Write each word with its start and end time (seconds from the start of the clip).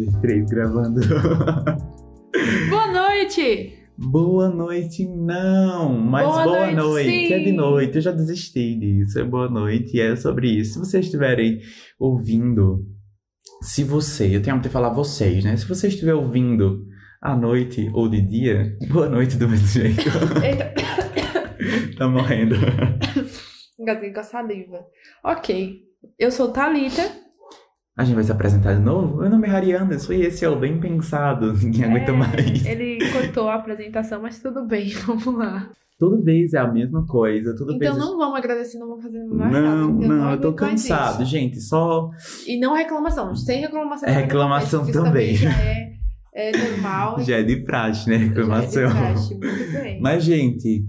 dois, 0.00 0.20
três, 0.20 0.48
gravando. 0.48 1.00
Boa 2.70 2.86
noite! 2.86 3.76
Boa 3.98 4.48
noite, 4.48 5.06
não! 5.06 5.98
Mas 5.98 6.26
boa, 6.26 6.44
Boa 6.44 6.72
noite, 6.72 7.06
noite, 7.06 7.32
é 7.34 7.38
de 7.38 7.52
noite. 7.52 7.96
Eu 7.96 8.00
já 8.00 8.12
desisti 8.12 8.74
disso. 8.74 9.18
É 9.18 9.24
boa 9.24 9.50
noite 9.50 9.94
e 9.96 10.00
é 10.00 10.16
sobre 10.16 10.48
isso. 10.48 10.74
Se 10.74 10.78
vocês 10.78 11.04
estiverem 11.04 11.60
ouvindo, 11.98 12.86
se 13.60 13.84
você, 13.84 14.34
eu 14.34 14.40
tenho 14.40 14.58
que 14.60 14.70
falar 14.70 14.88
vocês, 14.90 15.44
né? 15.44 15.54
Se 15.56 15.66
você 15.66 15.88
estiver 15.88 16.14
ouvindo 16.14 16.86
à 17.20 17.36
noite 17.36 17.90
ou 17.92 18.08
de 18.08 18.22
dia, 18.22 18.74
boa 18.90 19.08
noite 19.08 19.36
do 19.36 19.46
mesmo 19.46 19.66
jeito. 19.66 20.00
Eita, 20.42 20.72
tá 21.98 22.08
morrendo. 22.08 22.54
engasguei 23.78 24.14
com 24.14 24.20
a 24.20 24.24
saliva. 24.24 24.78
Ok, 25.22 25.82
eu 26.18 26.30
sou 26.30 26.50
Thalita. 26.50 27.29
A 27.96 28.04
gente 28.04 28.14
vai 28.14 28.24
se 28.24 28.32
apresentar 28.32 28.74
de 28.74 28.80
novo? 28.80 29.18
Meu 29.20 29.28
nome 29.30 29.46
é 29.46 29.50
Harry 29.50 29.72
Anderson 29.74 30.12
e 30.12 30.22
esse 30.22 30.44
é 30.44 30.48
o 30.48 30.58
Bem 30.58 30.78
Pensado. 30.80 31.52
Ninguém 31.62 31.84
aguenta 31.84 32.12
É, 32.12 32.14
mais. 32.14 32.66
Ele 32.66 32.98
cortou 33.10 33.48
a 33.48 33.56
apresentação, 33.56 34.22
mas 34.22 34.40
tudo 34.40 34.64
bem, 34.66 34.88
vamos 35.06 35.26
lá. 35.36 35.70
Toda 35.98 36.22
vez 36.22 36.54
é 36.54 36.58
a 36.58 36.66
mesma 36.66 37.04
coisa. 37.06 37.54
Toda 37.54 37.74
Então 37.74 37.92
vez. 37.94 37.96
não 37.98 38.16
vamos 38.16 38.38
agradecer, 38.38 38.78
não 38.78 38.88
vamos 38.88 39.02
fazer 39.04 39.22
mais 39.24 39.52
nada. 39.52 39.66
Não, 39.66 39.90
não, 39.92 40.30
eu 40.32 40.40
tô 40.40 40.48
aguento 40.48 40.60
mais 40.62 40.82
cansado, 40.88 41.24
gente. 41.26 41.60
Só 41.60 42.10
E 42.46 42.58
não 42.58 42.74
reclamação, 42.74 43.36
sem 43.36 43.60
reclamação. 43.60 44.08
É 44.08 44.12
também 44.12 44.22
não, 44.22 44.26
reclamação 44.28 44.82
isso 44.88 44.92
também. 44.92 45.34
já 45.34 45.50
é, 45.50 45.92
é 46.34 46.52
normal. 46.70 47.20
já 47.22 47.36
é 47.36 47.42
de 47.42 47.56
praxe, 47.56 48.08
né? 48.08 48.16
Reclamação. 48.16 48.72
Já 48.72 48.88
é 48.88 48.88
de 48.88 48.94
praxe, 48.98 49.34
muito 49.34 49.72
bem. 49.72 50.00
Mas, 50.00 50.24
gente, 50.24 50.86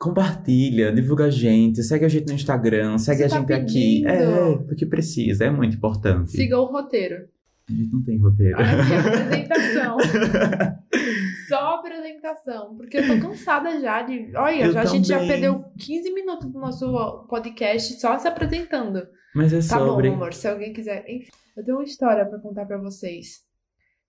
compartilha, 0.00 0.90
divulga 0.90 1.26
a 1.26 1.30
gente, 1.30 1.82
segue 1.82 2.06
a 2.06 2.08
gente 2.08 2.26
no 2.28 2.32
Instagram, 2.32 2.96
segue 2.96 3.18
Você 3.18 3.24
a 3.26 3.28
tá 3.28 3.36
gente 3.38 3.52
aqui. 3.52 4.06
É, 4.06 4.56
porque 4.66 4.86
precisa, 4.86 5.44
é 5.44 5.50
muito 5.50 5.76
importante. 5.76 6.30
Siga 6.30 6.58
o 6.58 6.64
roteiro. 6.64 7.28
A 7.68 7.72
gente 7.72 7.92
não 7.92 8.02
tem 8.02 8.18
roteiro. 8.18 8.56
Aqui, 8.58 8.94
apresentação. 8.96 9.98
Só 11.48 11.74
apresentação. 11.74 12.76
Porque 12.76 12.96
eu 12.96 13.06
tô 13.06 13.28
cansada 13.28 13.78
já 13.78 14.00
de. 14.02 14.34
Olha, 14.34 14.72
já, 14.72 14.80
a 14.80 14.84
gente 14.86 15.06
já 15.06 15.18
perdeu 15.18 15.62
15 15.78 16.14
minutos 16.14 16.50
do 16.50 16.58
nosso 16.58 17.26
podcast 17.28 18.00
só 18.00 18.18
se 18.18 18.26
apresentando. 18.26 19.06
Mas 19.34 19.52
é 19.52 19.56
Tá 19.58 19.78
sobre. 19.78 20.08
bom, 20.08 20.16
amor. 20.16 20.32
Se 20.32 20.48
alguém 20.48 20.72
quiser. 20.72 21.04
Enfim, 21.08 21.30
eu 21.56 21.62
tenho 21.62 21.76
uma 21.76 21.84
história 21.84 22.24
pra 22.24 22.38
contar 22.38 22.64
pra 22.64 22.78
vocês. 22.78 23.40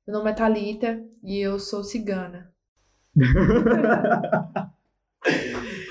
Meu 0.08 0.18
nome 0.18 0.32
é 0.32 0.34
Thalita 0.34 1.04
e 1.24 1.38
eu 1.40 1.60
sou 1.60 1.84
cigana. 1.84 2.50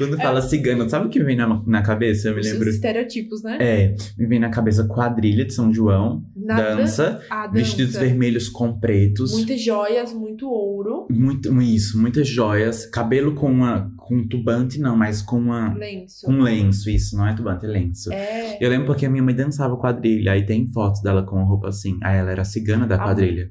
Quando 0.00 0.16
fala 0.16 0.40
cigano, 0.40 0.88
sabe 0.88 1.06
o 1.06 1.08
que 1.10 1.18
me 1.18 1.24
vem 1.26 1.36
na, 1.36 1.62
na 1.66 1.82
cabeça? 1.82 2.28
Eu 2.28 2.34
me 2.34 2.40
Os 2.40 2.46
lembro. 2.50 2.68
estereotipos, 2.68 3.42
né? 3.42 3.58
É, 3.60 3.94
me 4.18 4.26
vem 4.26 4.38
na 4.40 4.48
cabeça 4.48 4.84
quadrilha 4.84 5.44
de 5.44 5.52
São 5.52 5.72
João, 5.72 6.24
Na 6.34 6.56
dança, 6.56 7.20
dança. 7.30 7.50
vestidos 7.52 7.96
vermelhos 7.96 8.48
com 8.48 8.78
pretos. 8.78 9.32
Muitas 9.32 9.60
joias, 9.60 10.12
muito 10.12 10.48
ouro. 10.48 11.06
Muito, 11.10 11.60
isso, 11.60 12.00
muitas 12.00 12.26
joias, 12.26 12.86
cabelo 12.86 13.34
com 13.34 13.50
uma 13.50 13.90
com 13.96 14.26
tubante 14.26 14.80
não, 14.80 14.96
mas 14.96 15.22
com 15.22 15.38
uma 15.38 15.72
Lenço. 15.74 16.26
com 16.26 16.40
lenço, 16.40 16.90
isso, 16.90 17.16
não 17.16 17.28
é 17.28 17.34
tubante, 17.34 17.64
é 17.64 17.68
lenço. 17.68 18.12
É. 18.12 18.58
Eu 18.60 18.68
lembro 18.68 18.86
porque 18.86 19.06
a 19.06 19.10
minha 19.10 19.22
mãe 19.22 19.34
dançava 19.34 19.76
quadrilha, 19.76 20.32
aí 20.32 20.44
tem 20.44 20.66
fotos 20.66 21.00
dela 21.02 21.22
com 21.22 21.44
roupa 21.44 21.68
assim. 21.68 21.96
Aí 22.02 22.16
ela 22.18 22.30
era 22.32 22.44
cigana 22.44 22.86
da 22.86 22.98
quadrilha. 22.98 23.50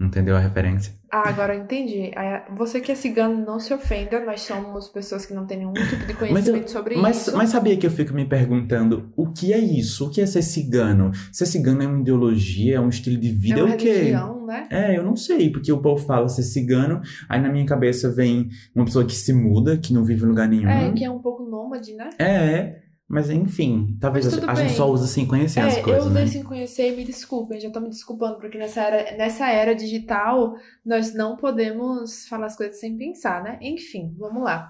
Entendeu 0.00 0.36
a 0.36 0.38
referência? 0.38 0.92
Ah, 1.10 1.28
agora 1.28 1.56
eu 1.56 1.62
entendi. 1.62 2.12
Aí, 2.14 2.42
Você 2.56 2.80
que 2.80 2.92
é 2.92 2.94
cigano, 2.94 3.44
não 3.44 3.58
se 3.58 3.74
ofenda. 3.74 4.24
Nós 4.24 4.42
somos 4.42 4.86
pessoas 4.88 5.26
que 5.26 5.34
não 5.34 5.44
têm 5.44 5.58
nenhum 5.58 5.72
tipo 5.72 6.06
de 6.06 6.14
conhecimento 6.14 6.70
sobre 6.70 6.96
Mas, 6.96 7.26
isso. 7.26 7.36
mas 7.36 7.50
sabia 7.50 7.76
que 7.76 7.84
eu 7.84 7.90
fico 7.90 8.14
me 8.14 8.24
perguntando 8.24 9.12
o 9.16 9.32
que 9.32 9.52
é 9.52 9.58
isso? 9.58 10.06
O 10.06 10.10
que 10.10 10.20
é 10.20 10.26
ser 10.26 10.42
cigano? 10.42 11.10
Ser 11.32 11.46
cigano 11.46 11.82
é 11.82 11.86
uma 11.88 12.00
ideologia, 12.00 12.76
é 12.76 12.80
um 12.80 12.88
estilo 12.88 13.18
de 13.18 13.30
vida, 13.30 13.58
é 13.58 13.64
uma 13.64 13.74
o 13.74 13.76
quê? 13.76 13.90
religião, 13.92 14.46
né? 14.46 14.68
É, 14.70 14.96
eu 14.96 15.02
não 15.02 15.16
sei, 15.16 15.50
porque 15.50 15.72
o 15.72 15.78
povo 15.82 16.04
fala 16.04 16.28
ser 16.28 16.44
cigano, 16.44 17.00
aí 17.28 17.40
na 17.40 17.48
minha 17.48 17.66
cabeça 17.66 18.08
vem 18.12 18.48
uma 18.74 18.84
pessoa 18.84 19.04
que 19.04 19.16
se 19.16 19.32
muda, 19.32 19.76
que 19.76 19.92
não 19.92 20.04
vive 20.04 20.24
em 20.24 20.28
lugar 20.28 20.46
nenhum. 20.46 20.68
É, 20.68 20.92
que 20.92 21.04
é 21.04 21.10
um 21.10 21.18
pouco 21.18 21.42
nômade, 21.42 21.92
né? 21.94 22.10
É, 22.18 22.24
é. 22.24 22.87
Mas 23.08 23.30
enfim, 23.30 23.96
talvez 24.00 24.26
a, 24.44 24.50
a 24.52 24.54
gente 24.54 24.74
só 24.74 24.90
usa 24.90 25.06
sem 25.06 25.26
conhecer 25.26 25.60
as 25.60 25.78
É, 25.78 25.82
coisas, 25.82 26.04
eu 26.04 26.10
né? 26.10 26.20
usei 26.22 26.32
sem 26.32 26.42
conhecer 26.42 26.92
e 26.92 26.96
me 26.96 27.04
desculpem, 27.04 27.58
já 27.58 27.70
tô 27.70 27.80
me 27.80 27.88
desculpando, 27.88 28.36
porque 28.38 28.58
nessa 28.58 28.82
era, 28.82 29.16
nessa 29.16 29.48
era 29.48 29.74
digital 29.74 30.54
nós 30.84 31.14
não 31.14 31.34
podemos 31.36 32.28
falar 32.28 32.46
as 32.46 32.56
coisas 32.56 32.78
sem 32.78 32.96
pensar, 32.98 33.42
né? 33.42 33.58
Enfim, 33.62 34.14
vamos 34.18 34.42
lá. 34.42 34.68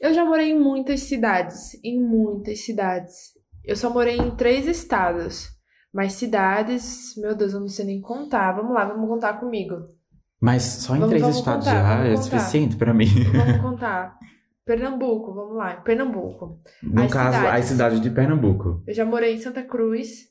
Eu 0.00 0.14
já 0.14 0.24
morei 0.24 0.52
em 0.52 0.58
muitas 0.58 1.00
cidades, 1.00 1.72
em 1.84 2.00
muitas 2.02 2.60
cidades. 2.64 3.32
Eu 3.64 3.76
só 3.76 3.90
morei 3.90 4.16
em 4.16 4.30
três 4.36 4.66
estados. 4.66 5.48
Mas 5.92 6.12
cidades, 6.12 7.14
meu 7.16 7.34
Deus, 7.34 7.54
eu 7.54 7.60
não 7.60 7.68
sei 7.68 7.86
nem 7.86 8.00
contar. 8.02 8.52
Vamos 8.52 8.74
lá, 8.74 8.84
vamos 8.84 9.08
contar 9.08 9.34
comigo. 9.40 9.76
Mas 10.38 10.62
só 10.62 10.94
em 10.94 10.98
Vamos- 10.98 11.08
três 11.08 11.22
vamos 11.22 11.38
estados 11.38 11.66
contar, 11.66 11.82
já 11.82 12.04
é 12.04 12.10
contar. 12.14 12.22
suficiente 12.22 12.76
pra 12.76 12.92
mim. 12.92 13.06
Vamos 13.32 13.60
contar. 13.62 14.18
Pernambuco, 14.66 15.32
vamos 15.32 15.56
lá. 15.56 15.76
Pernambuco. 15.76 16.58
No 16.82 17.02
As 17.04 17.12
caso, 17.12 17.36
cidades. 17.36 17.60
as 17.60 17.64
cidades 17.66 18.00
de 18.00 18.10
Pernambuco. 18.10 18.82
Eu 18.86 18.92
já 18.94 19.04
morei 19.04 19.34
em 19.34 19.38
Santa 19.40 19.62
Cruz, 19.62 20.26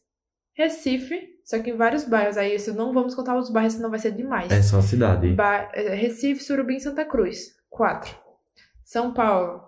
Recife, 0.53 1.39
só 1.45 1.57
que 1.59 1.69
em 1.71 1.77
vários 1.77 2.03
bairros. 2.03 2.35
Aí, 2.37 2.53
isso 2.53 2.73
não 2.73 2.91
vamos 2.93 3.15
contar 3.15 3.37
os 3.37 3.49
bairros, 3.49 3.73
senão 3.73 3.89
vai 3.89 3.97
ser 3.99 4.11
demais. 4.11 4.51
É 4.51 4.61
só 4.61 4.81
cidade. 4.81 5.33
Ba- 5.33 5.71
eh, 5.73 5.95
Recife, 5.95 6.43
Surubim, 6.43 6.77
Santa 6.79 7.05
Cruz. 7.05 7.55
Quatro. 7.69 8.13
São 8.83 9.13
Paulo, 9.13 9.61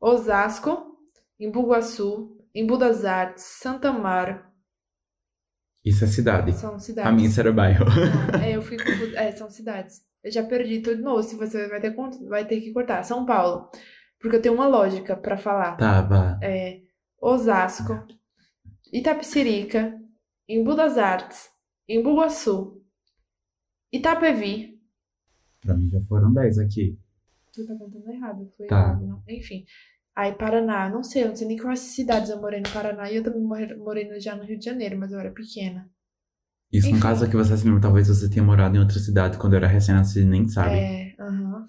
Osasco, 0.00 0.96
Embu 1.38 1.68
Guaçu, 1.68 2.36
Embu 2.54 2.78
das 2.78 3.04
Artes, 3.04 3.44
Santa 3.44 3.90
Amaro. 3.90 4.40
Isso 5.84 6.04
é 6.04 6.08
cidade. 6.08 6.52
São 6.54 6.78
cidades. 6.80 7.10
A 7.10 7.14
minha 7.14 7.30
era 7.38 7.52
bairro. 7.52 7.84
Não, 8.32 8.40
é, 8.42 8.56
eu 8.56 8.62
fui 8.62 8.76
confu- 8.78 9.14
É, 9.14 9.30
são 9.32 9.48
cidades. 9.50 10.00
Eu 10.24 10.32
já 10.32 10.42
perdi 10.42 10.80
tudo 10.80 11.00
novo. 11.02 11.22
Se 11.22 11.36
você 11.36 11.68
vai 11.68 11.80
ter, 11.80 11.94
vai 12.28 12.44
ter 12.44 12.60
que 12.60 12.72
cortar. 12.72 13.04
São 13.04 13.24
Paulo. 13.24 13.70
Porque 14.20 14.36
eu 14.36 14.42
tenho 14.42 14.54
uma 14.54 14.66
lógica 14.66 15.16
pra 15.16 15.36
falar. 15.36 15.76
Tava. 15.76 16.38
É, 16.42 16.80
Osasco, 17.20 18.06
Itapecerica, 18.92 19.98
Embu 20.48 20.74
das 20.74 20.96
Artes, 20.98 21.48
Embu 21.88 22.16
Guaçu, 22.16 22.82
Itapevi. 23.92 24.78
Pra 25.60 25.74
mim 25.76 25.88
já 25.88 26.00
foram 26.02 26.32
10 26.32 26.58
aqui. 26.58 26.98
Tu 27.52 27.66
tá 27.66 27.74
contando 27.74 28.10
errado, 28.10 28.48
foi 28.56 28.66
Tá. 28.66 28.76
errado, 28.76 29.06
não. 29.06 29.22
Enfim. 29.28 29.64
Aí 30.14 30.32
Paraná, 30.34 30.88
não 30.88 31.02
sei, 31.02 31.24
eu 31.24 31.28
não 31.28 31.36
sei 31.36 31.46
nem 31.46 31.58
quais 31.58 31.80
cidades 31.80 32.30
eu 32.30 32.40
morei 32.40 32.60
no 32.60 32.70
Paraná 32.72 33.10
e 33.10 33.16
eu 33.16 33.22
também 33.22 33.42
morei, 33.42 34.08
no- 34.08 34.20
já 34.20 34.34
no 34.34 34.44
Rio 34.44 34.58
de 34.58 34.64
Janeiro, 34.64 34.98
mas 34.98 35.12
eu 35.12 35.20
era 35.20 35.30
pequena. 35.30 35.90
Isso 36.72 36.88
no 36.88 36.94
Enfim. 36.96 37.02
caso 37.02 37.28
que 37.30 37.36
você 37.36 37.56
se 37.56 37.64
lembra, 37.64 37.80
talvez 37.80 38.08
você 38.08 38.28
tenha 38.28 38.42
morado 38.44 38.76
em 38.76 38.80
outra 38.80 38.98
cidade 38.98 39.38
quando 39.38 39.54
era 39.56 39.66
recém-nascido, 39.66 40.26
nem 40.28 40.48
sabe. 40.48 40.76
É, 40.76 41.14
aham. 41.20 41.66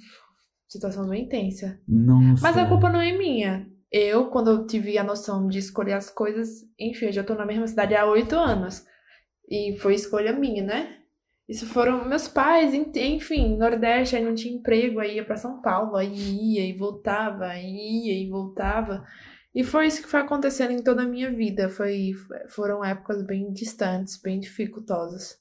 Situação 0.68 1.08
bem 1.08 1.28
tensa. 1.28 1.80
Nossa. 1.88 2.42
Mas 2.44 2.58
a 2.58 2.66
culpa 2.68 2.90
não 2.90 3.00
é 3.02 3.12
minha. 3.18 3.68
Eu, 3.92 4.26
quando 4.30 4.52
eu 4.52 4.68
tive 4.68 4.98
a 4.98 5.04
noção 5.04 5.48
de 5.48 5.60
escolher 5.60 5.94
as 5.94 6.10
coisas, 6.10 6.50
enfim, 6.78 7.06
eu 7.06 7.12
já 7.14 7.24
tô 7.24 7.36
na 7.36 7.46
mesma 7.46 7.66
cidade 7.68 7.96
há 7.96 8.06
oito 8.06 8.36
anos. 8.36 8.84
E 9.50 9.78
foi 9.80 9.96
escolha 9.96 10.34
minha, 10.34 10.62
né? 10.64 10.98
Isso 11.48 11.66
foram 11.66 12.04
meus 12.06 12.28
pais, 12.28 12.74
en- 12.74 12.92
enfim, 13.16 13.56
Nordeste, 13.56 14.18
aí 14.18 14.24
não 14.26 14.36
tinha 14.36 14.54
emprego, 14.54 15.00
aí 15.00 15.16
ia 15.16 15.24
pra 15.24 15.38
São 15.38 15.62
Paulo, 15.62 15.96
aí 15.96 16.14
ia 16.14 16.68
e 16.68 16.74
voltava, 16.74 17.46
aí 17.46 17.64
ia 18.08 18.22
e 18.22 18.30
voltava. 18.30 19.06
E 19.56 19.64
foi 19.64 19.88
isso 19.88 20.02
que 20.04 20.10
foi 20.10 20.20
acontecendo 20.20 20.72
em 20.72 20.84
toda 20.84 21.04
a 21.04 21.08
minha 21.08 21.32
vida. 21.32 21.70
Foi, 21.70 22.12
foram 22.50 22.84
épocas 22.84 23.26
bem 23.26 23.54
distantes, 23.54 24.20
bem 24.22 24.38
dificultosas. 24.42 25.38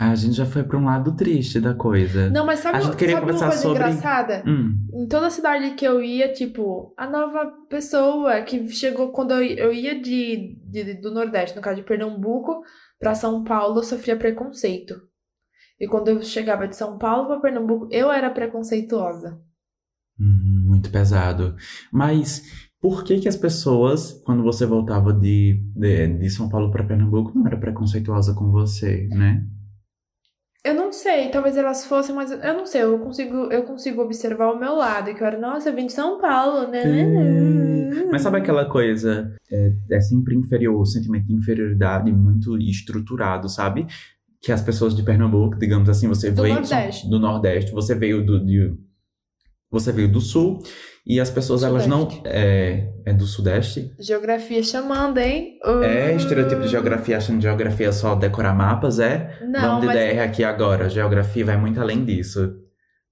A 0.00 0.14
gente 0.14 0.32
já 0.34 0.46
foi 0.46 0.62
pra 0.64 0.78
um 0.78 0.84
lado 0.86 1.14
triste 1.14 1.60
da 1.60 1.74
coisa. 1.74 2.30
Não, 2.30 2.46
mas 2.46 2.60
sabe, 2.60 2.78
A 2.78 2.80
gente 2.80 2.96
queria 2.96 3.16
sabe 3.16 3.30
uma 3.32 3.38
coisa 3.38 3.56
sobre- 3.58 3.82
engraçada? 3.90 4.42
Hum. 4.46 4.74
Em 4.94 5.06
toda 5.06 5.28
cidade 5.28 5.72
que 5.74 5.84
eu 5.84 6.02
ia, 6.02 6.32
tipo, 6.32 6.94
a 6.96 7.06
nova 7.06 7.52
pessoa 7.68 8.40
que 8.40 8.66
chegou 8.70 9.12
quando 9.12 9.32
eu, 9.32 9.42
eu 9.42 9.72
ia 9.72 10.00
de, 10.00 10.56
de- 10.64 10.94
do 10.94 11.10
Nordeste, 11.12 11.54
no 11.54 11.60
caso 11.62 11.76
de 11.76 11.86
Pernambuco, 11.86 12.62
pra 12.98 13.14
São 13.14 13.44
Paulo, 13.44 13.78
eu 13.80 13.84
sofria 13.84 14.16
preconceito. 14.16 14.94
E 15.78 15.86
quando 15.86 16.08
eu 16.08 16.22
chegava 16.22 16.66
de 16.66 16.76
São 16.76 16.96
Paulo 16.96 17.26
pra 17.28 17.40
Pernambuco, 17.40 17.86
eu 17.90 18.10
era 18.10 18.30
preconceituosa. 18.30 19.38
Hum, 20.18 20.64
muito 20.66 20.90
pesado. 20.90 21.56
Mas 21.92 22.42
por 22.80 23.04
que 23.04 23.20
que 23.20 23.28
as 23.28 23.36
pessoas, 23.36 24.12
quando 24.24 24.42
você 24.42 24.64
voltava 24.64 25.12
de, 25.12 25.62
de, 25.76 26.06
de 26.18 26.30
São 26.30 26.48
Paulo 26.48 26.70
pra 26.70 26.84
Pernambuco, 26.84 27.32
não 27.38 27.46
era 27.46 27.58
preconceituosa 27.58 28.34
com 28.34 28.50
você, 28.50 29.06
né? 29.10 29.44
Eu 30.62 30.74
não 30.74 30.92
sei, 30.92 31.30
talvez 31.30 31.56
elas 31.56 31.86
fossem, 31.86 32.14
mas 32.14 32.30
eu 32.30 32.54
não 32.54 32.66
sei, 32.66 32.82
eu 32.82 32.98
consigo, 32.98 33.50
eu 33.50 33.62
consigo 33.62 34.02
observar 34.02 34.52
o 34.52 34.58
meu 34.58 34.74
lado, 34.74 35.14
que 35.14 35.22
eu 35.22 35.26
era, 35.26 35.38
nossa, 35.38 35.70
eu 35.70 35.74
vim 35.74 35.86
de 35.86 35.92
São 35.92 36.20
Paulo, 36.20 36.68
né? 36.68 36.82
Mas 38.12 38.22
sabe 38.22 38.38
aquela 38.38 38.66
coisa? 38.66 39.34
É, 39.50 39.72
é 39.92 40.00
sempre 40.00 40.36
inferior, 40.36 40.78
o 40.78 40.84
sentimento 40.84 41.26
de 41.26 41.34
inferioridade 41.34 42.12
muito 42.12 42.58
estruturado, 42.58 43.48
sabe? 43.48 43.86
Que 44.42 44.52
as 44.52 44.60
pessoas 44.60 44.94
de 44.94 45.02
Pernambuco, 45.02 45.58
digamos 45.58 45.88
assim, 45.88 46.08
você 46.08 46.30
Do 46.30 46.42
veio 46.42 46.54
Nordeste. 46.56 47.08
do 47.08 47.18
Nordeste, 47.18 47.72
você 47.72 47.94
veio 47.94 48.24
do, 48.24 48.44
de, 48.44 48.74
Você 49.70 49.92
veio 49.92 50.10
do 50.10 50.20
sul 50.20 50.58
e 51.06 51.20
as 51.20 51.30
pessoas, 51.30 51.62
elas 51.62 51.86
não. 51.86 52.08
É, 52.24 52.92
é 53.06 53.12
do 53.12 53.24
sudeste? 53.24 53.94
Geografia 53.98 54.62
chamando, 54.62 55.18
hein? 55.18 55.58
É 55.64 56.12
Uh, 56.12 56.16
estereotipo 56.16 56.62
de 56.62 56.68
geografia, 56.68 57.16
achando 57.16 57.36
que 57.36 57.42
geografia 57.42 57.88
é 57.88 57.92
só 57.92 58.14
decorar 58.14 58.52
mapas, 58.52 58.98
é? 58.98 59.38
Não, 59.42 59.60
Vamos 59.60 59.80
de 59.82 59.86
mas 59.86 59.96
DR 59.96 60.20
aqui 60.20 60.42
agora. 60.42 60.88
Geografia 60.88 61.44
vai 61.44 61.56
muito 61.56 61.80
além 61.80 62.04
disso. 62.04 62.58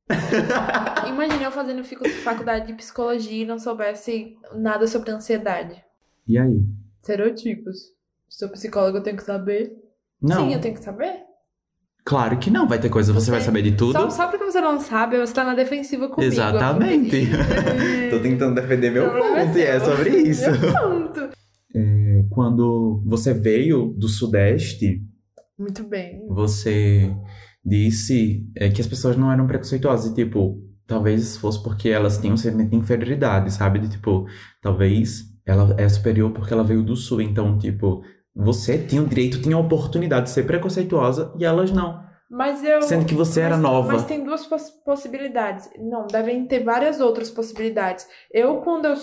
imagina 1.08 1.44
eu 1.44 1.52
fazendo 1.52 1.84
faculdade 2.24 2.68
de 2.68 2.72
psicologia 2.74 3.42
e 3.42 3.46
não 3.46 3.58
soubesse 3.58 4.36
nada 4.54 4.86
sobre 4.86 5.10
ansiedade. 5.10 5.82
E 6.26 6.38
aí? 6.38 6.62
Estereotipos. 7.00 7.92
Sou 8.28 8.48
psicóloga, 8.48 8.98
eu 8.98 9.02
tenho 9.02 9.16
que 9.16 9.22
saber. 9.22 9.72
Não, 10.20 10.48
Sim, 10.48 10.54
eu 10.54 10.60
tenho 10.60 10.74
que 10.74 10.82
saber. 10.82 11.27
Claro 12.08 12.38
que 12.38 12.50
não. 12.50 12.66
Vai 12.66 12.78
ter 12.80 12.88
coisa, 12.88 13.12
você, 13.12 13.26
Você- 13.26 13.30
vai 13.30 13.40
saber 13.42 13.60
de 13.62 13.72
tudo. 13.72 13.92
Só, 13.92 14.08
só 14.08 14.28
porque 14.28 14.44
você 14.44 14.60
não 14.62 14.80
sabe, 14.80 15.18
você 15.18 15.34
tá 15.34 15.44
na 15.44 15.54
defensiva 15.54 16.08
comigo. 16.08 16.32
Exatamente. 16.32 17.28
Tô 18.10 18.18
tentando 18.20 18.54
defender 18.54 18.90
meu 18.90 19.04
é 19.06 19.44
ponto, 19.44 19.58
e 19.58 19.62
é 19.62 19.78
sobre 19.78 20.10
isso. 20.22 20.50
Meu 20.50 20.72
ponto. 20.72 21.28
Quando 22.30 23.02
você 23.06 23.34
veio 23.34 23.94
do 23.98 24.08
sudeste, 24.08 25.02
Muito 25.58 25.84
bem. 25.84 26.26
você 26.28 27.14
disse 27.64 28.46
é, 28.56 28.70
que 28.70 28.80
as 28.80 28.86
pessoas 28.86 29.16
não 29.16 29.30
eram 29.30 29.46
preconceituosas. 29.46 30.10
E, 30.10 30.14
tipo, 30.14 30.58
talvez 30.86 31.36
fosse 31.36 31.62
porque 31.62 31.88
elas 31.90 32.18
tinham 32.18 32.36
sentimento 32.36 32.70
de 32.70 32.76
inferioridade, 32.76 33.52
sabe? 33.52 33.80
De, 33.80 33.90
tipo, 33.90 34.26
talvez 34.62 35.24
ela 35.46 35.74
é 35.78 35.88
superior 35.88 36.30
porque 36.32 36.52
ela 36.52 36.64
veio 36.64 36.82
do 36.82 36.96
sul. 36.96 37.20
Então, 37.20 37.58
tipo, 37.58 38.02
você 38.38 38.78
tinha 38.78 39.02
o 39.02 39.06
direito, 39.06 39.42
tinha 39.42 39.56
a 39.56 39.58
oportunidade 39.58 40.26
de 40.26 40.30
ser 40.30 40.44
preconceituosa 40.46 41.32
e 41.36 41.44
elas 41.44 41.72
não. 41.72 42.06
Mas 42.30 42.62
eu. 42.62 42.80
Sendo 42.82 43.04
que 43.04 43.14
você 43.14 43.40
era 43.40 43.56
mas, 43.56 43.62
nova. 43.62 43.92
Mas 43.92 44.04
tem 44.04 44.22
duas 44.22 44.46
poss- 44.46 44.70
possibilidades. 44.84 45.68
Não, 45.78 46.06
devem 46.06 46.46
ter 46.46 46.62
várias 46.62 47.00
outras 47.00 47.30
possibilidades. 47.30 48.06
Eu, 48.32 48.58
quando 48.58 48.84
eu, 48.84 48.94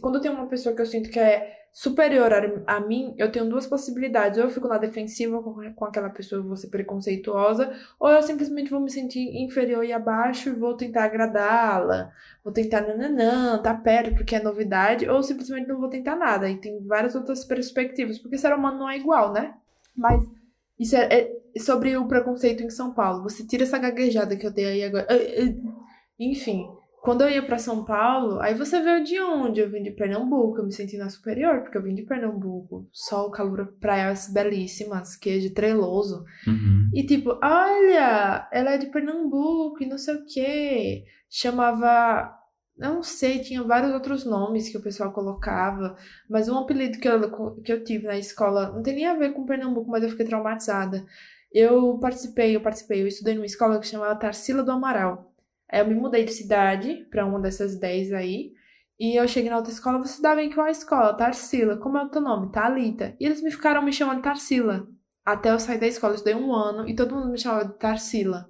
quando 0.00 0.14
eu 0.14 0.20
tenho 0.22 0.34
uma 0.34 0.46
pessoa 0.46 0.74
que 0.74 0.80
eu 0.80 0.86
sinto 0.86 1.10
que 1.10 1.18
é 1.18 1.52
superior 1.78 2.32
a, 2.66 2.80
mim, 2.80 3.14
eu 3.16 3.30
tenho 3.30 3.48
duas 3.48 3.64
possibilidades. 3.64 4.36
Ou 4.36 4.44
eu 4.44 4.50
fico 4.50 4.66
na 4.66 4.78
defensiva 4.78 5.40
com, 5.40 5.72
com 5.74 5.84
aquela 5.84 6.10
pessoa, 6.10 6.42
vou 6.42 6.56
ser 6.56 6.66
preconceituosa, 6.70 7.72
ou 8.00 8.08
eu 8.08 8.20
simplesmente 8.20 8.68
vou 8.68 8.80
me 8.80 8.90
sentir 8.90 9.20
inferior 9.40 9.84
e 9.84 9.92
abaixo 9.92 10.48
e 10.48 10.52
vou 10.52 10.76
tentar 10.76 11.04
agradá-la. 11.04 12.10
Vou 12.42 12.52
tentar 12.52 12.80
nananã, 12.80 13.62
tá 13.62 13.72
perto 13.74 14.16
porque 14.16 14.34
é 14.34 14.42
novidade, 14.42 15.08
ou 15.08 15.22
simplesmente 15.22 15.68
não 15.68 15.78
vou 15.78 15.88
tentar 15.88 16.16
nada. 16.16 16.50
E 16.50 16.56
tem 16.56 16.82
várias 16.84 17.14
outras 17.14 17.44
perspectivas, 17.44 18.18
porque 18.18 18.36
ser 18.36 18.52
humano 18.52 18.80
não 18.80 18.90
é 18.90 18.96
igual, 18.96 19.32
né? 19.32 19.54
Mas 19.96 20.28
isso 20.76 20.96
é, 20.96 21.04
é- 21.12 21.60
sobre 21.60 21.96
o 21.96 22.08
preconceito 22.08 22.60
em 22.64 22.70
São 22.70 22.92
Paulo. 22.92 23.22
Você 23.22 23.46
tira 23.46 23.62
essa 23.62 23.78
gaguejada 23.78 24.36
que 24.36 24.44
eu 24.44 24.50
dei 24.50 24.64
aí 24.66 24.82
agora. 24.84 25.06
Ah, 25.08 25.14
ah. 25.14 25.84
Enfim, 26.18 26.68
quando 27.00 27.22
eu 27.22 27.30
ia 27.30 27.42
pra 27.42 27.58
São 27.58 27.84
Paulo, 27.84 28.40
aí 28.40 28.54
você 28.54 28.80
veio 28.80 29.04
de 29.04 29.20
onde? 29.20 29.60
Eu 29.60 29.70
vim 29.70 29.82
de 29.82 29.90
Pernambuco, 29.90 30.58
eu 30.58 30.64
me 30.64 30.72
senti 30.72 30.96
na 30.96 31.08
superior, 31.08 31.62
porque 31.62 31.78
eu 31.78 31.82
vim 31.82 31.94
de 31.94 32.02
Pernambuco. 32.02 32.88
Sol, 32.92 33.30
calor, 33.30 33.74
praias 33.80 34.28
belíssimas, 34.28 35.16
queijo 35.16 35.54
treloso. 35.54 36.24
Uhum. 36.46 36.90
E 36.92 37.06
tipo, 37.06 37.38
olha, 37.42 38.48
ela 38.52 38.72
é 38.72 38.78
de 38.78 38.86
Pernambuco 38.86 39.82
e 39.82 39.86
não 39.86 39.98
sei 39.98 40.14
o 40.14 40.24
quê. 40.26 41.04
Chamava. 41.30 42.34
Não 42.76 43.02
sei, 43.02 43.40
tinha 43.40 43.62
vários 43.64 43.92
outros 43.92 44.24
nomes 44.24 44.68
que 44.68 44.76
o 44.76 44.82
pessoal 44.82 45.12
colocava. 45.12 45.96
Mas 46.28 46.48
um 46.48 46.58
apelido 46.58 46.98
que 46.98 47.08
eu, 47.08 47.60
que 47.62 47.72
eu 47.72 47.82
tive 47.82 48.06
na 48.06 48.16
escola 48.16 48.70
não 48.70 48.82
tem 48.82 48.94
nem 48.94 49.06
a 49.06 49.16
ver 49.16 49.32
com 49.32 49.46
Pernambuco, 49.46 49.90
mas 49.90 50.02
eu 50.02 50.10
fiquei 50.10 50.26
traumatizada. 50.26 51.04
Eu 51.52 51.98
participei, 51.98 52.54
eu 52.54 52.60
participei, 52.60 53.02
eu 53.02 53.06
estudei 53.06 53.34
numa 53.34 53.46
escola 53.46 53.80
que 53.80 53.86
chamava 53.86 54.14
Tarsila 54.18 54.62
do 54.62 54.70
Amaral. 54.70 55.32
Aí 55.70 55.80
eu 55.80 55.86
me 55.86 55.94
mudei 55.94 56.24
de 56.24 56.32
cidade 56.32 57.06
pra 57.10 57.26
uma 57.26 57.40
dessas 57.40 57.78
10 57.78 58.12
aí. 58.12 58.52
E 58.98 59.14
eu 59.20 59.28
cheguei 59.28 59.48
na 59.50 59.56
outra 59.58 59.70
escola, 59.72 59.98
você 59.98 60.10
estudava 60.10 60.42
em 60.42 60.50
qual 60.50 60.66
escola? 60.66 61.14
Tarsila. 61.14 61.76
Como 61.76 61.96
é 61.98 62.04
o 62.04 62.08
teu 62.08 62.20
nome? 62.20 62.50
Thalita. 62.50 63.14
E 63.20 63.26
eles 63.26 63.40
me 63.42 63.50
ficaram 63.50 63.82
me 63.82 63.92
chamando 63.92 64.22
Tarsila. 64.22 64.86
Até 65.24 65.50
eu 65.50 65.60
sair 65.60 65.78
da 65.78 65.86
escola, 65.86 66.14
eu 66.14 66.16
estudei 66.16 66.34
um 66.34 66.52
ano 66.54 66.88
e 66.88 66.94
todo 66.96 67.14
mundo 67.14 67.30
me 67.30 67.38
chamava 67.38 67.66
de 67.66 67.78
Tarsila. 67.78 68.46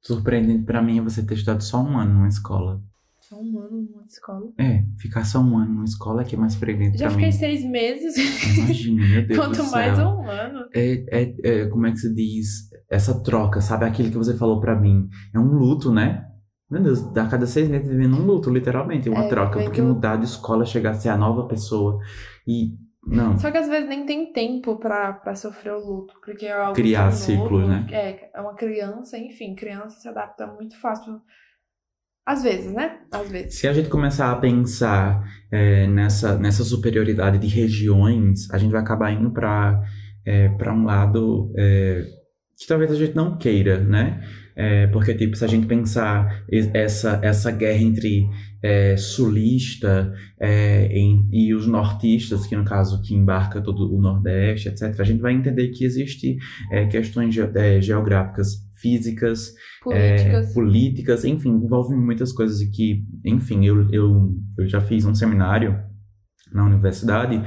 Surpreendente 0.00 0.64
pra 0.64 0.80
mim 0.80 0.98
é 0.98 1.02
você 1.02 1.24
ter 1.26 1.34
estudado 1.34 1.62
só 1.62 1.82
um 1.82 1.98
ano 1.98 2.14
numa 2.14 2.28
escola. 2.28 2.80
Só 3.20 3.36
um 3.36 3.58
ano 3.58 3.82
numa 3.82 4.04
escola. 4.06 4.46
É, 4.56 4.84
ficar 4.96 5.24
só 5.24 5.40
um 5.40 5.58
ano 5.58 5.70
numa 5.74 5.84
escola 5.84 6.22
é 6.22 6.24
que 6.24 6.34
é 6.34 6.38
mais 6.38 6.52
surpreendente 6.54 6.96
Já 6.96 7.10
fiquei 7.10 7.26
mim. 7.26 7.32
seis 7.32 7.62
meses. 7.64 8.16
Imagina, 8.56 9.06
meu 9.06 9.26
Deus 9.26 9.38
Quanto 9.38 9.56
do 9.56 9.70
mais 9.70 9.96
céu. 9.96 10.08
um 10.08 10.30
ano. 10.30 10.68
É, 10.72 11.04
é, 11.10 11.34
é, 11.44 11.66
como 11.66 11.86
é 11.86 11.90
que 11.90 11.98
se 11.98 12.14
diz? 12.14 12.70
Essa 12.88 13.22
troca, 13.22 13.60
sabe? 13.60 13.84
Aquilo 13.84 14.10
que 14.10 14.16
você 14.16 14.34
falou 14.34 14.60
pra 14.60 14.80
mim. 14.80 15.08
É 15.34 15.38
um 15.38 15.52
luto, 15.52 15.92
né? 15.92 16.26
Meu 16.70 16.82
Deus, 16.82 17.16
a 17.16 17.26
cada 17.26 17.46
seis 17.46 17.68
meses 17.68 17.88
vivendo 17.88 18.16
um 18.16 18.24
luto, 18.24 18.50
literalmente, 18.50 19.08
uma 19.08 19.24
É, 19.24 19.28
troca. 19.28 19.58
Porque 19.60 19.80
mudar 19.80 20.16
de 20.16 20.26
escola, 20.26 20.66
chegar 20.66 20.90
a 20.90 20.94
ser 20.94 21.08
a 21.08 21.16
nova 21.16 21.48
pessoa. 21.48 21.98
E, 22.46 22.72
não, 23.06 23.38
Só 23.38 23.50
que 23.50 23.56
às 23.56 23.68
vezes 23.68 23.88
nem 23.88 24.04
tem 24.04 24.32
tempo 24.32 24.76
pra, 24.76 25.14
pra 25.14 25.34
sofrer 25.34 25.72
o 25.72 25.78
luto, 25.78 26.14
porque 26.22 26.44
é 26.44 26.52
algo 26.52 26.74
Criar 26.74 27.10
ciclos, 27.10 27.66
né? 27.66 27.86
É, 27.90 28.30
é 28.34 28.40
uma 28.40 28.54
criança, 28.54 29.16
enfim, 29.16 29.54
criança 29.54 29.98
se 29.98 30.08
adapta 30.08 30.46
muito 30.46 30.78
fácil. 30.78 31.20
Às 32.26 32.42
vezes, 32.42 32.70
né? 32.74 33.00
Às 33.10 33.30
vezes. 33.30 33.58
se 33.58 33.66
a 33.66 33.72
gente 33.72 33.88
começar 33.88 34.30
a 34.30 34.36
pensar 34.36 35.24
é, 35.50 35.86
nessa, 35.86 36.38
nessa 36.38 36.62
superioridade 36.62 37.38
de 37.38 37.46
regiões, 37.46 38.50
a 38.50 38.58
gente 38.58 38.70
vai 38.70 38.82
acabar 38.82 39.10
indo 39.10 39.30
pra 39.30 39.82
é, 40.26 40.50
para 40.50 40.74
um 40.74 40.84
lado 40.84 41.50
é, 41.56 42.04
que 42.58 42.66
talvez 42.66 42.90
a 42.90 42.94
gente 42.94 43.16
não 43.16 43.38
queira, 43.38 43.78
né? 43.78 44.20
É, 44.60 44.88
porque, 44.88 45.14
tipo, 45.14 45.36
se 45.36 45.44
a 45.44 45.48
gente 45.48 45.68
pensar 45.68 46.44
es- 46.50 46.68
essa, 46.74 47.20
essa 47.22 47.50
guerra 47.52 47.80
entre 47.80 48.28
é, 48.60 48.96
sulista 48.96 50.12
é, 50.40 50.86
em- 50.88 51.28
e 51.32 51.54
os 51.54 51.66
nortistas, 51.68 52.44
que 52.44 52.56
no 52.56 52.64
caso 52.64 53.00
que 53.02 53.14
embarca 53.14 53.60
todo 53.62 53.94
o 53.94 54.00
Nordeste, 54.00 54.68
etc., 54.68 54.98
a 54.98 55.04
gente 55.04 55.20
vai 55.20 55.32
entender 55.32 55.68
que 55.68 55.84
existe 55.84 56.36
é, 56.72 56.86
questões 56.86 57.32
ge- 57.34 57.48
é, 57.54 57.80
geográficas, 57.80 58.66
físicas, 58.80 59.54
Políticas. 59.82 60.50
é, 60.50 60.54
políticas, 60.54 61.24
enfim, 61.24 61.50
envolve 61.50 61.94
muitas 61.94 62.32
coisas 62.32 62.60
que, 62.74 63.04
enfim, 63.24 63.64
eu, 63.64 63.88
eu, 63.92 64.34
eu 64.58 64.66
já 64.68 64.80
fiz 64.80 65.04
um 65.04 65.14
seminário 65.14 65.78
na 66.52 66.64
universidade 66.64 67.40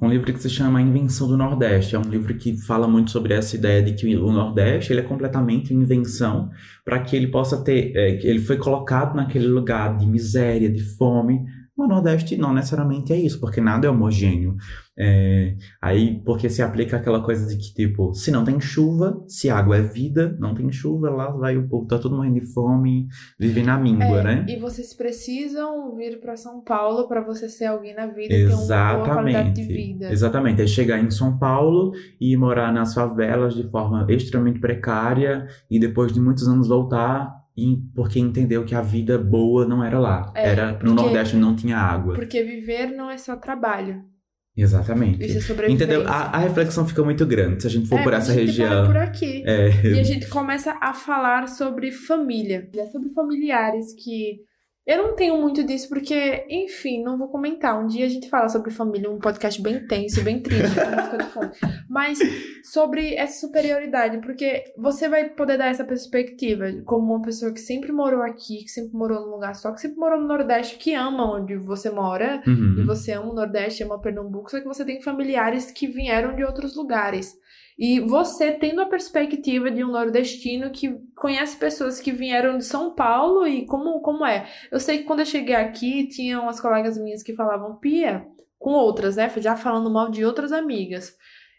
um 0.00 0.08
livro 0.08 0.32
que 0.32 0.42
se 0.42 0.50
chama 0.50 0.78
A 0.78 0.82
Invenção 0.82 1.28
do 1.28 1.36
Nordeste. 1.36 1.94
É 1.94 1.98
um 1.98 2.08
livro 2.08 2.34
que 2.34 2.56
fala 2.56 2.88
muito 2.88 3.10
sobre 3.10 3.34
essa 3.34 3.56
ideia 3.56 3.82
de 3.82 3.92
que 3.92 4.16
o 4.16 4.32
Nordeste 4.32 4.92
ele 4.92 5.00
é 5.00 5.04
completamente 5.04 5.72
invenção 5.72 6.50
para 6.84 6.98
que 7.00 7.14
ele 7.14 7.28
possa 7.28 7.62
ter, 7.62 7.92
é, 7.94 8.10
ele 8.26 8.40
foi 8.40 8.56
colocado 8.56 9.14
naquele 9.14 9.46
lugar 9.46 9.96
de 9.96 10.06
miséria, 10.06 10.70
de 10.70 10.82
fome. 10.82 11.44
O 11.76 11.88
Nordeste 11.88 12.36
não 12.36 12.54
necessariamente 12.54 13.12
é 13.12 13.16
isso, 13.16 13.40
porque 13.40 13.60
nada 13.60 13.86
é 13.86 13.90
homogêneo. 13.90 14.56
É, 14.96 15.56
aí, 15.82 16.22
porque 16.24 16.48
se 16.48 16.62
aplica 16.62 16.96
aquela 16.96 17.20
coisa 17.20 17.48
de 17.48 17.56
que, 17.56 17.74
tipo, 17.74 18.14
se 18.14 18.30
não 18.30 18.44
tem 18.44 18.60
chuva, 18.60 19.20
se 19.26 19.50
água 19.50 19.78
é 19.78 19.82
vida, 19.82 20.36
não 20.38 20.54
tem 20.54 20.70
chuva, 20.70 21.10
lá 21.10 21.32
vai 21.32 21.56
o 21.56 21.68
povo, 21.68 21.88
tá 21.88 21.98
todo 21.98 22.14
morrendo 22.14 22.38
de 22.38 22.46
fome, 22.52 23.08
vive 23.36 23.64
na 23.64 23.76
míngua, 23.76 24.20
É, 24.20 24.22
né? 24.22 24.46
E 24.48 24.56
vocês 24.56 24.94
precisam 24.94 25.96
vir 25.96 26.20
pra 26.20 26.36
São 26.36 26.62
Paulo 26.62 27.08
pra 27.08 27.20
você 27.20 27.48
ser 27.48 27.64
alguém 27.66 27.92
na 27.92 28.06
vida 28.06 28.32
e 28.32 28.46
ter 28.46 28.54
uma 28.54 28.94
boa 28.94 29.08
qualidade 29.12 29.52
de 29.52 29.60
Exatamente. 29.62 29.66
vida. 29.66 30.12
Exatamente. 30.12 30.62
É 30.62 30.66
chegar 30.68 31.00
em 31.00 31.10
São 31.10 31.36
Paulo 31.36 31.90
e 32.20 32.36
morar 32.36 32.72
nas 32.72 32.94
favelas 32.94 33.52
de 33.52 33.68
forma 33.68 34.06
extremamente 34.08 34.60
precária 34.60 35.48
e 35.68 35.80
depois 35.80 36.12
de 36.12 36.20
muitos 36.20 36.46
anos 36.46 36.68
voltar 36.68 37.43
e- 37.56 37.78
porque 37.94 38.18
entendeu 38.18 38.64
que 38.64 38.74
a 38.74 38.80
vida 38.80 39.16
boa 39.18 39.66
não 39.66 39.82
era 39.84 39.98
lá. 39.98 40.32
É, 40.34 40.48
era 40.50 40.72
no 40.72 40.78
porque- 40.78 40.94
Nordeste 40.94 41.36
não 41.36 41.54
tinha 41.54 41.76
água. 41.78 42.14
Porque 42.14 42.42
viver 42.42 42.88
não 42.92 43.10
é 43.10 43.16
só 43.18 43.36
trabalho. 43.36 44.02
Exatamente. 44.56 45.24
Isso 45.24 45.38
é 45.38 45.40
sobrevivência. 45.40 45.84
Entendeu? 45.84 46.08
A, 46.08 46.36
a 46.36 46.38
reflexão 46.38 46.86
fica 46.86 47.02
muito 47.02 47.26
grande 47.26 47.60
se 47.62 47.66
a 47.66 47.70
gente 47.70 47.88
for 47.88 47.98
É, 47.98 48.02
por 48.04 48.14
a 48.14 48.18
essa 48.18 48.32
gente 48.32 48.56
para 48.56 48.68
região. 48.68 48.86
por 48.86 48.96
aqui. 48.96 49.42
É, 49.44 49.68
E 49.86 49.98
a 49.98 50.02
gente 50.04 50.28
começa 50.28 50.78
a 50.80 50.94
falar 50.94 51.48
sobre 51.48 51.90
família. 51.90 52.68
É 52.76 52.86
sobre 52.86 53.10
familiares 53.10 53.92
que. 53.94 54.38
Eu 54.86 54.98
não 54.98 55.16
tenho 55.16 55.40
muito 55.40 55.64
disso 55.64 55.88
porque, 55.88 56.44
enfim, 56.48 57.02
não 57.02 57.16
vou 57.16 57.28
comentar. 57.28 57.82
Um 57.82 57.86
dia 57.86 58.04
a 58.04 58.08
gente 58.08 58.28
fala 58.28 58.48
sobre 58.50 58.70
família, 58.70 59.10
um 59.10 59.18
podcast 59.18 59.60
bem 59.62 59.86
tenso, 59.86 60.22
bem 60.22 60.40
triste. 60.42 60.76
Mas 61.88 62.18
sobre 62.64 63.14
essa 63.14 63.40
superioridade, 63.46 64.18
porque 64.18 64.64
você 64.76 65.08
vai 65.08 65.30
poder 65.30 65.56
dar 65.56 65.68
essa 65.68 65.84
perspectiva 65.84 66.66
como 66.84 67.14
uma 67.14 67.22
pessoa 67.22 67.52
que 67.52 67.60
sempre 67.60 67.92
morou 67.92 68.22
aqui, 68.22 68.64
que 68.64 68.68
sempre 68.68 68.94
morou 68.94 69.20
num 69.22 69.32
lugar 69.32 69.54
só, 69.54 69.72
que 69.72 69.80
sempre 69.80 69.98
morou 69.98 70.20
no 70.20 70.26
Nordeste, 70.28 70.76
que 70.76 70.92
ama 70.94 71.34
onde 71.34 71.56
você 71.56 71.90
mora, 71.90 72.42
Uhum. 72.46 72.76
e 72.80 72.84
você 72.84 73.12
ama 73.12 73.30
o 73.30 73.34
Nordeste, 73.34 73.82
ama 73.82 73.98
Pernambuco, 74.00 74.50
só 74.50 74.60
que 74.60 74.66
você 74.66 74.84
tem 74.84 75.00
familiares 75.00 75.70
que 75.70 75.86
vieram 75.86 76.34
de 76.36 76.44
outros 76.44 76.76
lugares. 76.76 77.34
E 77.76 77.98
você 78.00 78.52
tendo 78.52 78.80
a 78.80 78.86
perspectiva 78.86 79.70
de 79.70 79.82
um 79.84 79.90
nordestino 79.90 80.70
que 80.70 80.96
conhece 81.16 81.56
pessoas 81.56 82.00
que 82.00 82.12
vieram 82.12 82.56
de 82.56 82.64
São 82.64 82.94
Paulo 82.94 83.46
e 83.46 83.66
como, 83.66 84.00
como 84.00 84.24
é. 84.24 84.48
Eu 84.70 84.78
sei 84.78 84.98
que 84.98 85.04
quando 85.04 85.20
eu 85.20 85.26
cheguei 85.26 85.56
aqui, 85.56 86.06
tinha 86.06 86.40
umas 86.40 86.60
colegas 86.60 86.96
minhas 86.96 87.22
que 87.22 87.34
falavam 87.34 87.76
Pia, 87.76 88.24
com 88.58 88.70
outras, 88.70 89.16
né? 89.16 89.28
Já 89.38 89.56
falando 89.56 89.90
mal 89.90 90.08
de 90.08 90.24
outras 90.24 90.52
amigas. 90.52 91.16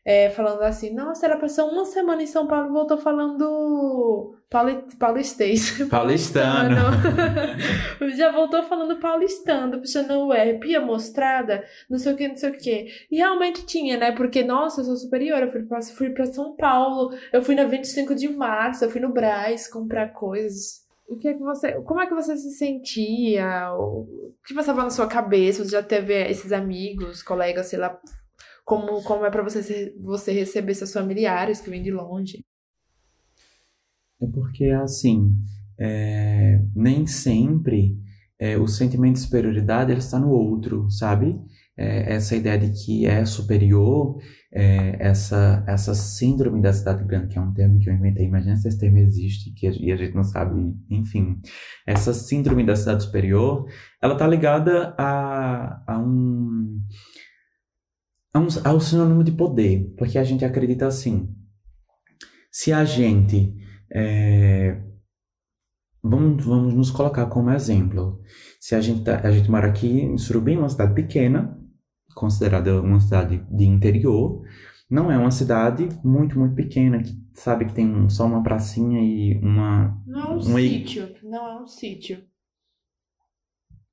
É, 0.08 0.30
falando 0.30 0.62
assim, 0.62 0.94
nossa, 0.94 1.26
ela 1.26 1.38
passou 1.38 1.68
uma 1.68 1.84
semana 1.84 2.22
em 2.22 2.28
São 2.28 2.46
Paulo 2.46 2.70
e 2.70 2.72
voltou 2.72 2.96
falando 2.96 4.36
pauli 4.52 4.84
paulistês. 5.00 5.80
Paulistano. 5.90 6.76
Já 8.16 8.32
voltou 8.32 8.62
falando 8.62 9.00
paulistano, 9.00 9.80
puxando 9.80 10.12
o 10.12 10.32
R, 10.32 10.60
pia 10.60 10.80
mostrada, 10.80 11.64
não 11.90 11.98
sei 11.98 12.14
o 12.14 12.16
que, 12.16 12.28
não 12.28 12.38
sei 12.38 12.52
o 12.52 12.58
que. 12.58 12.88
E 13.12 13.18
realmente 13.18 13.66
tinha, 13.66 13.98
né? 13.98 14.12
Porque, 14.12 14.44
nossa, 14.44 14.82
eu 14.82 14.86
sou 14.86 14.96
superior, 14.96 15.42
eu 15.42 15.52
fui 15.52 15.64
pra, 15.64 15.82
fui 15.82 16.12
pra 16.12 16.26
São 16.28 16.56
Paulo, 16.56 17.10
eu 17.34 17.42
fui 17.42 17.56
na 17.56 17.66
25 17.66 18.14
de 18.14 18.30
março, 18.30 18.86
eu 18.86 18.92
fui 18.92 19.02
no 19.02 19.12
Braz 19.12 19.68
comprar 19.68 20.10
coisas. 20.14 20.86
O 21.08 21.18
que 21.18 21.28
é 21.28 21.34
que 21.34 21.40
você, 21.40 21.72
como 21.82 22.02
é 22.02 22.08
que 22.08 22.14
você 22.14 22.38
se 22.38 22.52
sentia? 22.52 23.72
O 23.74 24.08
que 24.46 24.54
passava 24.54 24.84
na 24.84 24.90
sua 24.90 25.08
cabeça? 25.08 25.64
Você 25.64 25.72
já 25.72 25.84
teve 25.84 26.14
esses 26.30 26.52
amigos, 26.52 27.22
colegas, 27.22 27.68
sei 27.68 27.80
lá, 27.80 28.00
como, 28.66 29.02
como 29.04 29.24
é 29.26 29.30
para 29.30 29.44
você, 29.44 29.96
você 30.00 30.34
receber 30.34 30.74
seus 30.74 30.92
familiares 30.92 31.62
que 31.62 31.70
vêm 31.70 31.84
de 31.84 31.92
longe? 31.92 32.44
É 34.20 34.26
porque, 34.28 34.66
assim, 34.66 35.36
é, 35.80 36.60
nem 36.76 37.06
sempre 37.06 37.96
é, 38.40 38.58
o 38.58 38.68
sentimento 38.68 39.14
de 39.14 39.20
superioridade 39.22 39.92
ele 39.92 40.00
está 40.00 40.20
no 40.20 40.32
outro, 40.32 40.90
sabe? 40.90 41.40
É, 41.78 42.14
essa 42.16 42.36
ideia 42.36 42.58
de 42.58 42.72
que 42.72 43.06
é 43.06 43.24
superior, 43.26 44.18
é, 44.52 44.96
essa, 45.00 45.64
essa 45.68 45.94
síndrome 45.94 46.62
da 46.62 46.72
cidade 46.74 47.04
grande, 47.04 47.28
que 47.28 47.38
é 47.38 47.42
um 47.42 47.54
termo 47.54 47.78
que 47.80 47.90
eu 47.90 47.94
inventei, 47.94 48.26
imagina 48.26 48.56
se 48.56 48.68
esse 48.68 48.80
termo 48.80 48.98
existe 48.98 49.52
que 49.52 49.68
a, 49.68 49.72
e 49.72 49.92
a 49.92 49.98
gente 49.98 50.16
não 50.16 50.24
sabe, 50.24 50.74
enfim. 50.90 51.40
Essa 51.86 52.14
síndrome 52.14 52.66
da 52.66 52.76
cidade 52.76 53.04
superior, 53.04 53.68
ela 54.02 54.14
está 54.14 54.26
ligada 54.26 54.96
a, 54.98 55.84
a 55.86 56.00
um 56.00 56.80
ao 58.64 58.80
sinônimo 58.80 59.24
de 59.24 59.32
poder, 59.32 59.94
porque 59.98 60.18
a 60.18 60.24
gente 60.24 60.44
acredita 60.44 60.86
assim. 60.86 61.34
Se 62.52 62.74
a 62.74 62.84
gente. 62.84 63.56
É, 63.92 64.82
vamos, 66.04 66.44
vamos 66.44 66.74
nos 66.74 66.92
colocar 66.92 67.28
como 67.28 67.50
exemplo. 67.52 68.22
Se 68.60 68.76
a 68.76 68.82
gente, 68.82 69.04
tá, 69.04 69.22
a 69.22 69.32
gente 69.32 69.50
mora 69.50 69.68
aqui 69.68 69.88
em 69.88 70.18
Surubim, 70.18 70.58
uma 70.58 70.70
cidade 70.70 70.94
pequena, 70.94 71.58
considerada 72.14 72.82
uma 72.82 73.00
cidade 73.00 73.46
de 73.50 73.66
interior, 73.66 74.44
não 74.90 75.12
é 75.12 75.18
uma 75.18 75.32
cidade 75.32 75.90
muito, 76.04 76.38
muito 76.38 76.56
pequena, 76.56 77.02
que 77.02 77.14
sabe 77.34 77.66
que 77.66 77.74
tem 77.74 78.10
só 78.10 78.26
uma 78.26 78.44
pracinha 78.44 79.02
e 79.02 79.38
uma. 79.40 80.02
Não 80.06 80.22
é 80.22 80.36
um 80.36 80.42
sítio. 80.42 81.10
Não 81.24 81.48
é 81.48 81.62
um 81.62 81.66
sítio. 81.66 82.24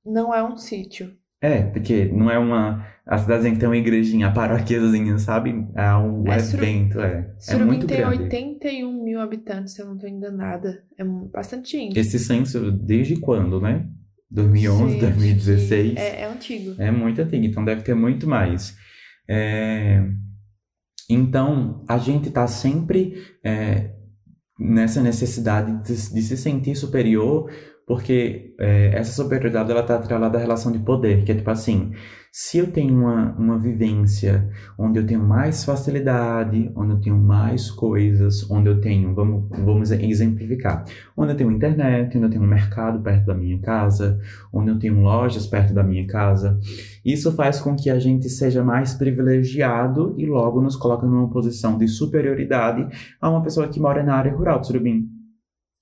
Não 0.05 0.33
é 0.33 0.43
um 0.43 0.57
sítio. 0.57 1.17
É, 1.43 1.63
porque 1.63 2.05
não 2.05 2.31
é 2.31 2.39
uma. 2.39 2.87
A 3.05 3.17
cidadezinha 3.17 3.53
que 3.53 3.59
tem 3.59 3.67
uma 3.67 3.75
igrejinha, 3.75 4.27
a 4.27 4.31
paróquiazinha, 4.31 5.17
sabe? 5.19 5.67
É 5.75 5.93
um 5.93 6.25
é, 6.25 6.37
evento, 6.37 7.01
é. 7.01 7.35
Surubim 7.37 7.63
é 7.63 7.65
muito 7.65 7.85
tem 7.85 7.97
grande. 7.97 8.23
81 8.23 9.03
mil 9.03 9.19
habitantes, 9.19 9.73
se 9.73 9.81
eu 9.81 9.87
não 9.87 9.95
estou 9.95 10.09
enganada. 10.09 10.81
É 10.97 11.03
bastante 11.03 11.73
gente. 11.73 11.99
Esse 11.99 12.17
censo, 12.17 12.71
desde 12.71 13.17
quando, 13.17 13.59
né? 13.59 13.85
2011, 14.31 14.93
Sim, 14.93 14.99
2016. 14.99 15.97
É, 15.97 16.21
é 16.21 16.25
antigo. 16.25 16.75
É 16.81 16.91
muito 16.91 17.21
antigo, 17.21 17.45
então 17.45 17.65
deve 17.65 17.81
ter 17.81 17.93
muito 17.93 18.25
mais. 18.25 18.77
É... 19.27 20.01
Então, 21.09 21.83
a 21.89 21.97
gente 21.97 22.29
está 22.29 22.47
sempre 22.47 23.21
é, 23.43 23.91
nessa 24.57 25.01
necessidade 25.01 25.83
de, 25.83 26.13
de 26.13 26.21
se 26.21 26.37
sentir 26.37 26.75
superior 26.75 27.51
porque 27.85 28.53
é, 28.59 28.91
essa 28.95 29.11
superioridade 29.11 29.69
ela 29.69 29.81
está 29.81 29.95
atrelada 29.95 30.37
à 30.37 30.41
relação 30.41 30.71
de 30.71 30.79
poder, 30.79 31.23
que 31.23 31.31
é 31.31 31.35
tipo 31.35 31.49
assim, 31.49 31.91
se 32.31 32.57
eu 32.57 32.71
tenho 32.71 32.95
uma, 32.97 33.35
uma 33.37 33.59
vivência 33.59 34.49
onde 34.75 34.97
eu 34.97 35.05
tenho 35.05 35.21
mais 35.21 35.63
facilidade, 35.63 36.71
onde 36.75 36.93
eu 36.93 36.99
tenho 36.99 37.17
mais 37.17 37.69
coisas, 37.69 38.49
onde 38.49 38.69
eu 38.69 38.81
tenho, 38.81 39.13
vamos, 39.13 39.49
vamos 39.51 39.91
exemplificar, 39.91 40.85
onde 41.15 41.33
eu 41.33 41.37
tenho 41.37 41.51
internet, 41.51 42.17
onde 42.17 42.25
eu 42.25 42.29
tenho 42.31 42.43
um 42.43 42.47
mercado 42.47 42.99
perto 43.03 43.25
da 43.27 43.35
minha 43.35 43.59
casa, 43.59 44.19
onde 44.51 44.71
eu 44.71 44.79
tenho 44.79 44.99
lojas 45.01 45.45
perto 45.45 45.73
da 45.73 45.83
minha 45.83 46.07
casa, 46.07 46.59
isso 47.05 47.31
faz 47.33 47.59
com 47.59 47.75
que 47.75 47.89
a 47.89 47.99
gente 47.99 48.29
seja 48.29 48.63
mais 48.63 48.93
privilegiado 48.93 50.15
e 50.17 50.25
logo 50.25 50.59
nos 50.59 50.75
coloca 50.75 51.05
numa 51.05 51.29
posição 51.29 51.77
de 51.77 51.87
superioridade 51.87 52.87
a 53.21 53.29
uma 53.29 53.43
pessoa 53.43 53.67
que 53.67 53.79
mora 53.79 54.01
na 54.01 54.15
área 54.15 54.33
rural 54.33 54.59
de 54.59 54.67
Surubim 54.67 55.22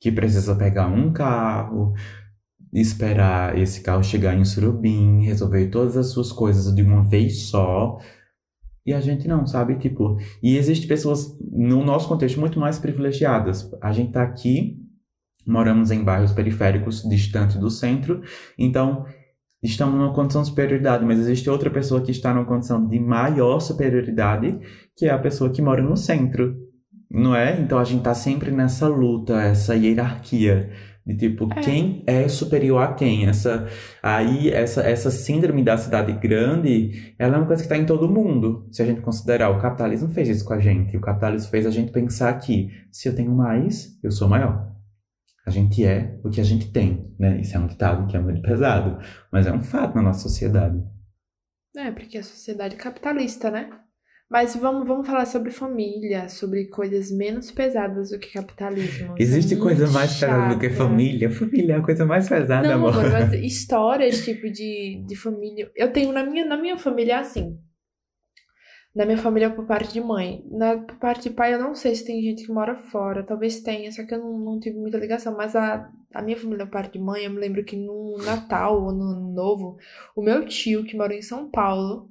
que 0.01 0.11
precisa 0.11 0.55
pegar 0.55 0.87
um 0.87 1.13
carro, 1.13 1.93
esperar 2.73 3.55
esse 3.57 3.81
carro 3.81 4.03
chegar 4.03 4.35
em 4.35 4.43
Surubim, 4.43 5.23
resolver 5.23 5.67
todas 5.67 5.95
as 5.95 6.07
suas 6.07 6.31
coisas 6.31 6.73
de 6.73 6.81
uma 6.81 7.03
vez 7.03 7.43
só. 7.43 7.99
E 8.83 8.93
a 8.93 8.99
gente 8.99 9.27
não, 9.27 9.45
sabe? 9.45 9.75
Tipo, 9.75 10.17
e 10.41 10.57
existem 10.57 10.87
pessoas 10.87 11.37
no 11.39 11.85
nosso 11.85 12.07
contexto 12.07 12.39
muito 12.39 12.59
mais 12.59 12.79
privilegiadas. 12.79 13.71
A 13.79 13.91
gente 13.91 14.13
tá 14.13 14.23
aqui, 14.23 14.79
moramos 15.45 15.91
em 15.91 16.03
bairros 16.03 16.31
periféricos, 16.31 17.03
distantes 17.03 17.57
do 17.57 17.69
centro, 17.69 18.23
então 18.57 19.05
estamos 19.61 19.93
numa 19.93 20.13
condição 20.13 20.41
de 20.41 20.47
superioridade, 20.47 21.05
mas 21.05 21.19
existe 21.19 21.47
outra 21.47 21.69
pessoa 21.69 22.01
que 22.01 22.09
está 22.09 22.33
numa 22.33 22.45
condição 22.45 22.87
de 22.87 22.99
maior 22.99 23.59
superioridade, 23.59 24.59
que 24.95 25.05
é 25.05 25.11
a 25.11 25.19
pessoa 25.19 25.51
que 25.51 25.61
mora 25.61 25.83
no 25.83 25.95
centro. 25.95 26.70
Não 27.13 27.35
é? 27.35 27.59
Então 27.59 27.77
a 27.77 27.83
gente 27.83 28.03
tá 28.03 28.13
sempre 28.13 28.51
nessa 28.51 28.87
luta, 28.87 29.41
essa 29.41 29.75
hierarquia 29.75 30.71
de 31.05 31.15
tipo 31.15 31.51
é. 31.51 31.61
quem 31.61 32.03
é 32.07 32.27
superior 32.27 32.81
a 32.81 32.93
quem. 32.93 33.27
Essa 33.27 33.67
aí 34.01 34.49
essa 34.49 34.81
essa 34.81 35.11
síndrome 35.11 35.63
da 35.63 35.77
cidade 35.77 36.13
grande, 36.13 37.13
ela 37.19 37.35
é 37.35 37.37
uma 37.39 37.47
coisa 37.47 37.61
que 37.61 37.65
está 37.65 37.77
em 37.77 37.85
todo 37.85 38.09
mundo. 38.09 38.67
Se 38.71 38.81
a 38.81 38.85
gente 38.85 39.01
considerar 39.01 39.49
o 39.49 39.59
capitalismo 39.59 40.09
fez 40.09 40.29
isso 40.29 40.45
com 40.45 40.53
a 40.53 40.59
gente, 40.59 40.95
o 40.95 41.01
capitalismo 41.01 41.49
fez 41.49 41.65
a 41.65 41.71
gente 41.71 41.91
pensar 41.91 42.33
que 42.39 42.69
se 42.91 43.09
eu 43.09 43.15
tenho 43.15 43.31
mais, 43.35 43.99
eu 44.01 44.11
sou 44.11 44.29
maior. 44.29 44.71
A 45.45 45.49
gente 45.49 45.83
é 45.83 46.19
o 46.23 46.29
que 46.29 46.39
a 46.39 46.43
gente 46.43 46.71
tem, 46.71 47.13
né? 47.19 47.41
Isso 47.41 47.57
é 47.57 47.59
um 47.59 47.67
ditado 47.67 48.07
que 48.07 48.15
é 48.15 48.19
muito 48.19 48.41
pesado, 48.41 48.99
mas 49.31 49.47
é 49.47 49.51
um 49.51 49.63
fato 49.63 49.95
na 49.95 50.03
nossa 50.03 50.19
sociedade. 50.19 50.81
É, 51.75 51.89
porque 51.91 52.17
a 52.17 52.23
sociedade 52.23 52.75
capitalista, 52.75 53.49
né? 53.49 53.69
Mas 54.31 54.55
vamos, 54.55 54.87
vamos 54.87 55.05
falar 55.05 55.25
sobre 55.25 55.51
família, 55.51 56.29
sobre 56.29 56.63
coisas 56.67 57.11
menos 57.11 57.51
pesadas 57.51 58.11
do 58.11 58.17
que 58.17 58.31
capitalismo. 58.31 59.13
Existe 59.19 59.55
é 59.55 59.57
coisa 59.57 59.89
mais 59.89 60.17
pesada 60.17 60.53
do 60.53 60.57
que 60.57 60.69
família? 60.69 61.29
Família 61.29 61.73
é 61.73 61.77
a 61.77 61.83
coisa 61.83 62.05
mais 62.05 62.29
pesada, 62.29 62.65
Não, 62.65 62.75
amor. 62.75 62.93
Amor, 62.97 63.11
mas 63.11 63.33
histórias, 63.43 64.23
tipo, 64.23 64.49
de, 64.49 65.03
de 65.05 65.15
família. 65.17 65.69
Eu 65.75 65.91
tenho 65.91 66.13
na 66.13 66.23
minha, 66.23 66.45
na 66.45 66.55
minha 66.55 66.77
família 66.77 67.19
assim. 67.19 67.59
Na 68.95 69.05
minha 69.05 69.17
família 69.17 69.49
por 69.49 69.65
parte 69.65 69.91
de 69.91 69.99
mãe. 69.99 70.45
Na 70.49 70.77
por 70.77 70.95
parte 70.95 71.23
de 71.23 71.35
pai, 71.35 71.53
eu 71.53 71.59
não 71.59 71.75
sei 71.75 71.93
se 71.93 72.05
tem 72.05 72.21
gente 72.21 72.45
que 72.45 72.53
mora 72.53 72.73
fora. 72.73 73.23
Talvez 73.23 73.59
tenha, 73.59 73.91
só 73.91 74.05
que 74.05 74.13
eu 74.13 74.19
não, 74.19 74.39
não 74.39 74.59
tive 74.61 74.77
muita 74.77 74.97
ligação. 74.97 75.35
Mas 75.35 75.57
a, 75.57 75.91
a 76.13 76.21
minha 76.21 76.37
família 76.37 76.65
por 76.65 76.71
parte 76.71 76.93
de 76.93 76.99
mãe, 76.99 77.25
eu 77.25 77.31
me 77.31 77.37
lembro 77.37 77.65
que 77.65 77.75
no 77.75 78.17
Natal 78.23 78.81
ou 78.81 78.93
no 78.93 79.03
Ano 79.09 79.33
Novo, 79.33 79.77
o 80.15 80.21
meu 80.21 80.45
tio, 80.45 80.85
que 80.85 80.95
mora 80.95 81.13
em 81.13 81.21
São 81.21 81.51
Paulo, 81.51 82.09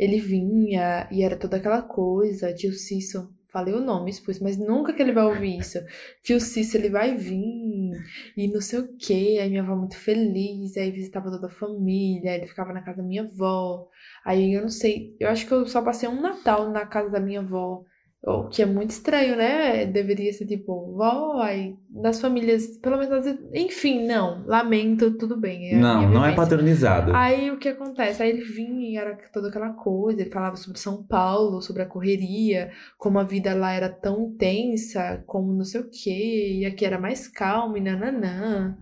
ele 0.00 0.18
vinha 0.18 1.06
e 1.12 1.22
era 1.22 1.36
toda 1.36 1.58
aquela 1.58 1.82
coisa, 1.82 2.54
tio 2.54 2.72
Cício, 2.72 3.28
falei 3.52 3.74
o 3.74 3.82
nome, 3.82 4.10
expus, 4.10 4.40
mas 4.40 4.56
nunca 4.56 4.94
que 4.94 5.02
ele 5.02 5.12
vai 5.12 5.24
ouvir 5.24 5.58
isso. 5.58 5.78
Tio 6.22 6.40
Cício, 6.40 6.78
ele 6.78 6.88
vai 6.88 7.14
vir 7.14 7.92
e 8.34 8.48
não 8.48 8.62
sei 8.62 8.78
o 8.78 8.96
que, 8.96 9.38
aí 9.38 9.50
minha 9.50 9.62
avó 9.62 9.76
muito 9.76 9.98
feliz, 9.98 10.74
aí 10.78 10.90
visitava 10.90 11.30
toda 11.30 11.48
a 11.48 11.50
família, 11.50 12.34
ele 12.34 12.46
ficava 12.46 12.72
na 12.72 12.80
casa 12.80 13.02
da 13.02 13.02
minha 13.02 13.24
avó. 13.24 13.88
Aí 14.24 14.54
eu 14.54 14.62
não 14.62 14.70
sei, 14.70 15.14
eu 15.20 15.28
acho 15.28 15.46
que 15.46 15.52
eu 15.52 15.66
só 15.66 15.82
passei 15.82 16.08
um 16.08 16.22
Natal 16.22 16.70
na 16.70 16.86
casa 16.86 17.10
da 17.10 17.20
minha 17.20 17.40
avó. 17.40 17.84
O 18.22 18.48
que 18.48 18.60
é 18.60 18.66
muito 18.66 18.90
estranho, 18.90 19.34
né? 19.34 19.86
Deveria 19.86 20.30
ser 20.34 20.46
tipo, 20.46 20.94
vó, 20.94 21.40
aí, 21.40 21.74
das 21.88 22.20
famílias, 22.20 22.76
pelo 22.76 22.98
menos, 22.98 23.24
enfim, 23.54 24.06
não, 24.06 24.44
lamento, 24.44 25.16
tudo 25.16 25.40
bem. 25.40 25.70
É 25.70 25.76
não, 25.76 26.06
não 26.06 26.26
é 26.26 26.34
patronizado. 26.34 27.16
Aí 27.16 27.50
o 27.50 27.58
que 27.58 27.70
acontece? 27.70 28.22
Aí 28.22 28.28
ele 28.28 28.44
vinha 28.44 28.90
e 28.90 28.96
era 28.98 29.16
toda 29.32 29.48
aquela 29.48 29.72
coisa, 29.72 30.20
ele 30.20 30.30
falava 30.30 30.56
sobre 30.56 30.78
São 30.78 31.02
Paulo, 31.02 31.62
sobre 31.62 31.80
a 31.82 31.86
correria, 31.86 32.70
como 32.98 33.18
a 33.18 33.24
vida 33.24 33.54
lá 33.54 33.72
era 33.72 33.88
tão 33.88 34.20
intensa, 34.26 35.24
como 35.26 35.54
não 35.54 35.64
sei 35.64 35.80
o 35.80 35.88
quê, 35.90 36.58
e 36.60 36.66
aqui 36.66 36.84
era 36.84 37.00
mais 37.00 37.26
calma 37.26 37.78
e 37.78 37.80
nananã. 37.80 38.76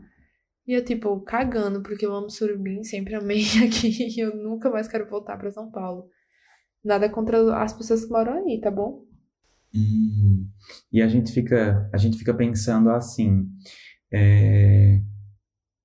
E 0.66 0.74
eu, 0.74 0.84
tipo, 0.84 1.20
cagando, 1.20 1.80
porque 1.80 2.04
eu 2.04 2.12
amo 2.12 2.28
Surubim, 2.28 2.82
sempre 2.82 3.14
amei 3.14 3.44
aqui, 3.64 4.18
e 4.18 4.20
eu 4.20 4.34
nunca 4.34 4.68
mais 4.68 4.88
quero 4.88 5.08
voltar 5.08 5.38
para 5.38 5.52
São 5.52 5.70
Paulo. 5.70 6.08
Nada 6.84 7.08
contra 7.08 7.62
as 7.62 7.72
pessoas 7.72 8.04
que 8.04 8.10
moram 8.10 8.34
aí, 8.34 8.60
tá 8.60 8.70
bom? 8.70 9.07
E, 9.72 10.46
e 10.92 11.02
a 11.02 11.08
gente 11.08 11.32
fica, 11.32 11.88
a 11.92 11.96
gente 11.96 12.16
fica 12.16 12.32
pensando 12.34 12.90
assim, 12.90 13.46
é, 14.12 15.00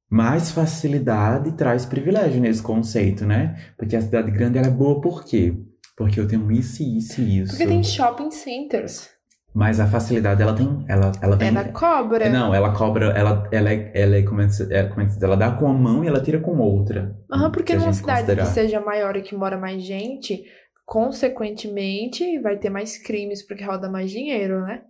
mais 0.09 0.51
facilidade 0.51 1.51
traz 1.53 1.85
privilégio 1.85 2.39
nesse 2.39 2.61
conceito, 2.61 3.25
né? 3.25 3.55
Porque 3.77 3.95
a 3.95 4.01
cidade 4.01 4.31
grande 4.31 4.57
ela 4.57 4.67
é 4.67 4.71
boa 4.71 5.01
por 5.01 5.25
quê? 5.25 5.53
Porque 5.97 6.19
eu 6.19 6.27
tenho 6.27 6.51
isso, 6.51 6.81
isso 6.83 7.21
e 7.21 7.39
isso. 7.39 7.51
Porque 7.51 7.67
tem 7.67 7.83
shopping 7.83 8.31
centers. 8.31 9.09
Mas 9.53 9.79
a 9.79 9.85
facilidade 9.85 10.41
ela 10.41 10.55
tem, 10.55 10.83
ela, 10.87 11.11
ela 11.21 11.35
vem. 11.35 11.49
Ela 11.49 11.65
cobra. 11.65 12.27
Não, 12.27 12.55
ela 12.55 12.73
cobra, 12.73 13.11
ela, 13.11 13.47
ela, 13.51 13.71
é, 13.71 13.91
ela 13.93 14.15
é, 14.15 14.23
como 14.23 14.41
é, 14.41 14.47
é, 14.71 14.83
como 14.85 15.01
é? 15.01 15.07
Ela 15.21 15.37
dá 15.37 15.51
com 15.51 15.65
uma 15.65 15.73
mão 15.73 16.03
e 16.03 16.07
ela 16.07 16.19
tira 16.19 16.39
com 16.39 16.57
outra. 16.57 17.15
Aham, 17.31 17.51
porque 17.51 17.75
numa 17.75 17.93
cidade 17.93 18.21
considerar. 18.21 18.47
que 18.47 18.51
seja 18.51 18.81
maior 18.81 19.15
e 19.15 19.21
que 19.21 19.35
mora 19.35 19.55
mais 19.55 19.83
gente, 19.83 20.43
consequentemente, 20.85 22.39
vai 22.39 22.57
ter 22.57 22.69
mais 22.69 22.97
crimes 22.97 23.45
porque 23.45 23.63
roda 23.63 23.89
mais 23.89 24.11
dinheiro, 24.11 24.61
né? 24.61 24.81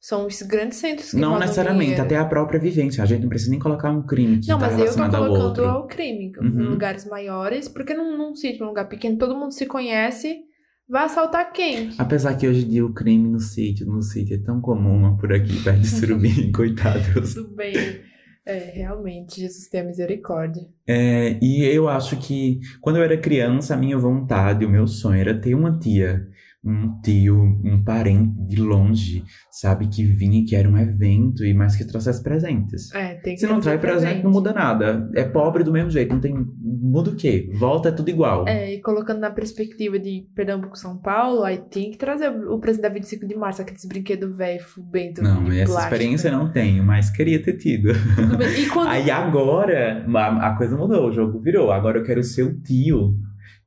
São 0.00 0.26
os 0.26 0.40
grandes 0.42 0.78
centros 0.78 1.10
que 1.10 1.16
Não 1.16 1.38
necessariamente, 1.38 1.82
dinheiro. 1.90 2.02
até 2.04 2.16
a 2.16 2.24
própria 2.24 2.58
vivência. 2.58 3.02
A 3.02 3.06
gente 3.06 3.20
não 3.22 3.28
precisa 3.28 3.50
nem 3.50 3.60
colocar 3.60 3.90
um 3.90 4.02
crime 4.02 4.40
que 4.40 4.48
Não, 4.48 4.58
tá 4.58 4.70
mas 4.70 4.78
eu 4.78 4.96
tô 4.96 5.02
ao 5.02 5.10
colocando 5.10 5.42
outro. 5.44 5.64
ao 5.66 5.86
crime. 5.86 6.32
Em 6.40 6.46
Uhum. 6.46 6.70
lugares 6.70 7.04
maiores, 7.04 7.68
porque 7.68 7.92
num, 7.92 8.16
num 8.16 8.34
sítio, 8.34 8.60
num 8.62 8.68
lugar 8.68 8.88
pequeno, 8.88 9.18
todo 9.18 9.36
mundo 9.36 9.52
se 9.52 9.66
conhece, 9.66 10.38
vai 10.88 11.04
assaltar 11.04 11.52
quem? 11.52 11.90
Apesar 11.98 12.34
que 12.34 12.48
hoje 12.48 12.64
em 12.64 12.68
dia 12.68 12.86
o 12.86 12.94
crime 12.94 13.28
no 13.28 13.40
sítio, 13.40 13.86
no 13.86 14.00
sítio 14.00 14.36
é 14.36 14.38
tão 14.42 14.58
comum 14.58 15.18
por 15.18 15.30
aqui, 15.34 15.62
perto 15.62 15.80
de 15.80 15.86
Surubim, 15.90 16.50
coitados. 16.50 17.34
Tudo 17.34 17.54
bem. 17.54 17.74
É, 18.44 18.56
realmente, 18.70 19.40
Jesus 19.40 19.68
tenha 19.68 19.84
misericórdia. 19.84 20.66
É, 20.86 21.38
e 21.42 21.62
eu 21.64 21.88
acho 21.88 22.18
que 22.18 22.58
quando 22.80 22.96
eu 22.96 23.04
era 23.04 23.16
criança, 23.20 23.74
a 23.74 23.76
minha 23.76 23.96
vontade, 23.98 24.64
o 24.64 24.68
meu 24.70 24.86
sonho 24.86 25.20
era 25.20 25.38
ter 25.38 25.54
uma 25.54 25.78
tia, 25.78 26.26
um 26.62 27.00
tio, 27.00 27.58
um 27.64 27.82
parente 27.82 28.34
de 28.46 28.60
longe, 28.60 29.24
sabe, 29.50 29.88
que 29.88 30.04
vinha, 30.04 30.44
que 30.44 30.54
era 30.54 30.68
um 30.68 30.76
evento 30.76 31.44
e 31.44 31.54
mais 31.54 31.74
que 31.74 31.86
trouxesse 31.86 32.22
presentes. 32.22 32.94
É, 32.94 33.14
tem 33.14 33.34
que 33.34 33.40
Se 33.40 33.46
não 33.46 33.60
traz 33.60 33.80
presente, 33.80 34.22
não 34.22 34.30
muda 34.30 34.52
nada. 34.52 35.10
É 35.14 35.24
pobre 35.24 35.64
do 35.64 35.72
mesmo 35.72 35.90
jeito, 35.90 36.12
não 36.12 36.20
tem. 36.20 36.34
Muda 36.60 37.10
o 37.10 37.16
quê? 37.16 37.48
Volta 37.58 37.88
é 37.88 37.92
tudo 37.92 38.10
igual. 38.10 38.46
É, 38.46 38.74
e 38.74 38.80
colocando 38.80 39.20
na 39.20 39.30
perspectiva 39.30 39.98
de 39.98 40.26
Pernambuco, 40.34 40.76
São 40.76 40.98
Paulo, 40.98 41.44
aí 41.44 41.58
tem 41.58 41.90
que 41.90 41.96
trazer 41.96 42.28
o 42.28 42.58
presente 42.58 42.82
da 42.82 42.88
25 42.88 43.26
de 43.26 43.36
março, 43.36 43.62
aqueles 43.62 43.84
brinquedos 43.86 44.36
velho, 44.36 44.62
fubento, 44.62 45.22
Não, 45.22 45.44
de 45.44 45.60
essa 45.60 45.72
plástico. 45.72 45.94
experiência 45.94 46.30
não 46.30 46.52
tenho, 46.52 46.84
mas 46.84 47.08
queria 47.10 47.42
ter 47.42 47.56
tido. 47.56 47.92
Tudo 48.16 48.36
bem. 48.36 48.60
E 48.60 48.68
quando... 48.68 48.88
Aí 48.90 49.10
agora 49.10 50.04
a, 50.14 50.48
a 50.48 50.56
coisa 50.56 50.76
mudou, 50.76 51.08
o 51.08 51.12
jogo 51.12 51.40
virou. 51.40 51.70
Agora 51.72 51.98
eu 51.98 52.04
quero 52.04 52.22
ser 52.22 52.42
o 52.42 52.60
tio 52.60 53.16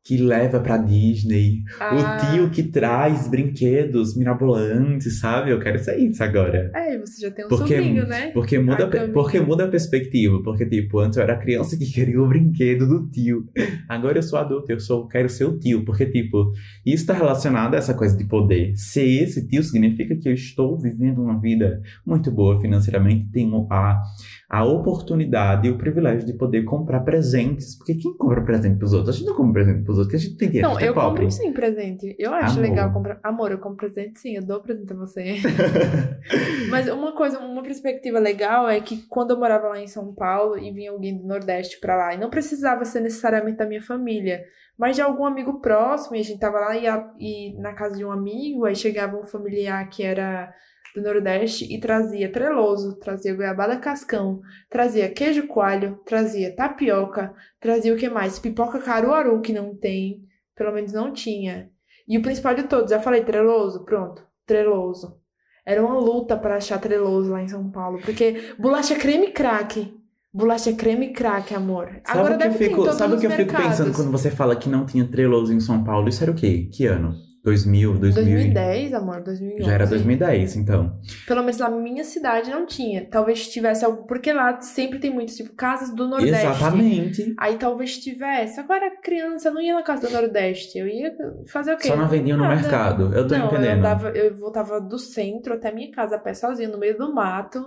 que 0.03 0.17
leva 0.17 0.59
pra 0.59 0.75
Disney, 0.77 1.63
Ah, 1.79 1.95
o 1.95 2.31
tio 2.33 2.49
que 2.49 2.61
traz 2.63 3.27
brinquedos 3.29 4.17
mirabolantes, 4.17 5.19
sabe? 5.19 5.51
Eu 5.51 5.59
quero 5.59 5.79
ser 5.79 5.97
isso 5.97 6.21
agora. 6.21 6.69
É, 6.75 6.97
você 6.97 7.21
já 7.21 7.31
tem 7.31 7.45
um 7.45 7.47
Porque- 7.47 7.77
sobrinho, 7.77 8.05
né? 8.05 8.31
Porque 8.31 8.59
muda, 8.59 8.89
porque 9.13 9.39
muda 9.39 9.63
a 9.63 9.67
perspectiva. 9.69 10.41
Porque, 10.43 10.65
tipo, 10.65 10.99
antes 10.99 11.15
eu 11.17 11.23
era 11.23 11.37
criança 11.37 11.77
que 11.77 11.85
queria 11.85 12.21
o 12.21 12.27
brinquedo 12.27 12.85
do 12.85 13.07
tio. 13.09 13.45
Agora 13.87 14.17
eu 14.17 14.23
sou 14.23 14.37
adulto, 14.37 14.69
eu 14.71 14.79
sou, 14.79 15.07
quero 15.07 15.29
ser 15.29 15.45
o 15.45 15.57
tio. 15.57 15.85
Porque, 15.85 16.05
tipo, 16.05 16.51
isso 16.85 17.05
tá 17.05 17.13
relacionado 17.13 17.73
a 17.75 17.77
essa 17.77 17.93
coisa 17.93 18.17
de 18.17 18.25
poder. 18.25 18.73
Ser 18.75 19.05
esse 19.05 19.47
tio 19.47 19.63
significa 19.63 20.15
que 20.17 20.27
eu 20.27 20.33
estou 20.33 20.77
vivendo 20.77 21.21
uma 21.21 21.39
vida 21.39 21.81
muito 22.05 22.29
boa 22.29 22.59
financeiramente. 22.59 23.29
Tenho 23.31 23.65
a, 23.71 24.01
a 24.49 24.65
oportunidade 24.65 25.67
e 25.67 25.71
o 25.71 25.77
privilégio 25.77 26.25
de 26.25 26.33
poder 26.33 26.63
comprar 26.63 26.99
presentes. 27.01 27.77
Porque 27.77 27.95
quem 27.95 28.15
compra 28.17 28.41
presente 28.43 28.77
pros 28.77 28.91
outros? 28.91 29.15
A 29.15 29.17
gente 29.17 29.27
não 29.27 29.35
compra 29.35 29.63
presente 29.63 29.83
pros 29.83 29.92
outros, 29.97 30.07
porque 30.07 30.15
a 30.15 30.19
gente 30.19 30.37
tem 30.37 30.47
dinheiro, 30.49 30.69
Não, 30.69 30.79
eu 30.79 30.93
pobre. 30.93 31.21
compro 31.23 31.31
sim 31.31 31.51
presente. 31.53 32.15
Eu 32.19 32.33
acho 32.33 32.59
Amor. 32.59 32.61
legal 32.69 32.93
comprar. 32.93 33.19
Amor, 33.23 33.51
eu 33.51 33.57
compro 33.59 33.77
presente 33.87 34.19
sim, 34.19 34.35
eu 34.35 34.45
dou 34.45 34.61
presente 34.61 34.91
a 34.93 34.95
você. 34.95 35.35
Mas 36.69 36.87
uma 36.89 37.11
coisa, 37.13 37.39
uma 37.39 37.61
perspectiva 37.63 38.19
legal 38.19 38.69
é 38.69 38.79
que 38.79 38.97
quando 39.07 39.31
eu 39.31 39.37
morava 39.39 39.67
lá 39.69 39.79
em 39.79 39.87
São 39.87 40.13
Paulo 40.13 40.57
e 40.57 40.71
vinha 40.71 40.91
alguém 40.91 41.17
do 41.17 41.25
Nordeste 41.27 41.79
pra 41.79 41.95
lá, 41.95 42.13
e 42.13 42.17
não 42.17 42.29
precisava 42.29 42.85
ser 42.85 43.01
necessariamente 43.01 43.57
da 43.57 43.65
minha 43.65 43.81
família, 43.81 44.43
mas 44.77 44.95
de 44.95 45.01
algum 45.01 45.25
amigo 45.25 45.59
próximo, 45.61 46.15
e 46.15 46.19
a 46.19 46.23
gente 46.23 46.39
tava 46.39 46.59
lá 46.59 46.75
e, 46.77 46.87
a- 46.87 47.11
e 47.19 47.53
na 47.59 47.73
casa 47.73 47.95
de 47.95 48.03
um 48.05 48.11
amigo, 48.11 48.65
aí 48.65 48.75
chegava 48.75 49.17
um 49.17 49.23
familiar 49.25 49.87
que 49.89 50.03
era 50.03 50.53
do 50.95 51.01
Nordeste 51.01 51.65
e 51.73 51.79
trazia 51.79 52.31
treloso, 52.31 52.95
trazia 52.99 53.33
goiabada 53.33 53.77
cascão, 53.77 54.41
trazia 54.69 55.09
queijo 55.09 55.47
coalho, 55.47 55.99
trazia 56.05 56.55
tapioca, 56.55 57.33
trazia 57.59 57.93
o 57.93 57.97
que 57.97 58.09
mais? 58.09 58.37
Pipoca 58.37 58.79
caruaru, 58.79 59.41
que 59.41 59.51
não 59.51 59.75
tem, 59.75 60.21
pelo 60.55 60.71
menos 60.71 60.93
não 60.93 61.11
tinha. 61.11 61.69
E 62.07 62.17
o 62.17 62.21
principal 62.21 62.53
de 62.53 62.63
todos, 62.63 62.91
já 62.91 62.99
falei 62.99 63.23
treloso, 63.23 63.83
pronto, 63.83 64.23
treloso. 64.45 65.17
Era 65.65 65.83
uma 65.83 65.97
luta 65.97 66.37
pra 66.37 66.57
achar 66.57 66.79
treloso 66.79 67.31
lá 67.31 67.41
em 67.41 67.47
São 67.47 67.71
Paulo, 67.71 67.99
porque 68.03 68.53
bolacha 68.59 68.95
creme 68.95 69.31
crack. 69.31 69.97
Bolacha 70.33 70.73
creme 70.73 71.13
crack, 71.13 71.53
amor. 71.53 72.01
Sabe 72.05 72.19
Agora 72.19 72.35
o 72.35 72.37
que 72.37 72.43
eu 72.43 72.49
deve 72.49 72.65
em 72.65 72.69
fico, 72.69 72.91
sabe 72.91 73.13
o 73.15 73.19
que 73.19 73.27
eu 73.27 73.31
fico 73.31 73.55
pensando 73.55 73.93
quando 73.93 74.11
você 74.11 74.29
fala 74.29 74.55
que 74.55 74.67
não 74.67 74.85
tinha 74.85 75.07
treloso 75.07 75.53
em 75.53 75.59
São 75.59 75.83
Paulo? 75.83 76.09
Isso 76.09 76.23
era 76.23 76.31
o 76.31 76.35
quê? 76.35 76.67
Que 76.71 76.85
ano? 76.85 77.15
2000, 77.43 77.99
2000? 77.99 78.23
2010, 78.23 78.93
amor, 78.93 79.21
2011. 79.21 79.63
Já 79.63 79.73
era 79.73 79.85
2010, 79.85 80.55
então. 80.55 80.97
Pelo 81.27 81.41
menos 81.41 81.57
na 81.57 81.69
minha 81.69 82.05
cidade 82.05 82.49
não 82.49 82.65
tinha. 82.65 83.05
Talvez 83.05 83.49
tivesse 83.49 83.83
algo, 83.83 84.07
porque 84.07 84.31
lá 84.31 84.61
sempre 84.61 84.97
tem 84.97 85.13
muitos, 85.13 85.35
tipo, 85.35 85.53
casas 85.53 85.93
do 85.93 86.07
Nordeste. 86.07 86.45
Exatamente. 86.45 87.35
Aí 87.37 87.57
talvez 87.57 87.97
tivesse. 87.97 88.61
Agora, 88.61 88.89
criança, 89.01 89.49
eu 89.49 89.53
não 89.53 89.61
ia 89.61 89.75
na 89.75 89.83
casa 89.83 90.07
do 90.07 90.13
Nordeste. 90.13 90.77
Eu 90.77 90.87
ia 90.87 91.13
fazer 91.51 91.73
o 91.73 91.77
quê? 91.77 91.89
Só 91.89 91.97
não 91.97 92.07
vendiam 92.07 92.37
no 92.37 92.47
mercado. 92.47 93.13
Eu 93.13 93.27
tô 93.27 93.37
não, 93.37 93.47
entendendo. 93.47 93.65
Eu, 93.65 93.77
andava, 93.77 94.09
eu 94.11 94.37
voltava 94.37 94.79
do 94.79 94.97
centro 94.97 95.55
até 95.55 95.69
minha 95.69 95.91
casa 95.91 96.15
a 96.15 96.19
pé 96.19 96.33
sozinha, 96.33 96.69
no 96.69 96.77
meio 96.77 96.97
do 96.97 97.13
mato. 97.13 97.59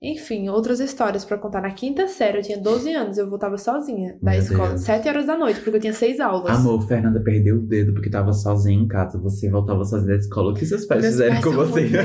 Enfim, 0.00 0.48
outras 0.48 0.78
histórias 0.78 1.24
pra 1.24 1.36
contar. 1.36 1.60
Na 1.60 1.72
quinta 1.72 2.06
série, 2.06 2.38
eu 2.38 2.42
tinha 2.42 2.58
12 2.58 2.92
anos, 2.92 3.18
eu 3.18 3.28
voltava 3.28 3.58
sozinha 3.58 4.16
da 4.22 4.30
Meu 4.30 4.40
escola, 4.40 4.68
Deus. 4.68 4.82
7 4.82 5.08
horas 5.08 5.26
da 5.26 5.36
noite, 5.36 5.60
porque 5.60 5.76
eu 5.76 5.80
tinha 5.80 5.92
seis 5.92 6.20
aulas. 6.20 6.56
Amor, 6.56 6.86
Fernanda 6.86 7.20
perdeu 7.20 7.56
o 7.56 7.62
dedo 7.62 7.92
porque 7.92 8.08
tava 8.08 8.32
sozinha 8.32 8.80
em 8.80 8.86
casa. 8.86 9.18
Você 9.18 9.50
voltava 9.50 9.84
sozinha 9.84 10.14
da 10.14 10.20
escola. 10.20 10.52
O 10.52 10.54
que 10.54 10.64
seus 10.64 10.86
pais 10.86 11.02
Meus 11.02 11.14
fizeram 11.14 11.32
pais 11.32 11.44
com 11.44 11.52
você? 11.52 11.88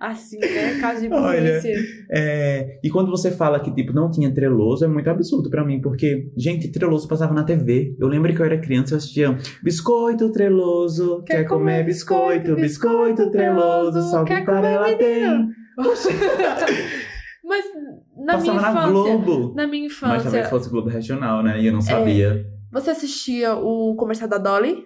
Assim, 0.00 0.38
né? 0.38 0.78
Caso 0.80 1.00
de 1.00 1.12
Olha, 1.12 1.60
polícia. 1.60 1.74
É, 2.10 2.78
e 2.84 2.88
quando 2.88 3.10
você 3.10 3.32
fala 3.32 3.58
que, 3.58 3.72
tipo, 3.72 3.92
não 3.92 4.08
tinha 4.08 4.32
treloso, 4.32 4.84
é 4.84 4.88
muito 4.88 5.10
absurdo 5.10 5.50
pra 5.50 5.64
mim, 5.64 5.80
porque, 5.80 6.30
gente, 6.36 6.70
treloso 6.70 7.08
passava 7.08 7.34
na 7.34 7.42
TV. 7.42 7.96
Eu 7.98 8.06
lembro 8.06 8.32
que 8.32 8.40
eu 8.40 8.46
era 8.46 8.58
criança 8.58 8.92
e 8.92 8.94
eu 8.94 8.98
assistia 8.98 9.36
Biscoito 9.60 10.30
treloso, 10.30 11.22
quer, 11.24 11.44
comer 11.44 11.84
biscoito, 11.84 12.54
biscoito 12.54 13.28
treloso, 13.30 14.00
só 14.08 14.22
quer 14.22 14.40
vitória 14.40 14.68
ela 14.68 14.96
tem. 14.96 15.48
Mas 17.44 17.64
na 18.16 18.34
Passava 18.34 18.42
minha 18.42 18.54
na 18.54 18.70
infância. 18.70 19.16
Globo. 19.16 19.54
Na 19.54 19.66
minha 19.66 19.88
Mas 19.88 19.98
talvez 20.00 20.24
infância, 20.26 20.44
fosse 20.50 20.68
Globo 20.70 20.88
Regional, 20.88 21.42
né? 21.42 21.60
E 21.60 21.66
eu 21.66 21.72
não 21.72 21.80
sabia. 21.80 22.44
você 22.70 22.90
assistia 22.90 23.54
o 23.54 23.94
comercial 23.96 24.28
da 24.28 24.38
Dolly? 24.38 24.84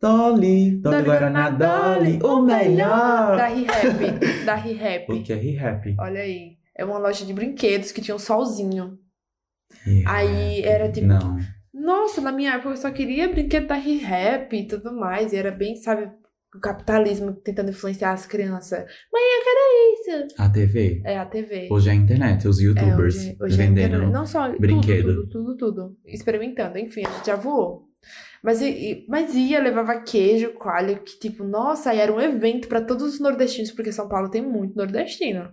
Dolly, 0.00 0.76
Dolly 0.80 1.02
Guaraná, 1.02 1.50
Dolly, 1.50 2.18
o 2.22 2.40
melhor. 2.42 3.36
Da 3.36 3.46
Re-Rap. 3.46 4.44
da 4.44 4.54
Re-Rap. 4.54 5.06
O 5.12 5.22
que 5.22 5.32
é 5.32 5.36
Re-Rap? 5.36 5.96
Olha 5.98 6.20
aí. 6.20 6.56
É 6.76 6.84
uma 6.84 6.98
loja 6.98 7.24
de 7.24 7.32
brinquedos 7.32 7.90
que 7.92 8.00
tinha 8.02 8.14
um 8.14 8.18
solzinho. 8.18 8.98
Aí 10.06 10.62
era 10.62 10.90
tipo. 10.90 11.06
Não. 11.06 11.38
Nossa, 11.74 12.20
na 12.20 12.32
minha 12.32 12.54
época 12.54 12.70
eu 12.70 12.76
só 12.76 12.90
queria 12.90 13.28
brinquedo 13.28 13.66
da 13.68 13.74
Re-Rap 13.74 14.54
e 14.54 14.66
tudo 14.66 14.92
mais. 14.94 15.32
E 15.32 15.36
era 15.36 15.50
bem, 15.50 15.76
sabe, 15.76 16.10
o 16.56 16.60
capitalismo 16.60 17.32
tentando 17.32 17.70
influenciar 17.70 18.12
as 18.12 18.26
crianças. 18.26 18.78
Mãe, 19.12 19.22
eu 19.22 19.44
quero 19.44 20.26
isso. 20.26 20.34
A 20.38 20.48
TV. 20.48 21.02
É 21.04 21.18
a 21.18 21.26
TV. 21.26 21.68
Hoje 21.70 21.88
é 21.88 21.92
a 21.92 21.94
internet, 21.94 22.46
os 22.48 22.60
É, 22.60 22.64
youtubers 22.64 23.16
hoje, 23.16 23.36
hoje 23.40 23.60
é 23.60 23.64
a 23.64 23.66
vendendo. 23.66 23.86
internet. 23.94 24.12
Não 24.12 24.26
só 24.26 24.56
brinquedo. 24.58 25.14
Tudo, 25.14 25.28
tudo, 25.28 25.56
tudo, 25.56 25.72
tudo. 25.74 25.96
Experimentando. 26.06 26.78
Enfim, 26.78 27.02
a 27.06 27.10
gente 27.10 27.26
já 27.26 27.36
voou. 27.36 27.86
Mas, 28.42 28.60
i- 28.62 29.04
mas 29.08 29.34
ia, 29.34 29.60
levava 29.60 30.00
queijo, 30.00 30.52
coalho, 30.54 31.00
que 31.02 31.18
tipo, 31.18 31.42
nossa, 31.42 31.90
aí 31.90 31.98
era 31.98 32.12
um 32.12 32.20
evento 32.20 32.68
pra 32.68 32.80
todos 32.80 33.14
os 33.14 33.20
nordestinos, 33.20 33.72
porque 33.72 33.90
São 33.90 34.08
Paulo 34.08 34.30
tem 34.30 34.42
muito 34.42 34.76
nordestino. 34.76 35.50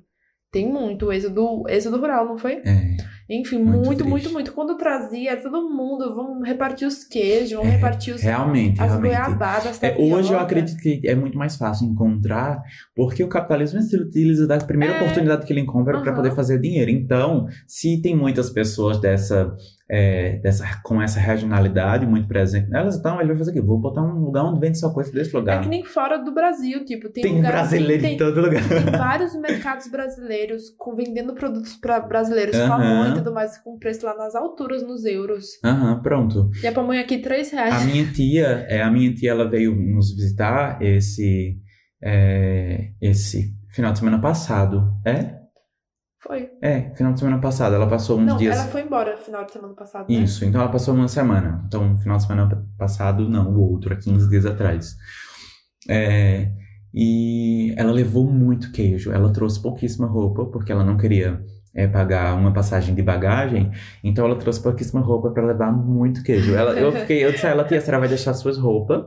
Tem 0.52 0.72
muito, 0.72 1.08
o 1.08 1.12
êxodo, 1.12 1.63
êxodo 1.68 1.98
rural, 2.00 2.28
não 2.28 2.38
foi? 2.38 2.62
É. 2.63 2.96
Enfim, 3.30 3.58
Muito 3.64 3.86
muito, 3.86 4.06
muito, 4.06 4.30
muito, 4.34 4.54
Quando 4.54 4.76
trazia, 4.78 5.36
todo 5.42 5.70
mundo, 5.70 6.14
vamos 6.14 6.46
repartir 6.48 6.88
os 6.88 7.04
queijos, 7.06 7.54
vamos 7.54 7.70
É, 7.70 7.76
repartir 7.76 8.14
os, 8.14 8.22
Realmente, 8.22 8.82
as 8.82 8.88
realmente. 8.90 9.12
goiabadas, 9.12 9.66
as 9.68 9.84
É, 9.84 9.96
hoje 9.98 10.34
eu 10.34 10.40
acredito 10.40 10.78
que 10.82 11.00
é 11.08 11.16
muito 11.16 11.38
mais 11.38 11.56
fácil 11.56 11.88
encontrar, 11.88 12.62
porque 12.96 13.24
o 13.24 13.30
capitalismo 13.30 13.82
se 13.82 13.96
utiliza 13.96 14.46
da 14.46 14.58
primeira 14.58 14.94
É. 14.96 14.98
oportunidade 14.98 15.46
que 15.46 15.54
ele 15.54 15.62
encontra 15.62 15.94
para 16.00 16.08
Aham. 16.12 16.16
poder 16.16 16.32
fazer 16.36 16.60
dinheiro. 16.60 16.92
Então, 16.92 17.48
se 17.66 18.02
tem 18.02 18.16
muitas 18.16 18.50
pessoas 18.50 19.00
dessa, 19.00 19.56
é, 19.89 20.38
dessa 20.38 20.65
com 20.82 21.02
essa 21.02 21.19
regionalidade 21.19 22.06
muito 22.06 22.28
presente 22.28 22.69
nelas, 22.69 22.96
então 22.98 23.19
ele 23.19 23.28
vai 23.30 23.38
fazer 23.38 23.52
o 23.52 23.54
quê? 23.54 23.62
Vou 23.62 23.80
botar 23.80 24.02
um 24.02 24.26
lugar 24.26 24.46
onde 24.46 24.60
vende 24.60 24.80
só 24.80 24.91
coisa 24.93 25.12
desse 25.12 25.36
É 25.36 25.39
lugar. 25.39 25.62
que 25.62 25.69
nem 25.69 25.84
fora 25.84 26.17
do 26.17 26.34
Brasil, 26.34 26.86
tipo, 26.86 27.10
tem, 27.10 27.24
tem 27.24 27.36
lugar 27.36 27.52
brasileiro 27.52 28.02
tem, 28.02 28.13
em 28.15 28.17
todo 28.17 28.41
lugar. 28.41 28.62
Tem 28.67 28.86
vários 28.98 29.36
mercados 29.36 29.88
brasileiros 29.89 30.63
com, 30.78 30.96
vendendo 30.96 31.34
produtos 31.34 31.76
para 31.76 32.00
brasileiros, 32.00 32.56
Aham. 32.56 32.69
pamonha 32.69 33.10
e 33.10 33.13
tudo 33.15 33.34
mais, 33.34 33.58
com 33.58 33.78
preço 33.78 34.06
lá 34.06 34.15
nas 34.15 34.36
alturas, 34.36 34.82
nos 34.84 35.04
euros. 35.06 35.46
Aham, 35.63 36.02
pronto. 36.02 36.50
E 36.63 36.67
a 36.67 36.72
pamonha 36.72 37.02
aqui, 37.02 37.17
3 37.19 37.52
reais. 37.52 37.74
A 37.74 37.86
minha 37.86 38.06
tia, 38.12 38.65
é, 38.69 38.82
a 38.82 38.89
minha 38.89 39.13
tia, 39.13 39.32
ela 39.32 39.50
veio 39.50 39.76
nos 39.76 40.15
visitar 40.15 40.82
esse, 40.82 41.58
é, 42.02 42.91
esse 43.02 43.54
final 43.69 43.91
de 43.91 44.00
semana 44.00 44.19
passado. 44.19 44.82
É? 45.06 45.42
Foi. 46.26 46.50
É, 46.62 46.92
final 46.96 47.12
de 47.12 47.20
semana 47.20 47.40
passado. 47.42 47.76
Ela 47.76 47.88
passou 47.88 48.18
uns 48.18 48.26
Não, 48.26 48.38
dias. 48.38 48.56
ela 48.58 48.68
foi 48.68 48.82
embora 48.82 49.12
no 49.12 49.18
final 49.18 49.46
de 49.46 49.52
semana 49.52 49.74
passado, 49.74 50.08
né? 50.10 50.16
Isso, 50.16 50.46
então 50.46 50.62
ela 50.62 50.72
passou 50.72 50.94
uma 50.94 51.08
semana. 51.10 51.64
Então, 51.68 51.98
final 51.98 52.18
de 52.18 52.24
semana 52.24 52.66
passado, 52.78 53.28
não, 53.28 53.52
o 53.52 53.60
outro, 53.72 53.94
há 53.94 53.98
15 53.98 54.30
dias 54.30 54.46
atrás. 54.46 54.96
É, 55.90 56.50
e 56.94 57.74
ela 57.78 57.92
levou 57.92 58.26
muito 58.32 58.72
queijo. 58.72 59.12
Ela 59.12 59.34
trouxe 59.34 59.62
pouquíssima 59.62 60.08
roupa, 60.08 60.46
porque 60.46 60.72
ela 60.72 60.84
não 60.86 60.96
queria 60.96 61.42
é, 61.76 61.88
pagar 61.88 62.36
uma 62.36 62.54
passagem 62.54 62.96
de 62.96 63.02
bagagem. 63.02 63.72
Então, 64.02 64.26
ela 64.26 64.38
trouxe 64.38 64.62
pouquíssima 64.64 65.02
roupa 65.02 65.32
para 65.32 65.46
levar 65.46 65.72
muito 65.74 66.24
queijo. 66.24 66.56
Ela, 66.56 66.72
eu 66.80 66.92
fiquei, 67.02 67.26
eu 67.26 67.32
disse 67.34 67.46
a 67.48 67.50
ela, 67.50 67.66
tia, 67.66 67.82
senhora 67.82 68.00
vai 68.00 68.08
deixar 68.08 68.34
suas 68.34 68.58
roupas 68.58 69.04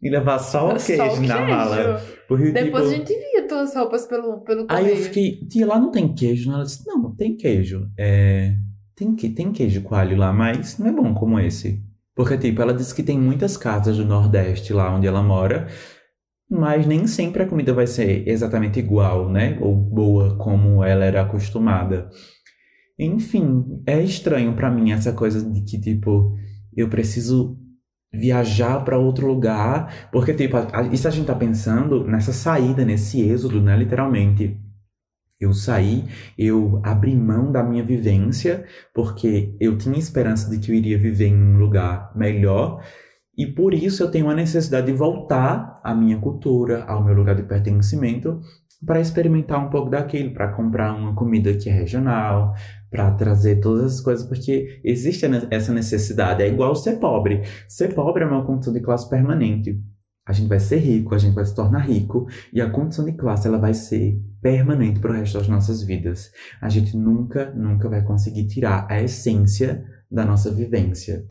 e 0.00 0.08
levar 0.08 0.38
só 0.38 0.72
o 0.72 0.78
Só 0.78 0.86
queijo 0.86 1.02
o 1.02 1.26
na 1.26 1.36
queijo. 1.38 1.50
mala. 1.50 2.00
Porque, 2.28 2.52
Depois 2.52 2.84
tipo, 2.84 2.94
a 2.94 2.96
gente 2.96 3.08
via 3.12 3.29
tuas 3.50 3.74
roupas 3.74 4.06
pelo, 4.06 4.40
pelo 4.40 4.66
Aí 4.68 4.84
eu 4.84 4.90
correio. 4.90 5.04
fiquei, 5.04 5.46
tia, 5.46 5.66
lá 5.66 5.78
não 5.78 5.90
tem 5.90 6.14
queijo? 6.14 6.48
não? 6.48 6.56
Ela 6.56 6.64
disse, 6.64 6.86
não, 6.86 7.14
tem 7.14 7.36
queijo. 7.36 7.90
É, 7.98 8.54
tem, 8.96 9.14
que, 9.14 9.28
tem 9.28 9.52
queijo 9.52 9.82
coalho 9.82 10.16
lá, 10.16 10.32
mas 10.32 10.78
não 10.78 10.86
é 10.86 10.92
bom 10.92 11.12
como 11.12 11.38
esse. 11.38 11.82
Porque, 12.14 12.38
tipo, 12.38 12.62
ela 12.62 12.72
disse 12.74 12.94
que 12.94 13.02
tem 13.02 13.18
muitas 13.18 13.56
casas 13.56 13.96
do 13.96 14.04
Nordeste 14.04 14.72
lá 14.72 14.94
onde 14.94 15.06
ela 15.06 15.22
mora, 15.22 15.68
mas 16.50 16.86
nem 16.86 17.06
sempre 17.06 17.42
a 17.42 17.46
comida 17.48 17.72
vai 17.72 17.86
ser 17.86 18.26
exatamente 18.28 18.78
igual, 18.78 19.28
né? 19.30 19.58
Ou 19.60 19.74
boa 19.74 20.36
como 20.36 20.82
ela 20.84 21.04
era 21.04 21.22
acostumada. 21.22 22.08
Enfim, 22.98 23.82
é 23.86 24.02
estranho 24.02 24.54
pra 24.54 24.70
mim 24.70 24.92
essa 24.92 25.12
coisa 25.12 25.42
de 25.42 25.62
que, 25.62 25.80
tipo, 25.80 26.36
eu 26.76 26.88
preciso 26.88 27.58
viajar 28.12 28.84
pra 28.84 28.98
outro 28.98 29.26
lugar, 29.26 30.10
porque, 30.12 30.34
tipo, 30.34 30.56
a- 30.56 30.82
isso 30.92 31.06
a 31.08 31.10
gente 31.10 31.26
tá 31.26 31.34
pensando 31.34 32.04
nessa 32.06 32.32
saída, 32.32 32.84
nesse 32.84 33.20
êxodo, 33.22 33.60
né? 33.62 33.76
Literalmente. 33.76 34.58
Eu 35.40 35.54
saí, 35.54 36.04
eu 36.36 36.80
abri 36.84 37.16
mão 37.16 37.50
da 37.50 37.62
minha 37.62 37.82
vivência, 37.82 38.64
porque 38.94 39.56
eu 39.58 39.78
tinha 39.78 39.98
esperança 39.98 40.50
de 40.50 40.58
que 40.58 40.70
eu 40.70 40.74
iria 40.76 40.98
viver 40.98 41.28
em 41.28 41.34
um 41.34 41.58
lugar 41.58 42.12
melhor, 42.14 42.82
e 43.38 43.46
por 43.46 43.72
isso 43.74 44.02
eu 44.02 44.10
tenho 44.10 44.28
a 44.28 44.34
necessidade 44.34 44.86
de 44.88 44.92
voltar 44.92 45.76
à 45.82 45.94
minha 45.94 46.18
cultura, 46.18 46.84
ao 46.84 47.02
meu 47.04 47.14
lugar 47.14 47.34
de 47.36 47.42
pertencimento, 47.44 48.40
para 48.84 49.00
experimentar 49.00 49.64
um 49.64 49.68
pouco 49.68 49.90
daquilo, 49.90 50.32
para 50.32 50.52
comprar 50.52 50.94
uma 50.94 51.14
comida 51.14 51.54
que 51.54 51.68
é 51.68 51.72
regional, 51.72 52.54
para 52.90 53.12
trazer 53.12 53.60
todas 53.60 53.94
as 53.94 54.00
coisas, 54.00 54.26
porque 54.26 54.80
existe 54.82 55.26
essa 55.50 55.72
necessidade. 55.72 56.42
É 56.42 56.48
igual 56.48 56.74
ser 56.74 56.98
pobre. 56.98 57.42
Ser 57.68 57.94
pobre 57.94 58.24
é 58.24 58.26
uma 58.26 58.44
condição 58.44 58.72
de 58.72 58.80
classe 58.80 59.08
permanente. 59.08 59.78
A 60.26 60.32
gente 60.32 60.48
vai 60.48 60.60
ser 60.60 60.78
rico, 60.78 61.14
a 61.14 61.18
gente 61.18 61.34
vai 61.34 61.44
se 61.44 61.54
tornar 61.54 61.80
rico, 61.80 62.26
e 62.52 62.60
a 62.60 62.70
condição 62.70 63.04
de 63.04 63.12
classe 63.12 63.48
ela 63.48 63.58
vai 63.58 63.74
ser 63.74 64.20
permanente 64.40 65.00
para 65.00 65.10
o 65.10 65.14
resto 65.14 65.38
das 65.38 65.48
nossas 65.48 65.82
vidas. 65.82 66.30
A 66.60 66.68
gente 66.68 66.96
nunca, 66.96 67.52
nunca 67.52 67.88
vai 67.88 68.02
conseguir 68.02 68.46
tirar 68.46 68.86
a 68.88 69.02
essência 69.02 69.84
da 70.10 70.24
nossa 70.24 70.50
vivência. 70.50 71.24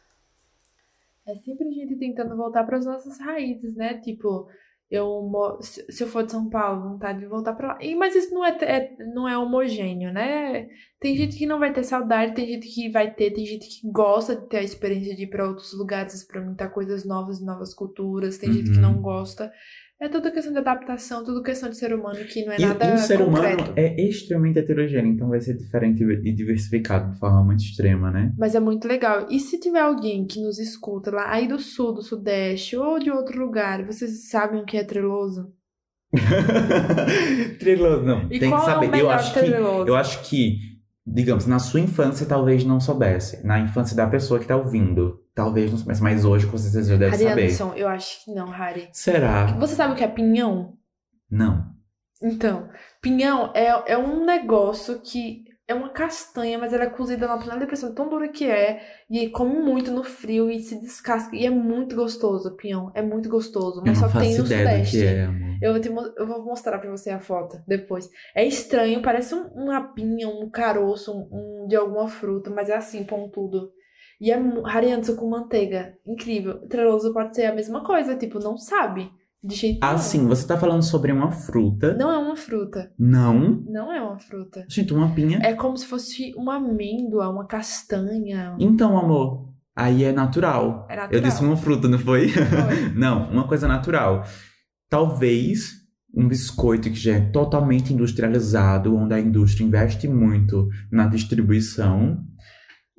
É 1.28 1.36
sempre 1.36 1.68
a 1.68 1.72
gente 1.72 1.96
tentando 1.96 2.36
voltar 2.36 2.64
para 2.64 2.78
as 2.78 2.86
nossas 2.86 3.20
raízes, 3.20 3.76
né? 3.76 4.00
Tipo, 4.00 4.48
eu 4.92 5.30
se 5.62 6.04
eu 6.04 6.08
for 6.08 6.24
de 6.26 6.32
São 6.32 6.50
Paulo, 6.50 6.90
vontade 6.94 7.20
de 7.20 7.26
voltar 7.28 7.54
para 7.54 7.70
lá. 7.70 7.78
E, 7.82 7.94
mas 7.96 8.16
isso 8.16 8.34
não 8.34 8.44
é, 8.46 8.58
é- 8.62 8.96
não 9.14 9.28
é 9.28 9.38
homogêneo, 9.38 10.12
né? 10.12 10.68
Tem 11.00 11.16
gente 11.16 11.38
que 11.38 11.46
não 11.46 11.60
vai 11.60 11.72
ter 11.72 11.84
saudade, 11.84 12.34
tem 12.36 12.48
gente 12.48 12.68
que 12.68 12.90
vai 12.90 13.14
ter, 13.14 13.32
tem 13.32 13.46
gente 13.46 13.68
que 13.68 13.90
gosta 13.92 14.36
de 14.36 14.48
ter 14.50 14.58
a 14.58 14.64
experiência 14.64 15.16
de 15.16 15.24
ir 15.24 15.28
para 15.28 15.48
outros 15.48 15.74
lugares, 15.74 16.14
experimentar 16.14 16.72
coisas 16.74 17.06
novas, 17.06 17.40
novas 17.40 17.74
culturas, 17.74 18.38
tem 18.38 18.52
gente 18.52 18.72
que 18.72 18.76
Uhum. 18.78 18.82
não 18.82 19.02
gosta. 19.02 19.52
É 20.02 20.08
tudo 20.08 20.32
questão 20.32 20.54
de 20.54 20.60
adaptação, 20.60 21.26
tudo 21.26 21.44
questão 21.44 21.70
de 21.70 21.76
ser 21.76 21.94
humano 21.94 22.24
que 22.24 22.46
não 22.46 22.54
é 22.54 22.58
E, 22.58 22.66
nada 22.66 22.86
e 22.86 22.94
o 22.94 22.98
ser 22.98 23.18
concreto. 23.18 23.64
humano 23.64 23.74
é 23.76 24.02
extremamente 24.02 24.58
heterogêneo, 24.58 25.12
então 25.12 25.28
vai 25.28 25.42
ser 25.42 25.58
diferente 25.58 26.02
e 26.02 26.32
diversificado 26.32 27.12
de 27.12 27.20
forma 27.20 27.44
muito 27.44 27.62
extrema, 27.62 28.10
né? 28.10 28.34
Mas 28.38 28.56
é 28.56 28.62
muito 28.62 28.88
legal. 28.88 29.28
E 29.30 29.42
se 29.42 29.60
tiver 29.60 29.82
alguém 29.82 30.26
que 30.26 30.40
nos 30.42 30.58
escuta 30.58 31.12
lá 31.12 31.30
aí 31.30 31.50
do 31.50 31.60
sul, 31.60 31.94
do 31.94 32.02
sudeste 32.02 32.78
ou 32.78 32.98
de 32.98 33.12
outro 33.12 33.38
lugar, 33.38 33.86
vocês 33.86 34.30
sabem 34.30 34.62
o 34.62 34.66
que 34.66 34.78
é 34.78 34.86
treloso? 34.86 35.54
Treloso, 37.60 38.04
não. 38.04 38.24
E 38.32 38.40
tem 38.40 38.50
que 38.50 38.56
é 38.56 38.60
saber. 38.60 38.86
eu 38.88 38.92
melhor 38.92 39.16
acho 39.16 39.34
que 39.34 39.40
treloso? 39.40 39.88
eu 39.88 39.96
acho 39.96 40.30
que, 40.30 40.58
digamos, 41.12 41.46
na 41.46 41.60
sua 41.60 41.80
infância 41.80 42.26
talvez 42.26 42.64
não 42.64 42.80
soubesse. 42.80 43.46
Na 43.46 43.60
infância 43.60 43.96
da 43.96 44.08
pessoa 44.08 44.40
que 44.40 44.46
tá 44.46 44.56
ouvindo, 44.56 45.24
talvez 45.34 45.72
não 45.72 45.78
soubesse, 45.78 46.02
mas 46.02 46.24
hoje 46.24 46.48
com 46.48 46.58
certeza 46.58 46.92
já 46.92 46.98
deve 46.98 47.12
Harry 47.12 47.30
saber. 47.30 47.42
Anderson, 47.44 47.74
eu 47.76 47.88
acho 47.88 48.24
que 48.24 48.32
não, 48.34 48.50
Harry. 48.50 48.90
Será? 48.92 49.48
Você 49.58 49.76
sabe 49.76 49.94
o 49.94 49.98
que 49.98 50.04
é 50.04 50.08
pinhão? 50.08 50.74
Não. 51.30 51.66
Então, 52.22 52.70
pinhão 53.02 53.52
é, 53.56 53.94
é 53.94 53.98
um 53.98 54.26
negócio 54.26 55.00
que 55.00 55.44
é 55.70 55.74
uma 55.76 55.90
castanha, 55.90 56.58
mas 56.58 56.74
ela 56.74 56.86
é 56.86 56.90
cozida 56.90 57.28
na 57.28 57.38
panela 57.38 57.60
de 57.60 57.68
pressão 57.68 57.94
tão 57.94 58.10
dura 58.10 58.28
que 58.28 58.44
é, 58.50 58.82
e 59.08 59.30
come 59.30 59.60
muito 59.60 59.92
no 59.92 60.04
frio 60.04 60.50
e 60.50 60.60
se 60.60 60.80
descasca. 60.82 61.36
E 61.36 61.46
é 61.46 61.50
muito 61.52 61.96
gostoso, 61.96 62.56
pinhão. 62.56 62.92
É 62.96 63.04
muito 63.04 63.30
gostoso, 63.30 63.84
mas 63.86 64.00
só 64.00 64.08
tem 64.10 64.36
no 64.36 64.48
sudeste. 64.48 65.06
é. 65.06 65.30
Eu 65.62 65.74
vou, 65.74 65.80
te 65.80 65.90
eu 65.90 66.26
vou 66.26 66.44
mostrar 66.44 66.80
pra 66.80 66.90
você 66.90 67.12
a 67.12 67.20
foto 67.20 67.62
depois. 67.68 68.10
É 68.34 68.44
estranho, 68.44 69.04
parece 69.04 69.36
um, 69.36 69.46
uma 69.50 69.94
pinha, 69.94 70.28
um 70.28 70.50
caroço 70.50 71.14
um, 71.14 71.64
um 71.64 71.68
de 71.68 71.76
alguma 71.76 72.08
fruta, 72.08 72.50
mas 72.50 72.68
é 72.70 72.76
assim, 72.76 73.04
pontudo. 73.04 73.72
E 74.20 74.32
é 74.32 74.42
Harianzo 74.66 75.16
com 75.16 75.30
manteiga. 75.30 75.96
Incrível. 76.04 76.68
Treloso 76.68 77.14
pode 77.14 77.36
ser 77.36 77.46
a 77.46 77.54
mesma 77.54 77.84
coisa, 77.84 78.16
tipo, 78.18 78.40
não 78.40 78.58
sabe. 78.58 79.12
De 79.42 79.56
jeito 79.56 79.80
nenhum. 79.86 79.98
sim, 79.98 80.28
você 80.28 80.46
tá 80.46 80.58
falando 80.58 80.84
sobre 80.84 81.12
uma 81.12 81.32
fruta. 81.32 81.94
Não 81.96 82.12
é 82.12 82.18
uma 82.18 82.36
fruta. 82.36 82.92
Não. 83.00 83.64
Não 83.68 83.92
é 83.92 84.02
uma 84.02 84.20
fruta. 84.20 84.66
Gente, 84.68 84.94
uma 84.94 85.14
pinha. 85.14 85.40
É 85.42 85.54
como 85.54 85.78
se 85.78 85.86
fosse 85.86 86.34
uma 86.36 86.56
amêndoa, 86.56 87.30
uma 87.30 87.48
castanha. 87.48 88.56
Então, 88.60 88.98
amor, 88.98 89.54
aí 89.74 90.04
é 90.04 90.12
natural. 90.12 90.86
É 90.90 90.96
natural. 90.96 91.10
Eu 91.12 91.22
disse 91.22 91.44
uma 91.44 91.56
fruta, 91.56 91.88
não 91.88 91.98
foi? 91.98 92.28
Foi. 92.28 92.90
não, 92.96 93.30
uma 93.30 93.48
coisa 93.48 93.68
natural. 93.68 94.26
Talvez 94.90 95.80
um 96.14 96.28
biscoito 96.28 96.90
que 96.90 96.96
já 96.96 97.16
é 97.16 97.22
totalmente 97.22 97.94
industrializado, 97.94 98.96
onde 98.96 99.14
a 99.14 99.20
indústria 99.20 99.66
investe 99.66 100.08
muito 100.08 100.68
na 100.92 101.08
distribuição. 101.08 102.24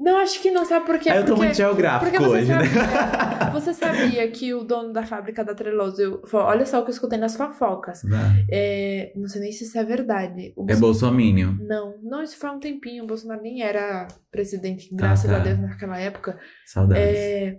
Não, 0.01 0.17
acho 0.19 0.41
que 0.41 0.51
não, 0.51 0.65
sabe 0.65 0.87
por 0.87 0.99
quê? 0.99 1.11
Aí 1.11 1.19
eu 1.19 1.23
tô 1.25 1.35
Porque- 1.35 1.45
muito 1.45 1.57
geográfico 1.57 2.11
porque 2.11 2.25
você 2.25 2.37
hoje, 2.39 2.49
né? 2.49 2.65
sabia, 2.65 3.51
você 3.53 3.75
sabia 3.75 4.31
que 4.31 4.55
o 4.55 4.65
dono 4.65 4.93
da 4.95 5.05
fábrica 5.05 5.45
da 5.45 5.55
Treloso, 5.55 6.01
eu- 6.01 6.23
olha 6.33 6.65
só 6.65 6.81
o 6.81 6.85
que 6.85 6.91
eu 6.91 6.95
escutei 6.95 7.19
nas 7.19 7.37
fofocas. 7.37 8.01
Vai. 8.09 8.47
É, 8.51 9.13
não 9.15 9.29
sei 9.29 9.43
nem 9.43 9.53
se 9.53 9.65
isso 9.65 9.79
é 9.79 9.85
verdade. 9.85 10.55
O 10.57 10.63
É 10.63 10.67
Bolso- 10.69 10.81
bolsominion. 10.81 11.55
Não, 11.61 11.95
não, 12.03 12.23
isso 12.23 12.39
foi 12.39 12.49
há 12.49 12.53
um 12.53 12.59
tempinho. 12.59 13.05
O 13.05 13.07
Bolsonaro 13.07 13.43
nem 13.43 13.63
era 13.63 14.09
presidente, 14.33 14.89
graças 14.95 15.31
tá. 15.31 15.37
a 15.37 15.41
Deus, 15.41 15.59
naquela 15.59 15.99
época. 15.99 16.39
Saudades. 16.65 17.05
É, 17.19 17.59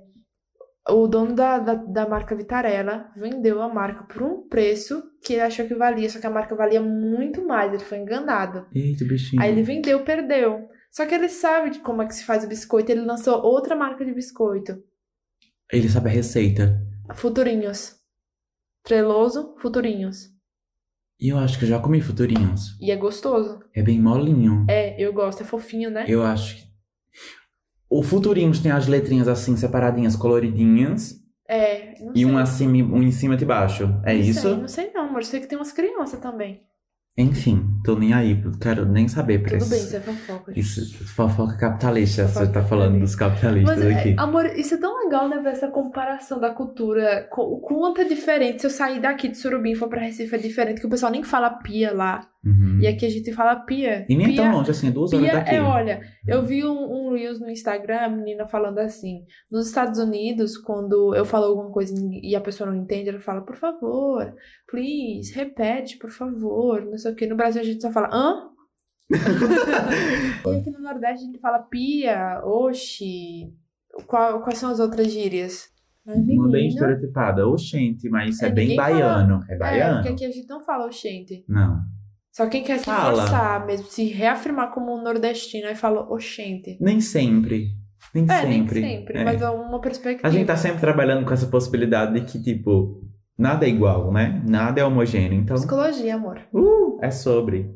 o 0.89 1.05
dono 1.07 1.35
da, 1.35 1.59
da, 1.59 1.75
da 1.75 2.09
marca 2.09 2.35
Vitarella 2.35 3.05
vendeu 3.15 3.61
a 3.61 3.71
marca 3.71 4.03
por 4.03 4.23
um 4.23 4.47
preço 4.47 5.03
que 5.23 5.33
ele 5.33 5.43
achou 5.43 5.67
que 5.67 5.75
valia, 5.75 6.09
só 6.09 6.19
que 6.19 6.25
a 6.25 6.29
marca 6.31 6.55
valia 6.55 6.81
muito 6.81 7.45
mais, 7.45 7.71
ele 7.71 7.83
foi 7.83 7.99
enganado. 7.99 8.65
Eita, 8.73 9.05
bichinho. 9.05 9.39
Aí 9.39 9.51
ele 9.51 9.61
vendeu, 9.61 9.99
perdeu. 10.03 10.70
Só 10.91 11.05
que 11.05 11.15
ele 11.15 11.29
sabe 11.29 11.69
de 11.71 11.79
como 11.79 12.01
é 12.01 12.05
que 12.07 12.13
se 12.13 12.25
faz 12.25 12.43
o 12.43 12.47
biscoito, 12.47 12.91
ele 12.91 13.01
lançou 13.01 13.41
outra 13.41 13.75
marca 13.75 14.03
de 14.05 14.13
biscoito. 14.13 14.83
Ele 15.71 15.87
sabe 15.89 16.09
a 16.09 16.11
receita. 16.13 16.81
Futurinhos. 17.15 17.95
Treloso, 18.83 19.55
Futurinhos. 19.59 20.29
E 21.19 21.29
eu 21.29 21.37
acho 21.37 21.57
que 21.59 21.65
eu 21.65 21.69
já 21.69 21.79
comi 21.79 22.01
futurinhos. 22.01 22.75
E 22.81 22.89
é 22.89 22.95
gostoso. 22.95 23.59
É 23.75 23.83
bem 23.83 24.01
molinho. 24.01 24.65
É, 24.67 24.99
eu 24.99 25.13
gosto, 25.13 25.43
é 25.43 25.45
fofinho, 25.45 25.91
né? 25.91 26.03
Eu 26.07 26.23
acho 26.23 26.55
que. 26.55 26.63
O 27.87 28.01
futurinhos 28.01 28.59
tem 28.59 28.71
as 28.71 28.87
letrinhas 28.87 29.27
assim, 29.27 29.55
separadinhas, 29.55 30.15
coloridinhas. 30.15 31.21
É, 31.47 31.93
não 32.01 32.11
E 32.13 32.19
sei. 32.21 32.25
um 32.25 32.37
acima 32.39 32.77
e 32.77 32.81
um 32.83 33.03
em 33.03 33.11
cima 33.11 33.35
e 33.35 33.37
de 33.37 33.45
baixo. 33.45 33.83
É 34.03 34.13
Não 34.15 34.19
isso? 34.21 34.41
Sei, 34.41 34.55
não 34.55 34.67
sei 34.67 34.91
não, 34.93 35.15
eu 35.15 35.23
sei 35.23 35.39
que 35.41 35.47
tem 35.47 35.57
umas 35.59 35.71
crianças 35.71 36.19
também. 36.19 36.59
Enfim, 37.17 37.67
tô 37.83 37.95
nem 37.95 38.13
aí. 38.13 38.41
Quero 38.59 38.85
nem 38.85 39.07
saber 39.07 39.43
pra 39.43 39.57
Tudo 39.57 39.69
bem, 39.69 39.79
isso 39.79 39.95
é 39.95 39.99
fofoca. 39.99 40.53
Isso, 40.55 41.05
fofoca 41.13 41.57
capitalista. 41.57 42.27
Fofoca 42.27 42.45
você 42.45 42.51
tá 42.51 42.63
falando 42.63 42.99
dos 42.99 43.15
capitalistas 43.15 43.77
Mas, 43.77 43.85
é, 43.85 43.93
aqui. 43.93 44.15
amor, 44.17 44.45
isso 44.45 44.75
é 44.75 44.77
tão 44.77 45.03
legal, 45.03 45.27
né, 45.27 45.39
ver 45.39 45.49
essa 45.49 45.67
comparação 45.67 46.39
da 46.39 46.51
cultura. 46.51 47.27
O 47.37 47.59
quanto 47.59 48.01
é 48.01 48.05
diferente. 48.05 48.61
Se 48.61 48.67
eu 48.67 48.71
sair 48.71 49.01
daqui 49.01 49.27
de 49.27 49.37
Surubim 49.37 49.71
e 49.71 49.75
for 49.75 49.89
pra 49.89 50.01
Recife, 50.01 50.33
é 50.33 50.37
diferente, 50.37 50.79
que 50.79 50.87
o 50.87 50.89
pessoal 50.89 51.11
nem 51.11 51.23
fala 51.23 51.49
pia 51.49 51.93
lá. 51.93 52.21
Uhum. 52.43 52.79
E 52.81 52.87
aqui 52.87 53.05
a 53.05 53.09
gente 53.09 53.31
fala 53.33 53.55
pia. 53.55 54.03
E 54.09 54.15
nem 54.17 54.25
é 54.25 54.29
pia, 54.29 54.37
tão 54.43 54.51
longe 54.51 54.71
assim, 54.71 54.87
é 54.87 54.91
duas 54.91 55.13
horas 55.13 55.25
Pia 55.29 55.35
daqui. 55.37 55.55
é, 55.55 55.61
olha, 55.61 56.01
eu 56.27 56.43
vi 56.43 56.65
um, 56.65 56.71
um 57.09 57.13
Reels 57.13 57.39
no 57.39 57.49
Instagram, 57.49 57.99
a 57.99 58.09
menina 58.09 58.47
falando 58.47 58.79
assim, 58.79 59.23
nos 59.51 59.67
Estados 59.67 59.99
Unidos, 59.99 60.57
quando 60.57 61.13
eu 61.15 61.23
falo 61.23 61.45
alguma 61.45 61.69
coisa 61.71 61.93
e 62.23 62.35
a 62.35 62.41
pessoa 62.41 62.71
não 62.71 62.75
entende, 62.81 63.09
ela 63.09 63.19
fala, 63.19 63.41
por 63.41 63.55
favor, 63.55 64.33
please, 64.67 65.31
repete, 65.35 65.97
por 65.99 66.09
favor, 66.09 66.83
não 66.83 66.97
sei 66.97 67.11
o 67.11 67.15
que. 67.15 67.27
No 67.27 67.35
Brasil 67.37 67.61
a 67.61 67.65
gente 67.65 67.81
só 67.81 67.91
fala, 67.91 68.09
hã? 68.11 68.49
e 69.11 70.59
aqui 70.59 70.71
no 70.71 70.79
Nordeste 70.81 71.23
a 71.23 71.27
gente 71.27 71.39
fala 71.39 71.59
pia, 71.59 72.41
oxi, 72.43 73.53
qual- 74.07 74.41
quais 74.41 74.57
são 74.57 74.71
as 74.71 74.79
outras 74.79 75.11
gírias? 75.11 75.69
Mas, 76.05 76.17
Uma 76.27 76.49
bem 76.49 76.67
estereotipada. 76.69 77.47
Oxente, 77.47 78.09
mas 78.09 78.33
isso 78.35 78.43
é, 78.45 78.47
É, 78.47 78.51
bem 78.51 78.69
ninguém 78.69 78.77
fala- 78.83 78.95
baiano. 78.99 79.39
É 79.47 79.53
É, 79.53 79.57
baiano. 79.57 79.95
porque 80.01 80.13
aqui 80.13 80.25
a 80.25 80.31
gente 80.31 80.47
não 80.49 80.63
fala 80.63 80.85
oxente. 80.87 81.45
Não. 81.47 81.79
Só 82.33 82.47
quem 82.47 82.63
quer 82.63 82.79
se 82.79 82.85
Fala. 82.85 83.21
forçar 83.23 83.65
mesmo, 83.65 83.87
se 83.87 84.05
reafirmar 84.05 84.71
como 84.71 84.93
um 84.97 85.03
nordestino, 85.03 85.67
aí 85.67 85.75
fala 85.75 86.01
oxente. 86.11 86.77
Nem 86.79 87.01
sempre. 87.01 87.67
Nem 88.15 88.25
É, 88.29 88.41
sempre. 88.41 88.79
nem 88.81 88.97
sempre, 88.99 89.17
É. 89.19 89.23
mas 89.23 89.41
é 89.41 89.49
uma 89.49 89.79
perspectiva. 89.81 90.27
A 90.27 90.31
gente 90.31 90.47
tá 90.47 90.55
sempre 90.57 90.79
trabalhando 90.79 91.25
com 91.25 91.33
essa 91.33 91.45
possibilidade 91.47 92.13
de 92.19 92.21
que, 92.25 92.41
tipo, 92.41 93.01
nada 93.37 93.65
é 93.65 93.69
igual, 93.69 94.11
né? 94.11 94.41
Nada 94.47 94.79
é 94.81 94.83
homogêneo. 94.85 95.39
Então, 95.39 95.55
Psicologia, 95.55 96.15
amor. 96.15 96.39
uh, 96.53 96.97
é 97.01 97.11
sobre. 97.11 97.73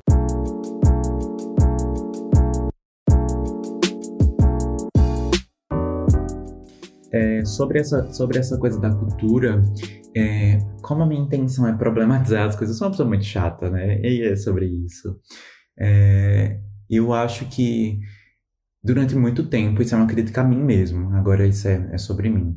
É, 7.16 7.46
sobre, 7.46 7.80
essa, 7.80 8.12
sobre 8.12 8.38
essa 8.38 8.58
coisa 8.58 8.80
da 8.80 8.94
cultura, 8.94 9.64
é, 10.16 10.58
como 10.82 11.04
a 11.04 11.06
minha 11.06 11.22
intenção 11.22 11.66
é 11.66 11.74
problematizar 11.74 12.46
as 12.46 12.58
coisas, 12.58 12.76
eu 12.76 12.78
sou 12.78 12.88
uma 12.88 12.92
pessoa 12.92 13.08
muito 13.08 13.24
chata, 13.24 13.70
né? 13.70 14.02
E 14.02 14.22
é 14.22 14.36
sobre 14.36 14.66
isso. 14.66 15.18
É, 15.80 16.60
eu 16.90 17.14
acho 17.14 17.46
que 17.48 18.00
durante 18.84 19.16
muito 19.16 19.50
tempo, 19.50 19.82
isso 19.82 19.96
é 19.96 19.98
uma 19.98 20.08
crítica 20.08 20.42
a 20.42 20.44
mim 20.44 20.62
mesmo, 20.62 21.16
agora 21.16 21.48
isso 21.48 21.68
é, 21.70 21.90
é 21.94 21.98
sobre 21.98 22.30
mim. 22.30 22.54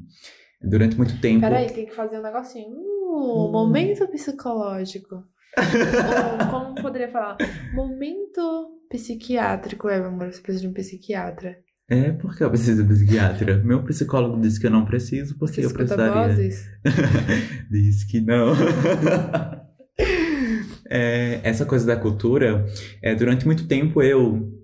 Durante 0.60 0.96
muito 0.96 1.20
tempo. 1.20 1.40
Peraí, 1.40 1.70
tem 1.70 1.86
que 1.86 1.94
fazer 1.94 2.18
um 2.18 2.22
negocinho. 2.22 2.76
Uh, 2.76 3.46
hum. 3.46 3.52
Momento 3.52 4.08
psicológico. 4.08 5.14
Ou, 5.14 6.50
como 6.50 6.74
poderia 6.82 7.08
falar? 7.08 7.36
Momento 7.72 8.80
psiquiátrico. 8.90 9.88
É, 9.88 9.98
amor, 9.98 10.32
você 10.32 10.40
precisa 10.40 10.62
de 10.62 10.68
um 10.68 10.72
psiquiatra. 10.72 11.56
É, 11.90 12.12
porque 12.12 12.44
eu 12.44 12.50
preciso 12.50 12.84
de 12.84 12.92
psiquiatra. 12.92 13.62
Meu 13.64 13.82
psicólogo 13.82 14.38
disse 14.38 14.60
que 14.60 14.66
eu 14.66 14.70
não 14.70 14.84
preciso, 14.84 15.38
porque 15.38 15.62
Você 15.62 15.66
eu 15.66 15.72
precisaria. 15.72 16.28
Vozes? 16.28 16.68
disse 17.70 18.06
que 18.06 18.20
não. 18.20 18.52
é, 20.90 21.40
essa 21.42 21.64
coisa 21.64 21.86
da 21.86 21.96
cultura, 21.96 22.66
é, 23.02 23.14
durante 23.14 23.46
muito 23.46 23.66
tempo 23.66 24.02
eu 24.02 24.58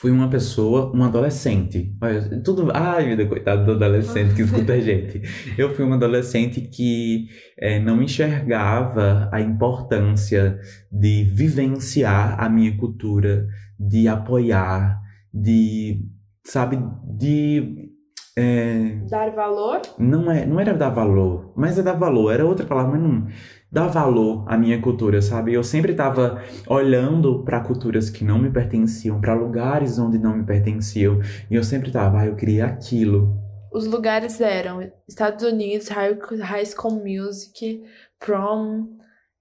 fui 0.00 0.10
uma 0.10 0.30
pessoa, 0.30 0.90
um 0.96 1.04
adolescente. 1.04 1.94
Olha, 2.00 2.22
tudo. 2.42 2.70
Ai, 2.72 3.10
vida, 3.10 3.26
coitado 3.26 3.66
do 3.66 3.72
adolescente 3.72 4.34
que 4.34 4.40
escuta 4.40 4.72
a 4.72 4.80
gente. 4.80 5.20
Eu 5.58 5.74
fui 5.74 5.84
um 5.84 5.92
adolescente 5.92 6.62
que 6.62 7.28
é, 7.58 7.78
não 7.78 8.02
enxergava 8.02 9.28
a 9.30 9.42
importância 9.42 10.58
de 10.90 11.24
vivenciar 11.24 12.42
a 12.42 12.48
minha 12.48 12.74
cultura, 12.78 13.46
de 13.78 14.08
apoiar, 14.08 14.98
de 15.34 16.00
sabe, 16.44 16.78
de. 17.04 17.90
É... 18.36 19.00
Dar 19.10 19.30
valor? 19.30 19.82
Não, 19.98 20.30
é, 20.30 20.46
não 20.46 20.60
era 20.60 20.72
dar 20.74 20.90
valor, 20.90 21.52
mas 21.56 21.78
é 21.78 21.82
dar 21.82 21.94
valor, 21.94 22.32
era 22.32 22.46
outra 22.46 22.66
palavra, 22.66 22.92
mas 22.92 23.02
não. 23.02 23.26
Dar 23.70 23.86
valor 23.88 24.44
à 24.48 24.56
minha 24.56 24.80
cultura, 24.80 25.22
sabe? 25.22 25.52
Eu 25.52 25.62
sempre 25.62 25.92
estava 25.92 26.42
olhando 26.66 27.44
para 27.44 27.60
culturas 27.60 28.10
que 28.10 28.24
não 28.24 28.38
me 28.38 28.50
pertenciam, 28.50 29.20
para 29.20 29.34
lugares 29.34 29.98
onde 29.98 30.18
não 30.18 30.36
me 30.36 30.44
pertenciam, 30.44 31.20
e 31.50 31.54
eu 31.54 31.62
sempre 31.62 31.88
estava, 31.88 32.20
ah, 32.20 32.26
eu 32.26 32.34
queria 32.34 32.66
aquilo. 32.66 33.36
Os 33.72 33.86
lugares 33.86 34.40
eram 34.40 34.90
Estados 35.08 35.44
Unidos, 35.44 35.88
High, 35.88 36.18
high 36.40 36.66
School 36.66 37.04
Music, 37.04 37.84
Prom, 38.18 38.88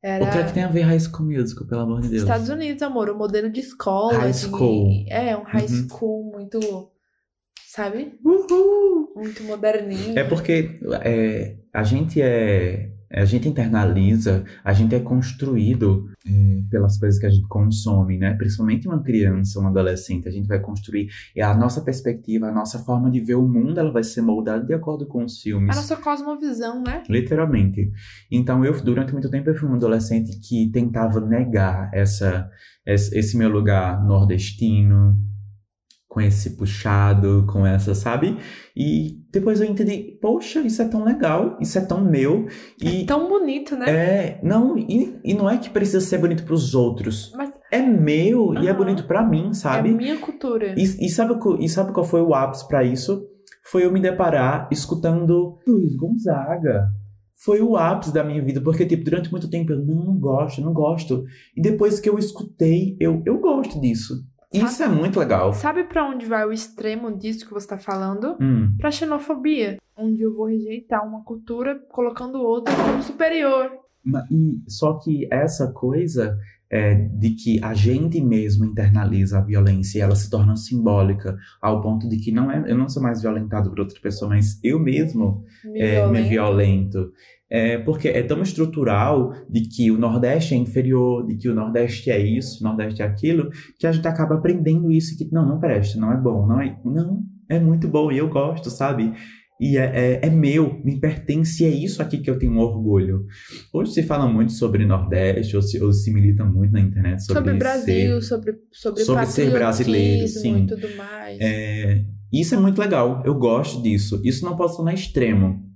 era... 0.02 0.26
O 0.26 0.32
que 0.32 0.38
é 0.38 0.44
que 0.44 0.54
tem 0.54 0.64
a 0.64 0.68
ver 0.68 0.82
High 0.82 1.00
School 1.00 1.26
Musical, 1.30 1.68
pelo 1.68 1.82
amor 1.82 2.02
de 2.02 2.10
Deus? 2.10 2.24
Estados 2.24 2.50
Unidos, 2.50 2.82
amor, 2.84 3.10
o 3.10 3.18
modelo 3.18 3.50
de 3.50 3.60
escola. 3.60 4.18
High 4.18 4.32
de... 4.32 4.38
school. 4.38 5.06
É, 5.08 5.36
um 5.36 5.44
high 5.44 5.64
Uhum. 5.66 5.88
school 5.90 6.32
muito. 6.32 6.92
Sabe? 7.68 8.18
Uhul! 8.26 9.14
Muito 9.16 9.44
moderninho. 9.44 10.18
É 10.18 10.24
porque 10.24 10.80
é, 11.04 11.58
a 11.74 11.84
gente 11.84 12.22
é. 12.22 12.89
A 13.12 13.26
gente 13.26 13.48
internaliza, 13.48 14.44
a 14.64 14.74
gente 14.74 14.94
é 14.96 15.00
construído 15.00 16.10
é, 16.26 16.64
pelas 16.70 16.98
coisas 16.98 17.20
que 17.20 17.26
a 17.26 17.30
gente 17.30 17.48
consome, 17.48 18.18
né? 18.18 18.34
Principalmente 18.34 18.88
uma 18.88 19.02
criança, 19.02 19.60
um 19.60 19.68
adolescente, 19.68 20.28
a 20.28 20.32
gente 20.32 20.48
vai 20.48 20.60
construir. 20.60 21.10
E 21.36 21.42
a 21.42 21.56
nossa 21.56 21.82
perspectiva, 21.82 22.48
a 22.48 22.52
nossa 22.52 22.80
forma 22.80 23.10
de 23.10 23.20
ver 23.20 23.36
o 23.36 23.48
mundo, 23.48 23.80
ela 23.80 23.92
vai 23.92 24.04
ser 24.04 24.22
moldada 24.22 24.66
de 24.66 24.74
acordo 24.74 25.08
com 25.08 25.24
os 25.24 25.42
filmes. 25.42 25.76
A 25.76 25.80
nossa 25.80 25.96
cosmovisão, 25.96 26.84
né? 26.84 27.04
Literalmente. 27.10 27.92
Então, 28.32 28.64
eu, 28.64 28.74
durante 28.84 29.14
muito 29.14 29.30
tempo, 29.30 29.50
eu 29.50 29.56
fui 29.56 29.70
um 29.70 29.76
adolescente 29.76 30.40
que 30.40 30.70
tentava 30.72 31.20
negar 31.20 31.90
essa, 31.94 32.50
esse 32.86 33.18
esse 33.18 33.38
meu 33.38 33.50
lugar 33.50 34.04
nordestino, 34.04 35.16
com 36.20 36.22
esse 36.22 36.58
puxado, 36.58 37.46
com 37.52 37.66
essa, 37.66 37.96
sabe? 37.96 38.38
E 38.76 39.18
depois 39.32 39.62
eu 39.62 39.68
entendi, 39.68 40.18
poxa, 40.22 40.60
isso 40.60 40.82
é 40.82 40.86
tão 40.88 41.04
legal, 41.06 41.58
isso 41.62 41.78
é 41.78 41.82
tão 41.82 42.04
meu. 42.04 42.46
E 42.82 43.06
Tão 43.06 43.30
bonito, 43.30 43.76
né? 43.78 43.86
é, 43.90 44.40
não, 44.44 44.78
e, 44.78 45.18
e 45.24 45.34
não 45.34 45.50
é 45.50 45.58
que 45.58 45.70
precisa 45.70 46.02
ser 46.02 46.18
bonito 46.18 46.44
pros 46.44 46.76
outros. 46.76 47.32
Mas 47.36 47.52
É 47.72 47.82
meu 47.82 48.54
e 48.56 48.68
é 48.68 48.74
bonito 48.74 49.06
pra 49.06 49.24
mim, 49.26 49.50
é 49.52 49.54
sabe? 49.54 49.90
a 49.90 49.94
minha 49.94 50.18
cultura. 50.18 50.74
E, 50.78 50.84
e 50.84 51.10
sabe, 51.10 51.34
o 51.34 51.40
que- 51.40 51.64
e 51.64 51.70
sabe 51.70 51.94
qual 51.94 52.06
foi 52.06 52.22
o 52.22 52.34
ápice 52.34 52.68
pra 52.68 52.84
isso? 52.84 53.24
Foi 53.72 53.86
eu 53.86 53.92
me 53.92 54.02
deparar 54.02 54.68
escutando 54.72 55.58
Luiz 55.66 55.96
Gonzaga. 55.96 56.88
Foi 57.46 57.62
o 57.62 57.78
ápice 57.78 58.14
da 58.14 58.22
minha 58.24 58.44
vida, 58.44 58.60
porque, 58.60 58.86
tipo, 58.86 59.06
durante 59.06 59.32
muito 59.32 59.50
tempo 59.50 59.72
eu 59.72 59.80
não 59.86 60.18
gosto, 60.20 60.60
não 60.60 60.74
gosto. 60.74 61.24
E 61.56 61.62
depois 61.62 61.98
que 62.00 62.10
eu 62.10 62.20
escutei, 62.20 62.98
eu, 63.00 63.22
eu 63.26 63.40
gosto 63.40 63.80
disso. 63.80 64.14
Isso 64.52 64.82
é 64.84 64.88
muito 64.88 65.20
legal. 65.20 65.54
Sabe 65.54 65.84
pra 65.84 66.06
onde 66.08 66.26
vai 66.26 66.46
o 66.46 66.52
extremo 66.54 67.16
disso 67.16 67.46
que 67.46 67.54
você 67.54 67.68
tá 67.68 67.78
falando? 67.78 68.36
Hum, 68.42 68.74
Pra 68.78 68.90
xenofobia. 68.92 69.78
Onde 69.96 70.22
eu 70.24 70.34
vou 70.36 70.48
rejeitar 70.48 71.06
uma 71.06 71.24
cultura 71.24 71.76
colocando 71.90 72.42
outra 72.42 72.74
como 72.76 73.04
superior. 73.04 73.70
e, 74.32 74.60
só 74.68 74.94
que 74.98 75.28
essa 75.32 75.72
coisa 75.72 76.38
é, 76.72 76.96
de 76.96 77.32
que 77.32 77.64
a 77.64 77.74
gente 77.74 78.22
mesmo 78.22 78.64
internaliza 78.66 79.40
a 79.40 79.42
violência 79.44 79.98
e 80.00 80.02
ela 80.02 80.16
se 80.16 80.30
torna 80.30 80.56
simbólica 80.56 81.38
ao 81.62 81.82
ponto 81.82 82.08
de 82.08 82.18
que 82.18 82.32
não 82.32 82.50
é, 82.52 82.64
eu 82.72 82.78
não 82.78 82.88
sou 82.88 83.04
mais 83.04 83.22
violentado 83.22 83.70
por 83.70 83.80
outra 83.82 84.00
pessoa, 84.02 84.30
mas 84.30 84.60
eu 84.64 84.80
mesmo 84.80 85.44
Me 85.66 85.80
é, 85.80 86.06
me 86.08 86.22
violenta. 86.24 86.30
violento. 86.30 87.14
É, 87.52 87.80
porque 87.80 88.08
é 88.08 88.22
tão 88.22 88.42
estrutural 88.44 89.34
de 89.50 89.62
que 89.62 89.90
o 89.90 89.98
Nordeste 89.98 90.54
é 90.54 90.58
inferior, 90.58 91.26
de 91.26 91.36
que 91.36 91.50
o 91.50 91.56
Nordeste 91.56 92.12
é 92.12 92.20
isso, 92.20 92.64
o 92.64 92.68
Nordeste 92.68 93.02
é 93.02 93.06
aquilo, 93.06 93.50
que 93.80 93.88
a 93.88 93.92
gente 93.92 94.08
acaba 94.08 94.36
aprendendo 94.36 94.92
isso, 94.92 95.18
que 95.18 95.28
não, 95.34 95.48
não 95.48 95.60
presta, 95.60 96.00
não 96.00 96.14
é 96.14 96.18
bom, 96.18 96.46
não 96.46 96.62
é, 96.62 96.78
não, 96.86 97.24
é 97.50 97.60
muito 97.60 97.88
bom 97.88 98.12
e 98.12 98.20
eu 98.20 98.30
gosto, 98.30 98.70
sabe? 98.70 99.14
E 99.60 99.78
é, 99.78 100.20
é, 100.22 100.28
é 100.28 100.30
meu, 100.30 100.80
me 100.86 101.00
pertence, 101.02 101.64
e 101.64 101.66
é 101.66 101.70
isso 101.70 102.02
aqui 102.02 102.20
que 102.20 102.30
eu 102.30 102.38
tenho 102.40 102.58
orgulho. 102.60 103.26
Hoje 103.74 103.94
se 103.94 104.04
fala 104.04 104.26
muito 104.26 104.54
sobre 104.54 104.86
Nordeste, 104.86 105.56
ou 105.56 105.62
se, 105.62 105.84
ou 105.84 105.92
se 105.92 106.14
milita 106.14 106.46
muito 106.46 106.72
na 106.72 106.80
internet 106.80 107.20
sobre, 107.24 107.40
Sobre 107.40 107.54
o 107.56 107.58
Brasil, 107.58 108.22
ser- 108.22 108.28
sobre, 108.28 108.54
sobre, 108.72 109.04
sobre 109.04 109.26
ser 109.26 109.52
brasileiro, 109.52 110.28
sim. 110.28 110.64
e 110.64 110.68
tudo 110.68 110.96
mais. 110.96 111.38
é, 111.42 112.06
isso 112.32 112.54
é 112.54 112.58
muito 112.60 112.80
legal, 112.80 113.22
eu 113.26 113.34
gosto 113.34 113.82
disso. 113.82 114.22
Isso 114.24 114.46
não 114.46 114.56
pode 114.56 114.76
tornar 114.78 114.94
extremo. 114.94 115.68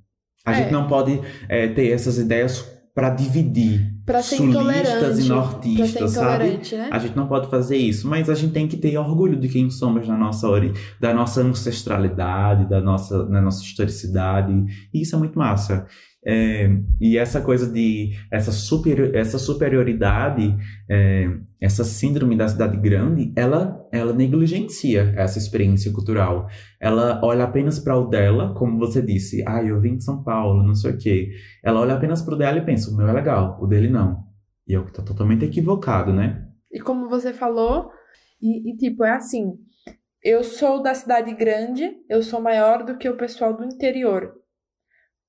A 0.45 0.51
É. 0.51 0.55
gente 0.55 0.71
não 0.71 0.87
pode 0.87 1.19
é, 1.47 1.67
ter 1.69 1.91
essas 1.91 2.17
ideias 2.17 2.65
para 2.93 3.09
dividir 3.09 3.91
Pra 4.05 4.21
ser 4.21 4.35
sulistas 4.35 5.19
e 5.19 5.27
nortistas, 5.29 6.11
sabe? 6.11 6.59
né? 6.73 6.89
A 6.91 6.99
gente 6.99 7.15
não 7.15 7.25
pode 7.27 7.49
fazer 7.49 7.77
isso, 7.77 8.07
mas 8.07 8.29
a 8.29 8.35
gente 8.35 8.51
tem 8.53 8.67
que 8.67 8.77
ter 8.77 8.97
orgulho 8.97 9.39
de 9.39 9.47
quem 9.47 9.69
somos 9.69 10.07
na 10.07 10.17
nossa 10.17 10.47
da 10.99 11.13
nossa 11.13 11.41
ancestralidade, 11.41 12.69
da 12.69 12.81
nossa, 12.81 13.23
da 13.25 13.41
nossa 13.41 13.63
historicidade. 13.63 14.53
E 14.93 15.01
isso 15.01 15.15
é 15.15 15.19
muito 15.19 15.37
massa. 15.39 15.87
É, 16.25 16.69
e 17.01 17.17
essa 17.17 17.41
coisa 17.41 17.69
de 17.69 18.11
essa, 18.31 18.51
super, 18.51 19.13
essa 19.13 19.37
superioridade, 19.37 20.55
é, 20.89 21.27
essa 21.61 21.83
síndrome 21.83 22.35
da 22.37 22.47
cidade 22.47 22.77
grande, 22.77 23.33
ela, 23.35 23.85
ela 23.91 24.13
negligencia 24.13 25.13
essa 25.17 25.37
experiência 25.37 25.91
cultural. 25.91 26.47
Ela 26.79 27.19
olha 27.23 27.43
apenas 27.43 27.79
para 27.79 27.97
o 27.97 28.07
dela, 28.07 28.53
como 28.53 28.79
você 28.79 29.01
disse, 29.01 29.43
ah, 29.47 29.63
eu 29.63 29.79
vim 29.81 29.97
de 29.97 30.03
São 30.03 30.23
Paulo, 30.23 30.63
não 30.63 30.75
sei 30.75 30.91
o 30.91 30.97
quê. 30.97 31.31
Ela 31.63 31.81
olha 31.81 31.95
apenas 31.95 32.21
para 32.21 32.35
o 32.35 32.37
dela 32.37 32.57
e 32.57 32.65
pensa, 32.65 32.89
o 32.89 32.95
meu 32.95 33.07
é 33.07 33.11
legal, 33.11 33.57
o 33.61 33.67
dele 33.67 33.89
não. 33.89 34.23
E 34.67 34.73
eu 34.73 34.85
que 34.85 34.93
tô 34.93 35.01
totalmente 35.01 35.43
equivocado, 35.43 36.13
né? 36.13 36.47
E 36.71 36.79
como 36.79 37.09
você 37.09 37.33
falou, 37.33 37.89
e, 38.41 38.71
e, 38.71 38.77
tipo, 38.77 39.03
é 39.03 39.11
assim, 39.11 39.57
eu 40.23 40.43
sou 40.43 40.81
da 40.81 40.93
cidade 40.93 41.33
grande, 41.33 41.91
eu 42.09 42.23
sou 42.23 42.41
maior 42.41 42.83
do 42.83 42.97
que 42.97 43.09
o 43.09 43.17
pessoal 43.17 43.55
do 43.55 43.65
interior. 43.65 44.33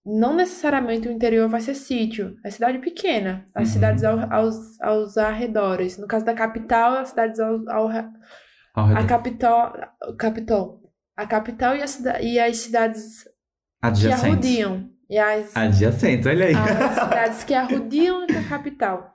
Não 0.07 0.35
necessariamente 0.35 1.09
o 1.09 1.11
interior 1.13 1.49
vai 1.49 1.61
ser 1.63 1.75
sítio, 1.75 2.37
é 2.45 2.51
cidade 2.51 2.79
pequena, 2.79 3.47
as 3.55 3.69
Uhum. 3.69 3.73
cidades 3.75 4.05
ao- 4.05 4.33
aos, 4.33 4.81
aos 4.81 5.17
arredores. 5.17 5.97
No 5.97 6.07
caso 6.07 6.25
da 6.27 6.35
capital, 6.35 6.95
as 6.99 7.09
cidades 7.09 7.41
ao, 7.41 7.55
ao, 7.71 7.89
Ao 8.75 8.85
a 8.85 8.87
redor. 8.89 9.07
capital, 9.09 9.75
capital, 10.19 10.81
a 11.17 11.27
capital 11.27 11.75
e, 11.77 11.83
a 11.83 11.87
cida, 11.87 12.21
e 12.21 12.39
as 12.39 12.57
cidades 12.59 13.23
que 13.25 13.31
Adjacente. 13.83 14.27
arrodiam. 14.27 14.91
E 15.09 15.19
as, 15.19 15.57
Adjacente, 15.57 16.29
olha 16.29 16.47
aí. 16.47 16.55
as 16.55 16.95
cidades 17.05 17.45
que 17.45 17.55
arrodiam 17.55 18.25
a 18.25 18.49
capital. 18.49 19.11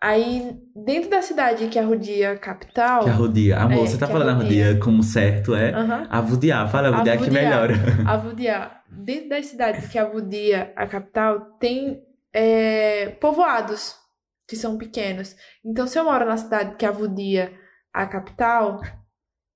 Aí, 0.00 0.56
dentro 0.74 1.10
da 1.10 1.22
cidade 1.22 1.68
que 1.68 1.78
arrodia 1.78 2.32
a 2.32 2.36
capital, 2.38 3.04
Que 3.04 3.10
arrodia. 3.10 3.56
Amor, 3.58 3.84
É, 3.84 3.86
você 3.86 3.96
tá 3.96 4.06
que 4.06 4.12
falando 4.12 4.30
arrodia. 4.30 4.64
arrodia 4.66 4.80
como 4.82 5.00
certo 5.02 5.54
é? 5.54 5.72
aham, 5.72 6.06
Avudiar, 6.10 6.68
fala 6.70 6.88
avudiar 6.88 7.16
que 7.18 7.22
Avudiar. 7.24 7.44
melhora. 7.44 7.74
arrodia, 8.04 8.70
dentro 8.92 9.30
das 9.30 9.46
cidades 9.46 9.88
que 9.88 9.98
arrodia 9.98 10.72
a 10.76 10.86
capital, 10.86 11.56
tem 11.58 12.04
é, 12.32 13.10
povoados 13.20 13.96
que 14.46 14.56
são 14.56 14.76
pequenos. 14.76 15.36
Então, 15.64 15.86
se 15.86 15.98
eu 15.98 16.04
moro 16.04 16.24
na 16.24 16.36
cidade 16.36 16.76
que 16.76 16.86
arrodia 16.86 17.52
a 17.92 18.06
capital, 18.06 18.80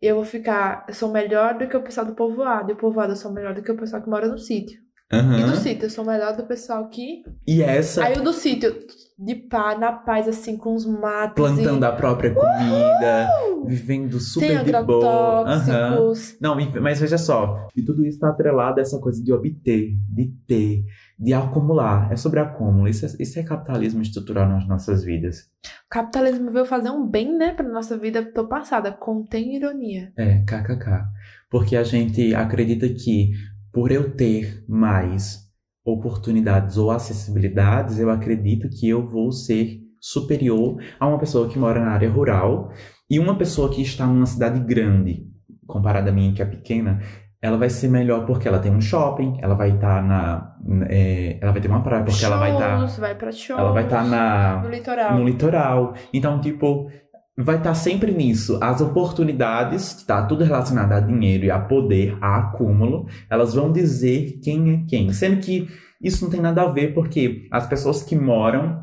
eu 0.01 0.16
vou 0.16 0.25
ficar, 0.25 0.85
eu 0.88 0.94
sou 0.94 1.11
melhor 1.11 1.59
do 1.59 1.68
que 1.68 1.77
o 1.77 1.83
pessoal 1.83 2.07
do 2.07 2.14
povoado, 2.14 2.70
e 2.70 2.75
o 2.75 2.77
povoado 2.77 3.12
eu 3.12 3.16
sou 3.16 3.33
melhor 3.33 3.55
do 3.55 3.62
que 3.62 3.70
o 3.70 3.77
pessoal 3.77 4.03
que 4.03 4.09
mora 4.09 4.29
no 4.29 4.38
sítio. 4.38 4.86
E 5.12 5.16
Aham. 5.16 5.51
do 5.51 5.57
sítio, 5.57 5.87
eu 5.87 5.90
sou 5.90 6.05
melhor 6.05 6.37
do 6.37 6.42
pessoal 6.45 6.85
aqui. 6.85 7.23
E 7.47 7.62
essa 7.62 8.05
Aí 8.05 8.19
o 8.19 8.25
do 8.25 8.33
sítio, 8.33 8.77
de 9.16 9.37
paz, 9.37 9.79
na 9.79 9.92
paz, 9.92 10.27
assim, 10.27 10.57
com 10.57 10.75
os 10.75 10.85
matos. 10.85 11.35
plantando 11.37 11.85
e... 11.85 11.87
a 11.87 11.92
própria 11.92 12.35
comida, 12.35 13.29
vivendo 13.64 14.19
super 14.19 14.64
de 14.64 14.73
boa. 14.73 15.49
Agrotóxicos. 15.49 16.37
Não, 16.40 16.59
e- 16.59 16.81
mas 16.81 16.99
veja 17.01 17.16
só, 17.19 17.69
e 17.77 17.83
tudo 17.83 18.05
isso 18.05 18.16
está 18.16 18.31
atrelado 18.31 18.81
a 18.81 18.83
essa 18.83 18.99
coisa 18.99 19.23
de 19.23 19.33
obter, 19.33 19.97
de 20.09 20.27
ter, 20.47 20.85
de 21.16 21.33
acumular. 21.33 22.12
É 22.12 22.16
sobre 22.16 22.40
acúmulo. 22.40 22.88
Isso 22.88 23.07
é, 23.07 23.09
isso 23.21 23.38
é 23.38 23.45
capitalismo 23.45 24.03
estrutural 24.03 24.49
nas 24.49 24.66
nossas 24.66 25.05
vidas. 25.05 25.49
O 25.87 25.88
capitalismo 25.88 26.51
veio 26.51 26.64
fazer 26.66 26.90
um 26.90 27.07
bem, 27.07 27.33
né, 27.38 27.55
pra 27.55 27.69
nossa 27.69 27.97
vida. 27.97 28.25
Tô 28.35 28.49
passada. 28.49 28.90
Contém 28.90 29.55
ironia. 29.55 30.12
É, 30.16 30.40
kkk. 30.45 31.05
Porque 31.49 31.77
a 31.77 31.85
gente 31.85 32.35
acredita 32.35 32.88
que 32.88 33.31
por 33.77 33.93
eu 33.93 34.17
ter 34.17 34.65
mais 34.67 35.41
oportunidades 35.85 36.79
ou 36.79 36.91
acessibilidades, 36.91 37.99
eu 37.99 38.09
acredito 38.11 38.71
que 38.71 38.89
eu 38.89 39.07
vou 39.07 39.31
ser 39.31 39.81
superior 40.01 40.79
a 40.99 41.07
uma 41.07 41.19
pessoa 41.19 41.47
que 41.47 41.59
mora 41.59 41.79
na 41.79 41.91
área 41.91 42.09
rural 42.11 42.71
e 43.11 43.19
uma 43.19 43.37
pessoa 43.37 43.69
que 43.69 43.83
está 43.83 44.07
numa 44.07 44.25
cidade 44.25 44.61
grande, 44.61 45.27
comparada 45.67 46.09
a 46.09 46.12
mim 46.12 46.33
que 46.35 46.41
é 46.41 46.47
pequena, 46.47 47.01
ela 47.43 47.59
vai 47.59 47.69
ser 47.69 47.89
melhor 47.89 48.25
porque 48.25 48.49
ela 48.49 48.59
tem 48.59 48.73
um 48.75 48.81
shopping, 48.81 49.37
ela 49.43 49.55
vai 49.55 49.73
estar 49.73 50.03
na, 50.03 50.57
é, 50.89 51.39
ela 51.41 51.53
vai 51.53 51.61
ter 51.61 51.69
uma 51.69 51.83
praia 51.83 52.03
porque 52.03 52.25
ela 52.25 52.39
vai 52.39 52.53
estar, 52.53 52.79
Shows, 52.79 52.99
vai 52.99 53.15
pra 53.15 53.31
shows. 53.31 53.61
ela 53.61 53.73
vai 53.73 53.85
estar 53.85 54.05
na 54.05 54.62
No 54.62 54.71
litoral. 54.71 55.15
no 55.19 55.25
litoral. 55.25 55.95
Então, 56.15 56.41
tipo, 56.41 56.91
vai 57.37 57.57
estar 57.57 57.75
sempre 57.75 58.12
nisso. 58.12 58.59
As 58.62 58.81
oportunidades, 58.81 59.92
que 59.92 60.07
tá 60.07 60.25
tudo 60.25 60.42
relacionado 60.42 60.92
a 60.92 61.01
dinheiro 61.01 61.44
e 61.44 61.51
a 61.51 61.59
poder, 61.59 62.16
a 62.20 62.38
acúmulo, 62.38 63.07
elas 63.29 63.55
vão 63.55 63.70
dizer 63.70 64.40
quem 64.42 64.72
é 64.72 64.85
quem. 64.88 65.12
Sendo 65.12 65.40
que 65.40 65.68
isso 66.03 66.25
não 66.25 66.31
tem 66.31 66.40
nada 66.40 66.62
a 66.62 66.68
ver, 66.68 66.94
porque 66.94 67.46
as 67.51 67.66
pessoas 67.66 68.03
que 68.03 68.16
moram 68.16 68.83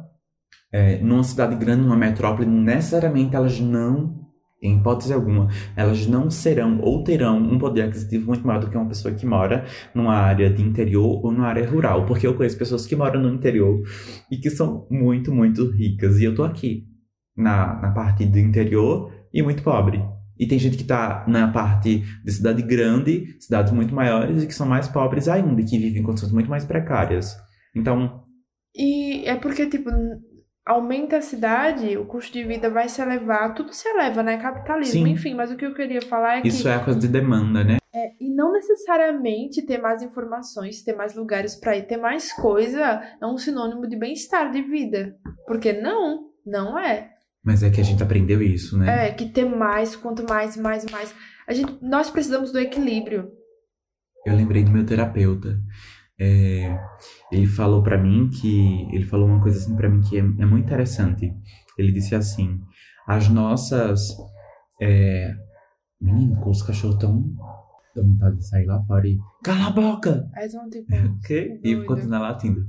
é, 0.72 0.98
numa 1.00 1.24
cidade 1.24 1.56
grande, 1.56 1.84
numa 1.84 1.98
metrópole, 1.98 2.48
necessariamente 2.48 3.36
elas 3.36 3.60
não, 3.60 4.22
em 4.62 4.78
hipótese 4.78 5.14
alguma, 5.14 5.48
elas 5.76 6.06
não 6.08 6.30
serão 6.30 6.80
ou 6.82 7.04
terão 7.04 7.38
um 7.38 7.58
poder 7.58 7.84
aquisitivo 7.84 8.28
muito 8.28 8.46
maior 8.46 8.60
do 8.60 8.70
que 8.70 8.78
uma 8.78 8.88
pessoa 8.88 9.14
que 9.14 9.26
mora 9.26 9.66
numa 9.94 10.16
área 10.16 10.50
de 10.50 10.62
interior 10.62 11.24
ou 11.24 11.32
numa 11.32 11.48
área 11.48 11.68
rural. 11.68 12.06
Porque 12.06 12.26
eu 12.26 12.36
conheço 12.36 12.58
pessoas 12.58 12.86
que 12.86 12.96
moram 12.96 13.22
no 13.22 13.34
interior 13.34 13.82
e 14.32 14.38
que 14.38 14.50
são 14.50 14.88
muito, 14.90 15.34
muito 15.34 15.70
ricas. 15.70 16.20
E 16.20 16.24
eu 16.24 16.36
tô 16.36 16.44
aqui 16.44 16.93
na, 17.36 17.76
na 17.82 17.92
parte 17.92 18.26
do 18.26 18.40
interior 18.40 19.12
e 19.34 19.42
muito 19.42 19.64
pobre. 19.64 20.04
E 20.38 20.48
tem 20.48 20.58
gente 20.58 20.78
que 20.78 20.84
tá 20.84 21.24
na 21.28 21.52
parte 21.52 22.04
de 22.24 22.32
cidade 22.32 22.62
grande, 22.62 23.36
cidades 23.40 23.72
muito 23.72 23.94
maiores 23.94 24.44
e 24.44 24.48
que 24.48 24.54
são 24.54 24.68
mais 24.68 24.88
pobres 24.88 25.28
ainda, 25.28 25.62
e 25.62 25.66
que 25.66 25.78
vivem 25.78 26.02
em 26.02 26.06
condições 26.06 26.32
muito 26.32 26.50
mais 26.50 26.66
precárias. 26.66 27.38
Então, 27.76 28.24
E 28.76 29.26
é 29.28 29.36
porque, 29.36 29.68
tipo, 29.68 29.90
aumenta 30.66 31.18
a 31.18 31.22
cidade, 31.22 31.98
o 31.98 32.06
custo 32.06 32.34
de 32.34 32.44
vida 32.44 32.70
vai 32.70 32.88
se 32.90 33.02
elevar, 33.02 33.54
tudo 33.54 33.74
se 33.74 33.88
eleva, 33.88 34.24
né? 34.24 34.38
Capitalismo, 34.38 35.06
Sim. 35.06 35.12
enfim. 35.12 35.34
Mas 35.34 35.52
o 35.52 35.56
que 35.56 35.66
eu 35.66 35.74
queria 35.74 36.02
falar 36.02 36.38
é 36.38 36.42
que. 36.42 36.48
isso 36.48 36.68
é 36.68 36.76
a 36.76 36.84
coisa 36.84 37.00
de 37.00 37.08
demanda, 37.08 37.64
né? 37.64 37.78
É, 37.96 38.12
e 38.20 38.34
não 38.34 38.52
necessariamente 38.52 39.62
ter 39.62 39.80
mais 39.80 40.02
informações, 40.02 40.82
ter 40.82 40.96
mais 40.96 41.16
lugares 41.16 41.56
pra 41.56 41.78
ir, 41.78 41.86
ter 41.86 41.98
mais 41.98 42.34
coisa 42.34 43.04
é 43.22 43.26
um 43.26 43.38
sinônimo 43.38 43.88
de 43.88 43.96
bem-estar 43.96 44.52
de 44.52 44.64
vida. 44.64 45.16
Porque 45.46 45.74
não, 45.74 46.32
não 46.44 46.80
é. 46.80 47.13
Mas 47.44 47.62
é 47.62 47.70
que 47.70 47.82
a 47.82 47.84
gente 47.84 48.02
aprendeu 48.02 48.42
isso, 48.42 48.78
né? 48.78 49.08
É 49.08 49.12
que 49.12 49.30
ter 49.30 49.46
mais, 49.46 49.96
quanto 49.96 50.24
mais, 50.24 50.56
mais, 50.56 50.86
mais. 50.86 51.14
A 51.46 51.54
gente, 51.54 51.78
nós 51.82 52.10
precisamos 52.10 52.52
do 52.52 52.60
equilíbrio. 52.60 53.30
Eu 54.26 54.36
lembrei 54.36 54.64
do 54.64 54.72
meu 54.72 54.86
terapeuta. 54.86 55.60
É, 56.18 56.78
ele 57.32 57.48
falou 57.48 57.84
pra 57.84 57.98
mim 57.98 58.30
que 58.30 58.88
ele 58.96 59.06
falou 59.06 59.28
uma 59.28 59.42
coisa 59.42 59.58
assim 59.58 59.76
pra 59.76 59.90
mim 59.90 60.00
que 60.02 60.18
é, 60.18 60.22
é 60.22 60.46
muito 60.46 60.66
interessante. 60.66 61.34
Ele 61.78 61.92
disse 61.92 62.16
assim: 62.16 62.62
as 63.08 63.28
nossas 63.28 64.16
é, 64.82 65.34
menino, 66.00 66.40
com 66.40 66.50
os 66.50 66.62
cachorros 66.62 66.98
tão 66.98 67.24
dá 67.96 68.02
vontade 68.02 68.38
de 68.38 68.48
sair 68.48 68.66
lá 68.66 68.82
fora 68.84 69.08
e 69.08 69.18
cala 69.44 69.68
a 69.68 69.72
boca, 69.72 70.30
eles 70.38 70.54
vão 70.54 70.70
tipo. 70.70 70.88
ok? 71.20 71.60
E 71.64 71.84
continuar 71.84 72.20
latindo. 72.20 72.66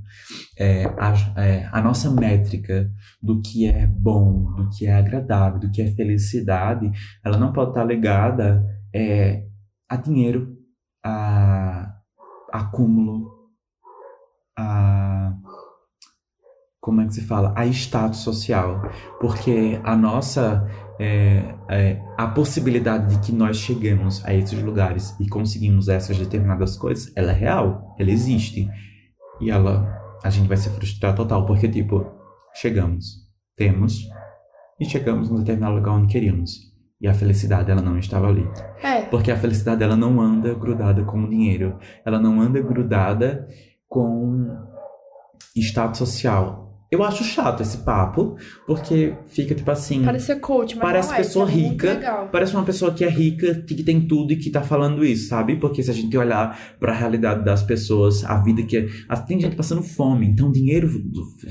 É, 0.59 0.85
a, 0.85 1.41
é, 1.41 1.69
a 1.73 1.83
nossa 1.83 2.11
métrica 2.11 2.91
do 3.23 3.41
que 3.41 3.67
é 3.67 3.87
bom, 3.87 4.53
do 4.55 4.69
que 4.71 4.87
é 4.87 4.95
agradável, 4.95 5.61
do 5.61 5.71
que 5.71 5.83
é 5.83 5.91
felicidade, 5.93 6.91
ela 7.25 7.39
não 7.39 7.53
pode 7.53 7.71
estar 7.71 7.85
ligada 7.85 8.65
é, 8.95 9.47
a 9.89 9.97
dinheiro, 9.97 10.57
a 11.05 11.95
acúmulo, 12.53 13.31
a 14.57 15.35
como 16.85 17.01
é 17.01 17.07
que 17.07 17.15
se 17.15 17.23
fala? 17.23 17.55
A 17.57 17.65
status 17.65 18.19
social. 18.19 18.83
Porque 19.19 19.81
a 19.83 19.97
nossa. 19.97 20.69
É, 20.99 21.55
é, 21.69 22.03
a 22.17 22.29
possibilidade 22.29 23.15
de 23.15 23.27
que 23.27 23.33
nós 23.33 23.57
chegamos 23.57 24.25
a 24.25 24.33
esses 24.35 24.61
lugares 24.63 25.15
e 25.21 25.29
conseguimos 25.29 25.89
essas 25.89 26.19
determinadas 26.19 26.77
coisas, 26.77 27.13
ela 27.17 27.33
é 27.33 27.35
real, 27.35 27.95
ela 27.99 28.11
existe. 28.11 28.69
E 29.41 29.51
ela. 29.51 30.03
A 30.23 30.31
gente 30.31 30.49
vai 30.49 30.57
se 30.57 30.71
frustrar 30.71 31.15
total, 31.15 31.45
porque, 31.45 31.69
tipo, 31.69 32.07
chegamos, 32.55 33.05
temos, 33.55 34.09
e 34.81 34.85
chegamos 34.85 35.29
num 35.29 35.39
determinado 35.39 35.77
lugar 35.77 35.93
onde 35.93 36.13
queríamos. 36.13 36.73
E 37.01 37.07
a 37.07 37.13
felicidade, 37.13 37.71
ela 37.71 37.83
não 37.83 37.99
estava 37.99 38.29
ali. 38.29 38.49
É, 38.83 39.03
Porque 39.03 39.31
a 39.31 39.37
felicidade 39.37 39.83
ela 39.83 39.97
não 39.97 40.21
anda 40.21 40.55
grudada 40.55 41.05
com 41.05 41.23
o 41.23 41.29
dinheiro. 41.29 41.79
Ela 42.05 42.19
não 42.19 42.41
anda 42.41 42.61
grudada 42.63 43.47
com 43.87 44.49
status 45.55 45.99
social. 45.99 46.64
Eu 46.95 47.03
acho 47.03 47.25
chato 47.25 47.61
esse 47.63 47.79
papo, 47.79 48.37
porque 48.67 49.15
fica 49.27 49.55
tipo 49.55 49.71
assim. 49.71 50.03
parece 50.05 50.27
ser 50.27 50.37
coach, 50.41 50.75
mas 50.77 50.83
Parece 50.85 51.09
não 51.09 51.15
é, 51.15 51.19
pessoa 51.19 51.45
isso 51.49 51.57
é 51.57 51.61
muito 51.61 51.73
rica, 51.73 51.93
legal. 51.95 52.29
Parece 52.31 52.55
uma 52.55 52.65
pessoa 52.65 52.93
que 52.93 53.05
é 53.05 53.09
rica, 53.09 53.55
que 53.67 53.83
tem 53.83 54.01
tudo 54.03 54.33
e 54.33 54.37
que 54.37 54.51
tá 54.51 54.63
falando 54.63 55.05
isso, 55.05 55.29
sabe? 55.29 55.57
Porque 55.57 55.83
se 55.83 55.91
a 55.91 55.95
gente 55.95 56.17
olhar 56.17 56.59
pra 56.79 56.93
realidade 56.93 57.45
das 57.45 57.63
pessoas, 57.63 58.25
a 58.25 58.37
vida 58.39 58.63
que 58.63 58.77
é. 58.77 58.87
Tem 59.27 59.41
gente 59.41 59.57
passando 59.57 59.83
fome, 59.83 60.27
então 60.27 60.51
dinheiro 60.53 60.89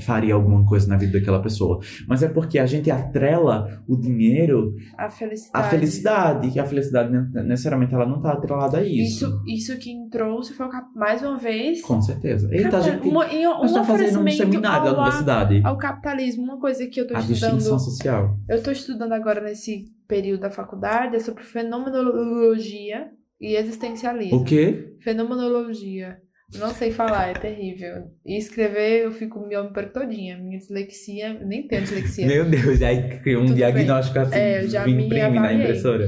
faria 0.00 0.34
alguma 0.34 0.64
coisa 0.64 0.88
na 0.88 0.96
vida 0.96 1.18
daquela 1.18 1.40
pessoa. 1.40 1.80
Mas 2.08 2.22
é 2.22 2.28
porque 2.28 2.58
a 2.58 2.66
gente 2.66 2.90
atrela 2.90 3.82
o 3.86 3.96
dinheiro 3.96 4.74
A 4.96 5.08
felicidade. 5.08 5.66
à 5.66 5.68
felicidade, 5.70 6.52
e 6.54 6.58
a 6.60 6.64
felicidade 6.64 7.10
ne- 7.12 7.42
necessariamente 7.42 7.94
ela 7.94 8.06
não 8.06 8.20
tá 8.20 8.32
atrelada 8.32 8.78
a 8.78 8.82
isso. 8.84 9.24
Isso, 9.26 9.42
isso 9.46 9.78
que 9.78 9.94
trouxe 10.10 10.52
foi 10.54 10.66
o 10.66 10.68
cap- 10.68 10.88
mais 10.96 11.22
uma 11.22 11.36
vez. 11.36 11.82
Com 11.82 12.00
certeza. 12.00 12.48
Eita, 12.52 12.70
Cara, 12.70 12.82
gente, 12.82 13.08
uma- 13.08 13.26
e 13.26 13.46
um 13.46 13.50
nós 13.58 13.66
estamos 13.66 13.88
fazendo 13.88 14.20
um 14.20 14.30
seminário 14.30 14.84
da 14.84 14.90
ao, 14.90 15.04
universidade. 15.42 15.60
ao 15.66 15.78
capitalismo. 15.78 16.42
Uma 16.42 16.60
coisa 16.60 16.86
que 16.86 17.00
eu 17.00 17.06
tô 17.06 17.16
A 17.16 17.20
distinção 17.20 17.58
estudando. 17.58 17.80
social. 17.80 18.36
Eu 18.48 18.62
tô 18.62 18.70
estudando 18.70 19.12
agora 19.12 19.40
nesse 19.40 19.86
período 20.06 20.40
da 20.40 20.50
faculdade 20.50 21.16
é 21.16 21.20
sobre 21.20 21.42
fenomenologia 21.42 23.08
e 23.40 23.56
existencialismo. 23.56 24.38
O 24.38 24.44
quê? 24.44 24.96
Fenomenologia. 25.00 26.18
Não 26.58 26.70
sei 26.72 26.92
falar, 26.92 27.28
é 27.28 27.32
terrível. 27.34 28.04
E 28.24 28.38
escrever, 28.38 29.04
eu 29.04 29.12
fico 29.12 29.40
me 29.40 29.56
perco 29.72 29.92
todinha. 29.92 30.38
Minha 30.38 30.58
dislexia, 30.58 31.34
nem 31.44 31.66
tenho 31.66 31.82
dislexia. 31.82 32.26
Meu 32.28 32.44
Deus, 32.48 32.80
aí 32.82 33.18
criou 33.20 33.42
um 33.42 33.46
Tudo 33.46 33.56
diagnóstico 33.56 34.18
assim, 34.20 34.36
É, 34.36 34.62
eu 34.62 34.68
já 34.68 34.86
me 34.86 35.06
imprime 35.06 35.40
na 35.40 35.52
impressora. 35.52 36.06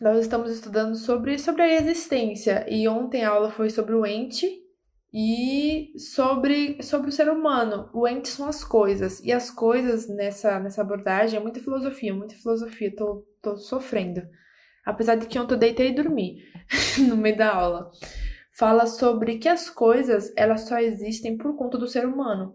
Nós 0.00 0.20
estamos 0.20 0.52
estudando 0.52 0.94
sobre, 0.94 1.38
sobre 1.38 1.62
a 1.62 1.74
existência. 1.74 2.64
E 2.68 2.88
ontem 2.88 3.24
a 3.24 3.30
aula 3.30 3.50
foi 3.50 3.68
sobre 3.68 3.94
o 3.94 4.06
ente 4.06 4.46
e 5.12 5.92
sobre, 5.98 6.82
sobre 6.82 7.08
o 7.08 7.12
ser 7.12 7.28
humano. 7.28 7.88
O 7.92 8.06
ente 8.06 8.28
são 8.28 8.46
as 8.46 8.62
coisas. 8.62 9.20
E 9.20 9.32
as 9.32 9.50
coisas 9.50 10.06
nessa, 10.08 10.58
nessa 10.60 10.82
abordagem 10.82 11.38
é 11.38 11.42
muita 11.42 11.60
filosofia, 11.60 12.14
muita 12.14 12.34
filosofia. 12.34 12.94
Tô, 12.94 13.26
tô 13.40 13.56
sofrendo. 13.56 14.22
Apesar 14.84 15.16
de 15.16 15.26
que 15.26 15.38
ontem 15.38 15.54
eu 15.54 15.58
deitei 15.58 15.88
e 15.88 15.94
dormi 15.94 16.42
no 17.08 17.16
meio 17.16 17.36
da 17.36 17.54
aula. 17.54 17.90
Fala 18.52 18.86
sobre 18.86 19.38
que 19.38 19.48
as 19.48 19.70
coisas 19.70 20.32
elas 20.36 20.62
só 20.62 20.78
existem 20.78 21.36
por 21.36 21.56
conta 21.56 21.78
do 21.78 21.88
ser 21.88 22.06
humano. 22.06 22.54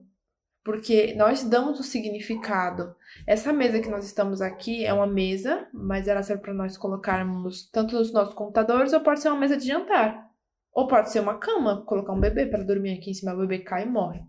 Porque 0.63 1.13
nós 1.15 1.43
damos 1.43 1.79
o 1.79 1.83
significado. 1.83 2.95
Essa 3.27 3.51
mesa 3.51 3.81
que 3.81 3.89
nós 3.89 4.05
estamos 4.05 4.41
aqui 4.41 4.85
é 4.85 4.93
uma 4.93 5.07
mesa, 5.07 5.67
mas 5.73 6.07
ela 6.07 6.23
serve 6.23 6.41
para 6.41 6.53
nós 6.53 6.77
colocarmos 6.77 7.69
tanto 7.69 7.95
nos 7.95 8.13
nossos 8.13 8.33
computadores, 8.33 8.93
ou 8.93 9.01
pode 9.01 9.21
ser 9.21 9.29
uma 9.29 9.39
mesa 9.39 9.57
de 9.57 9.67
jantar. 9.67 10.22
Ou 10.73 10.87
pode 10.87 11.11
ser 11.11 11.19
uma 11.19 11.37
cama, 11.37 11.83
colocar 11.85 12.13
um 12.13 12.19
bebê 12.19 12.45
para 12.45 12.63
dormir 12.63 12.97
aqui 12.97 13.11
em 13.11 13.13
cima, 13.13 13.33
o 13.33 13.37
bebê 13.37 13.59
cai 13.59 13.83
e 13.83 13.89
morre. 13.89 14.21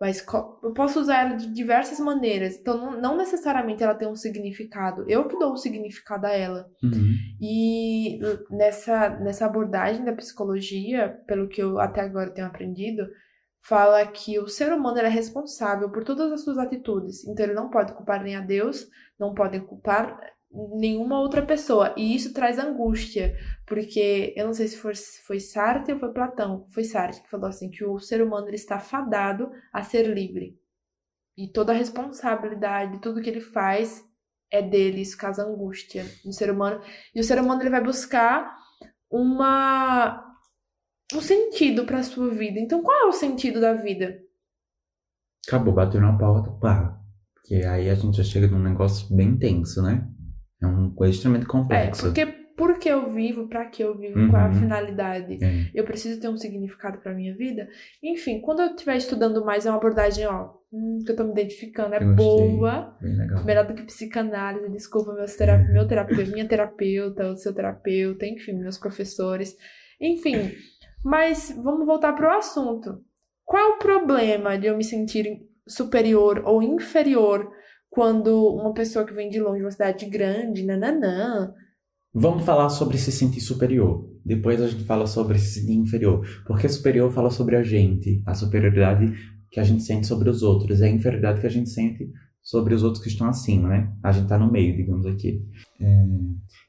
Mas 0.00 0.26
eu 0.64 0.72
posso 0.74 0.98
usar 0.98 1.20
ela 1.20 1.36
de 1.36 1.52
diversas 1.52 2.00
maneiras. 2.00 2.56
Então, 2.56 3.00
não, 3.00 3.16
necessariamente 3.16 3.84
ela 3.84 3.94
tem 3.94 4.08
um 4.08 4.16
significado. 4.16 5.04
Eu 5.08 5.28
que 5.28 5.38
dou 5.38 5.52
um 5.52 5.56
significado 5.56 6.26
a 6.26 6.32
ela. 6.32 6.68
Uhum. 6.82 7.14
E 7.40 8.18
nessa, 8.50 9.10
nessa 9.20 9.46
abordagem 9.46 10.04
da 10.04 10.12
psicologia, 10.12 11.20
pelo 11.24 11.48
que 11.48 11.62
eu 11.62 11.78
até 11.78 12.00
agora 12.00 12.34
tenho 12.34 12.48
aprendido, 12.48 13.06
fala 13.60 14.04
que 14.04 14.40
o 14.40 14.48
ser 14.48 14.72
humano 14.72 14.98
é 14.98 15.08
responsável 15.08 15.88
por 15.88 16.02
todas 16.02 16.32
as 16.32 16.42
suas 16.42 16.58
atitudes. 16.58 17.24
Então 17.24 17.46
ele 17.46 17.54
não 17.54 17.70
pode 17.70 17.92
culpar 17.94 18.24
nem 18.24 18.34
a 18.34 18.40
Deus, 18.40 18.88
não 19.18 19.32
pode 19.32 19.60
culpar 19.60 20.18
nenhuma 20.52 21.20
outra 21.20 21.42
pessoa. 21.42 21.94
E 21.96 22.14
isso 22.14 22.32
traz 22.32 22.58
angústia, 22.58 23.36
porque 23.66 24.34
eu 24.36 24.46
não 24.46 24.54
sei 24.54 24.68
se 24.68 24.76
foi, 24.76 24.94
foi 25.26 25.40
Sartre 25.40 25.92
ou 25.92 25.98
foi 25.98 26.12
Platão, 26.12 26.66
foi 26.68 26.84
Sartre 26.84 27.22
que 27.22 27.30
falou 27.30 27.46
assim 27.46 27.70
que 27.70 27.84
o 27.84 27.98
ser 27.98 28.22
humano 28.22 28.48
ele 28.48 28.56
está 28.56 28.78
fadado 28.78 29.50
a 29.72 29.82
ser 29.82 30.06
livre. 30.06 30.58
E 31.36 31.48
toda 31.48 31.72
a 31.72 31.76
responsabilidade, 31.76 33.00
tudo 33.00 33.22
que 33.22 33.30
ele 33.30 33.40
faz 33.40 34.04
é 34.50 34.60
dele, 34.60 35.00
isso 35.00 35.16
causa 35.16 35.44
angústia 35.44 36.04
no 36.24 36.32
ser 36.32 36.50
humano. 36.50 36.82
E 37.14 37.20
o 37.20 37.24
ser 37.24 37.40
humano 37.40 37.62
ele 37.62 37.70
vai 37.70 37.82
buscar 37.82 38.54
uma 39.10 40.28
um 41.14 41.20
sentido 41.20 41.84
para 41.84 42.02
sua 42.02 42.30
vida. 42.30 42.58
Então, 42.58 42.82
qual 42.82 43.06
é 43.06 43.06
o 43.06 43.12
sentido 43.12 43.60
da 43.60 43.74
vida? 43.74 44.18
Acabou, 45.46 45.74
bateu 45.74 46.00
na 46.00 46.16
porta, 46.16 46.50
pá. 46.52 46.98
Porque 47.34 47.56
aí 47.56 47.90
a 47.90 47.94
gente 47.94 48.16
já 48.16 48.24
chega 48.24 48.46
num 48.46 48.62
negócio 48.62 49.14
bem 49.14 49.36
tenso, 49.36 49.82
né? 49.82 50.08
É 50.62 50.66
uma 50.66 50.90
coisa 50.94 51.14
extremamente 51.14 51.46
complexa. 51.46 52.02
É, 52.02 52.10
porque 52.10 52.26
por 52.56 52.78
que 52.78 52.88
eu 52.88 53.12
vivo, 53.12 53.48
para 53.48 53.66
que 53.66 53.82
eu 53.82 53.96
vivo, 53.96 54.18
uhum. 54.18 54.30
qual 54.30 54.42
é 54.42 54.46
a 54.46 54.52
finalidade? 54.52 55.42
É. 55.42 55.70
Eu 55.74 55.84
preciso 55.84 56.20
ter 56.20 56.28
um 56.28 56.36
significado 56.36 56.98
para 56.98 57.14
minha 57.14 57.34
vida? 57.34 57.68
Enfim, 58.02 58.40
quando 58.40 58.60
eu 58.60 58.66
estiver 58.66 58.96
estudando 58.96 59.44
mais, 59.44 59.66
é 59.66 59.70
uma 59.70 59.78
abordagem, 59.78 60.26
ó, 60.26 60.50
hum, 60.72 61.00
que 61.04 61.10
eu 61.10 61.16
tô 61.16 61.24
me 61.24 61.32
identificando, 61.32 61.94
é 61.94 62.00
boa. 62.00 62.96
Bem 63.00 63.16
legal. 63.16 63.44
Melhor 63.44 63.66
do 63.66 63.74
que 63.74 63.82
psicanálise, 63.82 64.70
desculpa, 64.70 65.12
meus 65.14 65.34
terap 65.34 65.66
meu 65.72 65.86
terapeuta, 65.88 66.30
minha 66.30 66.46
terapeuta, 66.46 67.30
o 67.30 67.36
seu 67.36 67.54
terapeuta, 67.54 68.26
enfim, 68.26 68.52
meus 68.52 68.78
professores. 68.78 69.56
Enfim, 70.00 70.52
mas 71.02 71.56
vamos 71.62 71.86
voltar 71.86 72.12
pro 72.12 72.30
assunto. 72.30 73.02
Qual 73.44 73.60
é 73.62 73.74
o 73.74 73.78
problema 73.78 74.56
de 74.56 74.66
eu 74.66 74.76
me 74.76 74.84
sentir 74.84 75.40
superior 75.66 76.42
ou 76.44 76.62
inferior 76.62 77.50
quando 77.92 78.46
uma 78.54 78.72
pessoa 78.72 79.04
que 79.04 79.12
vem 79.12 79.28
de 79.28 79.38
longe, 79.38 79.60
uma 79.60 79.70
cidade 79.70 80.06
grande, 80.06 80.64
nananã. 80.64 81.52
Vamos 82.14 82.42
falar 82.42 82.70
sobre 82.70 82.96
se 82.96 83.12
sentir 83.12 83.42
superior. 83.42 84.08
Depois 84.24 84.62
a 84.62 84.66
gente 84.66 84.84
fala 84.84 85.06
sobre 85.06 85.38
se 85.38 85.60
sentir 85.60 85.74
inferior. 85.74 86.26
Porque 86.46 86.70
superior 86.70 87.12
fala 87.12 87.30
sobre 87.30 87.54
a 87.54 87.62
gente, 87.62 88.22
a 88.24 88.32
superioridade 88.32 89.12
que 89.50 89.60
a 89.60 89.62
gente 89.62 89.82
sente 89.82 90.06
sobre 90.06 90.30
os 90.30 90.42
outros, 90.42 90.80
e 90.80 90.84
a 90.84 90.88
inferioridade 90.88 91.42
que 91.42 91.46
a 91.46 91.50
gente 91.50 91.68
sente 91.68 92.10
sobre 92.42 92.74
os 92.74 92.82
outros 92.82 93.02
que 93.02 93.10
estão 93.10 93.28
acima, 93.28 93.68
né? 93.68 93.92
A 94.02 94.10
gente 94.10 94.26
tá 94.26 94.38
no 94.38 94.50
meio, 94.50 94.74
digamos 94.74 95.04
aqui. 95.04 95.44
É, 95.78 96.04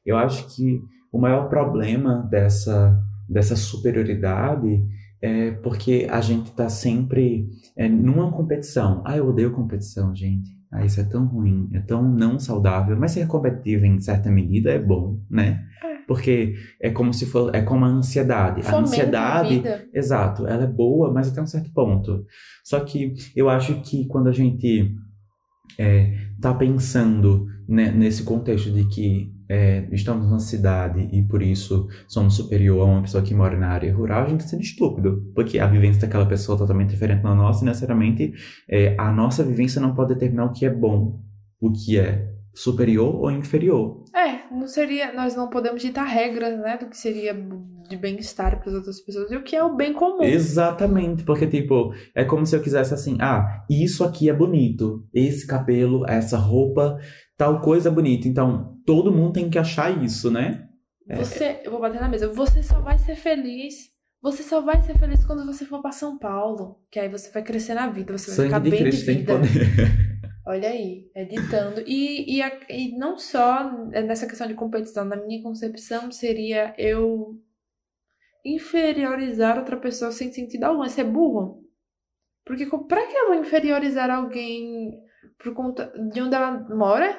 eu 0.05 0.17
acho 0.17 0.53
que 0.53 0.77
o 1.09 1.17
maior 1.17 1.47
problema 1.47 2.27
dessa, 2.29 3.01
dessa 3.29 3.55
superioridade 3.55 4.85
é 5.21 5.51
porque 5.51 6.05
a 6.11 6.19
gente 6.19 6.51
tá 6.51 6.67
sempre 6.67 7.47
é, 7.77 7.87
numa 7.87 8.29
competição. 8.29 9.01
Ah, 9.05 9.15
eu 9.15 9.29
odeio 9.29 9.53
competição, 9.53 10.13
gente. 10.13 10.51
Ah, 10.73 10.83
isso 10.83 10.99
é 10.99 11.03
tão 11.03 11.25
ruim, 11.25 11.69
é 11.71 11.79
tão 11.79 12.01
não 12.01 12.39
saudável. 12.39 12.97
Mas 12.97 13.11
ser 13.11 13.27
competitivo 13.27 13.85
em 13.85 13.99
certa 14.01 14.31
medida 14.31 14.71
é 14.71 14.79
bom, 14.79 15.19
né? 15.29 15.63
É. 15.83 15.97
Porque 16.07 16.55
é 16.81 16.89
como 16.89 17.13
se 17.13 17.27
for, 17.27 17.53
é 17.55 17.61
como 17.61 17.85
a 17.85 17.87
ansiedade. 17.87 18.63
Fomenta 18.63 18.77
a 18.77 18.81
ansiedade, 18.81 19.63
a 19.67 19.97
exato, 19.97 20.47
ela 20.47 20.63
é 20.63 20.67
boa, 20.67 21.13
mas 21.13 21.31
até 21.31 21.41
um 21.41 21.45
certo 21.45 21.71
ponto. 21.71 22.25
Só 22.63 22.79
que 22.79 23.13
eu 23.35 23.49
acho 23.49 23.81
que 23.81 24.07
quando 24.07 24.29
a 24.29 24.31
gente 24.31 24.95
é, 25.77 26.17
tá 26.41 26.53
pensando 26.53 27.45
né, 27.67 27.91
nesse 27.91 28.23
contexto 28.23 28.71
de 28.71 28.85
que 28.85 29.32
é, 29.49 29.87
estamos 29.91 30.25
numa 30.25 30.39
cidade 30.39 31.09
e 31.11 31.21
por 31.21 31.41
isso 31.41 31.87
somos 32.07 32.35
superior 32.35 32.81
a 32.81 32.85
uma 32.85 33.01
pessoa 33.01 33.23
que 33.23 33.33
mora 33.33 33.57
na 33.57 33.69
área 33.69 33.93
rural, 33.93 34.23
a 34.23 34.29
gente 34.29 34.43
sendo 34.43 34.61
estúpido. 34.61 35.31
Porque 35.35 35.59
a 35.59 35.67
vivência 35.67 36.01
daquela 36.01 36.25
pessoa 36.25 36.55
é 36.55 36.59
totalmente 36.59 36.89
diferente 36.89 37.23
da 37.23 37.35
nossa 37.35 37.63
e 37.63 37.65
necessariamente 37.65 38.33
é, 38.69 38.95
a 38.97 39.11
nossa 39.11 39.43
vivência 39.43 39.81
não 39.81 39.93
pode 39.93 40.13
determinar 40.13 40.45
o 40.45 40.51
que 40.51 40.65
é 40.65 40.69
bom, 40.69 41.21
o 41.59 41.71
que 41.71 41.97
é 41.99 42.33
superior 42.53 43.15
ou 43.15 43.31
inferior. 43.31 44.03
É, 44.15 44.53
não 44.53 44.67
seria, 44.67 45.11
nós 45.11 45.35
não 45.35 45.49
podemos 45.49 45.81
ditar 45.81 46.05
regras, 46.05 46.59
né, 46.59 46.77
do 46.77 46.87
que 46.87 46.97
seria 46.97 47.33
de 47.89 47.97
bem-estar 47.97 48.59
para 48.59 48.69
as 48.69 48.75
outras 48.75 48.99
pessoas 49.01 49.29
e 49.31 49.35
o 49.35 49.43
que 49.43 49.55
é 49.55 49.63
o 49.63 49.75
bem 49.75 49.91
comum. 49.91 50.23
Exatamente, 50.23 51.23
porque 51.23 51.47
tipo, 51.47 51.93
é 52.15 52.23
como 52.23 52.45
se 52.45 52.55
eu 52.55 52.61
quisesse 52.61 52.93
assim, 52.93 53.17
ah, 53.19 53.65
isso 53.69 54.03
aqui 54.03 54.29
é 54.29 54.33
bonito, 54.33 55.03
esse 55.13 55.47
cabelo, 55.47 56.07
essa 56.07 56.37
roupa, 56.37 56.97
tal 57.37 57.61
coisa 57.61 57.91
bonita. 57.91 58.27
Então, 58.27 58.79
todo 58.85 59.11
mundo 59.11 59.33
tem 59.33 59.49
que 59.49 59.57
achar 59.57 60.03
isso, 60.03 60.31
né? 60.31 60.67
É... 61.07 61.15
Você, 61.17 61.61
eu 61.63 61.71
vou 61.71 61.79
bater 61.79 61.99
na 61.99 62.07
mesa, 62.07 62.27
você 62.27 62.63
só 62.63 62.79
vai 62.79 62.97
ser 62.97 63.15
feliz 63.15 63.93
você 64.23 64.41
só 64.41 64.61
vai 64.61 64.81
ser 64.81 64.97
feliz 64.97 65.25
quando 65.25 65.45
você 65.45 65.65
for 65.65 65.81
para 65.81 65.91
São 65.91 66.17
Paulo, 66.17 66.81
que 66.89 66.97
aí 66.97 67.09
você 67.09 67.29
vai 67.29 67.43
crescer 67.43 67.73
na 67.73 67.89
vida, 67.89 68.17
você 68.17 68.27
vai 68.27 68.35
Sangue 68.37 68.47
ficar 68.47 68.59
de 68.59 68.69
bem 68.69 68.79
Cristo 68.79 69.05
de 69.05 69.13
vida. 69.17 69.33
Tem 69.33 69.41
poder. 69.41 70.13
Olha 70.47 70.69
aí, 70.69 71.11
editando. 71.13 71.83
E, 71.85 72.37
e, 72.37 72.41
a, 72.41 72.57
e 72.69 72.97
não 72.97 73.17
só 73.17 73.69
nessa 73.87 74.25
questão 74.25 74.47
de 74.47 74.53
competição, 74.53 75.03
na 75.03 75.17
minha 75.17 75.43
concepção 75.43 76.09
seria 76.09 76.73
eu 76.77 77.37
inferiorizar 78.45 79.57
outra 79.57 79.75
pessoa 79.75 80.09
sem 80.09 80.31
sentido 80.31 80.63
algum. 80.63 80.85
Isso 80.85 81.01
é 81.01 81.03
burro. 81.03 81.61
Porque 82.45 82.65
pra 82.65 83.05
que 83.05 83.17
eu 83.17 83.27
vou 83.27 83.35
inferiorizar 83.35 84.09
alguém 84.09 85.03
por 85.41 85.53
conta 85.53 85.91
de 86.11 86.21
onde 86.21 86.35
ela 86.35 86.51
mora? 86.75 87.15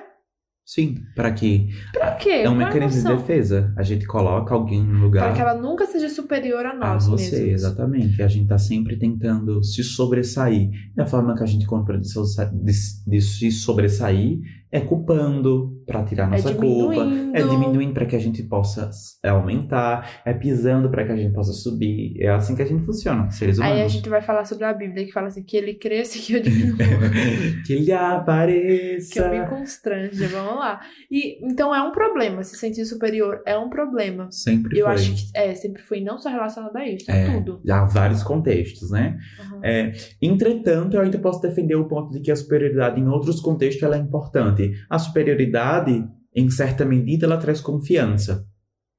Sim, 0.67 0.95
para 1.15 1.31
que 1.31 1.69
Pra 1.93 2.13
quê? 2.13 2.31
é 2.31 2.49
um 2.49 2.55
Qual 2.57 2.67
a 2.67 2.73
mecanismo 2.73 3.11
de 3.11 3.17
defesa. 3.17 3.75
A 3.77 3.83
gente 3.83 4.07
coloca 4.07 4.55
alguém 4.55 4.83
no 4.83 4.99
lugar 4.99 5.25
Para 5.27 5.35
que 5.35 5.41
ela 5.43 5.55
nunca 5.55 5.85
seja 5.85 6.09
superior 6.09 6.65
a 6.65 6.71
a 6.71 6.75
nós 6.75 7.07
você, 7.07 7.33
mesmos. 7.33 7.53
exatamente. 7.53 8.23
A 8.23 8.29
gente 8.29 8.49
tá 8.49 8.57
sempre 8.57 8.97
tentando 8.97 9.63
se 9.63 9.85
sobressair. 9.85 10.71
E 10.97 11.01
a 11.01 11.05
forma 11.07 11.35
que 11.37 11.43
a 11.43 11.47
gente 11.47 11.65
encontra 11.65 11.99
de, 11.99 12.09
de- 12.09 12.73
de 13.07 13.21
se 13.21 13.51
sobressair 13.53 14.39
é 14.75 14.81
culpando 14.81 15.81
para 15.87 16.03
tirar 16.03 16.29
nossa 16.29 16.53
culpa, 16.53 16.95
diminuindo. 17.05 17.37
é 17.37 17.43
diminuindo 17.43 17.95
para 17.95 18.07
que 18.07 18.17
a 18.17 18.19
gente 18.19 18.43
possa 18.43 18.91
aumentar, 19.23 20.23
é 20.25 20.35
pisando 20.35 20.91
para 20.91 21.05
que 21.05 21.13
a 21.13 21.17
gente 21.17 21.33
possa 21.33 21.53
subir. 21.53 22.21
É 22.21 22.31
assim 22.31 22.57
que 22.57 22.63
a 22.63 22.65
gente 22.65 22.85
funciona, 22.85 23.31
seres 23.31 23.59
humanos. 23.59 23.77
Aí 23.77 23.83
a 23.85 23.87
gente 23.89 24.09
vai 24.09 24.21
falar 24.21 24.45
sobre 24.45 24.65
a 24.65 24.73
Bíblia, 24.73 25.05
que 25.07 25.13
fala 25.13 25.29
assim, 25.29 25.45
que 25.45 25.57
ele 25.57 25.75
cresça 25.75 26.19
e 26.19 26.23
que 26.23 26.33
eu 26.35 26.43
diminua. 26.43 26.77
que 27.65 27.73
ele 27.73 27.93
apareça. 27.93 29.13
que 29.13 29.21
eu 29.21 29.31
me 29.31 29.47
constrange, 29.47 30.27
vamos 30.27 30.57
lá. 30.57 30.81
E, 31.09 31.39
então 31.47 31.73
é 31.73 31.81
um 31.81 31.93
problema, 31.93 32.43
se 32.43 32.57
sentir 32.57 32.85
superior 32.85 33.43
é 33.47 33.57
um 33.57 33.69
problema. 33.69 34.27
Sempre 34.33 34.77
Eu 34.77 34.87
foi. 34.87 34.95
acho 34.95 35.15
que 35.15 35.39
é, 35.39 35.55
sempre 35.55 35.83
foi 35.83 36.01
não 36.01 36.19
só 36.19 36.31
relacionado 36.31 36.75
a 36.77 36.89
isso, 36.89 37.09
é, 37.11 37.27
É, 37.29 37.41
tudo. 37.41 37.61
já 37.65 37.83
há 37.83 37.85
vários 37.85 38.25
contextos, 38.25 38.91
né? 38.91 39.19
Uhum. 39.39 39.61
É, 39.63 39.93
entretanto, 40.21 40.95
eu 40.97 41.01
ainda 41.03 41.19
posso 41.19 41.41
defender 41.41 41.77
o 41.77 41.87
ponto 41.87 42.13
de 42.13 42.21
que 42.21 42.33
a 42.33 42.37
superioridade 42.37 43.01
em 43.01 43.07
outros 43.07 43.39
contextos 43.41 43.83
ela 43.85 43.97
é 43.97 44.01
importante. 44.01 44.64
A 44.89 44.99
superioridade, 44.99 46.07
em 46.35 46.51
certa 46.51 46.85
medida, 46.85 47.27
ela 47.27 47.37
traz 47.37 47.61
confiança. 47.61 48.47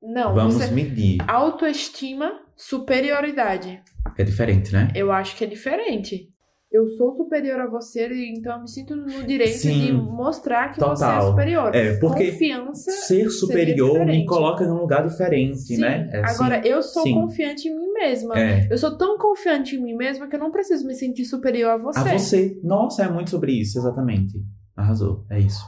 Não, 0.01 0.33
Vamos 0.33 0.55
você... 0.55 0.71
medir. 0.71 1.17
Autoestima, 1.27 2.39
superioridade. 2.55 3.81
É 4.17 4.23
diferente, 4.23 4.71
né? 4.71 4.91
Eu 4.95 5.11
acho 5.11 5.35
que 5.35 5.43
é 5.43 5.47
diferente. 5.47 6.29
Eu 6.71 6.89
sou 6.89 7.15
superior 7.15 7.59
a 7.61 7.67
você, 7.67 8.05
então 8.27 8.53
eu 8.53 8.61
me 8.61 8.69
sinto 8.69 8.95
no 8.97 9.23
direito 9.23 9.59
Sim, 9.59 9.85
de 9.85 9.91
mostrar 9.93 10.73
que 10.73 10.79
você 10.79 11.05
é 11.05 11.07
total. 11.07 11.29
superior. 11.29 11.73
É, 11.73 11.97
porque 11.99 12.31
Confiança. 12.31 12.91
ser 12.91 13.29
superior 13.29 14.05
me 14.05 14.25
coloca 14.25 14.67
num 14.67 14.81
lugar 14.81 15.07
diferente, 15.07 15.57
Sim. 15.57 15.77
né? 15.77 16.09
É 16.11 16.19
assim. 16.19 16.35
Agora, 16.35 16.67
eu 16.67 16.81
sou 16.81 17.03
Sim. 17.03 17.13
confiante 17.13 17.69
em 17.69 17.75
mim 17.79 17.93
mesma. 17.93 18.37
É. 18.37 18.67
Eu 18.69 18.77
sou 18.77 18.97
tão 18.97 19.17
confiante 19.17 19.77
em 19.77 19.81
mim 19.81 19.95
mesma 19.95 20.27
que 20.27 20.35
eu 20.35 20.39
não 20.39 20.51
preciso 20.51 20.85
me 20.85 20.95
sentir 20.95 21.23
superior 21.23 21.71
a 21.71 21.77
você. 21.77 21.99
A 21.99 22.17
você. 22.17 22.59
Nossa, 22.61 23.03
é 23.03 23.09
muito 23.09 23.29
sobre 23.29 23.53
isso, 23.53 23.79
exatamente. 23.79 24.33
Arrasou. 24.75 25.25
É 25.29 25.39
isso. 25.39 25.63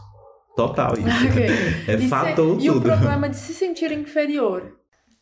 Total 0.55 0.93
isso. 0.93 1.07
Ok. 1.29 1.45
É 1.87 1.95
E, 1.95 2.07
fato 2.07 2.59
se- 2.59 2.65
e 2.65 2.69
o 2.69 2.73
tudo. 2.73 2.83
problema 2.83 3.29
de 3.29 3.37
se 3.37 3.53
sentir 3.53 3.91
inferior. 3.91 4.75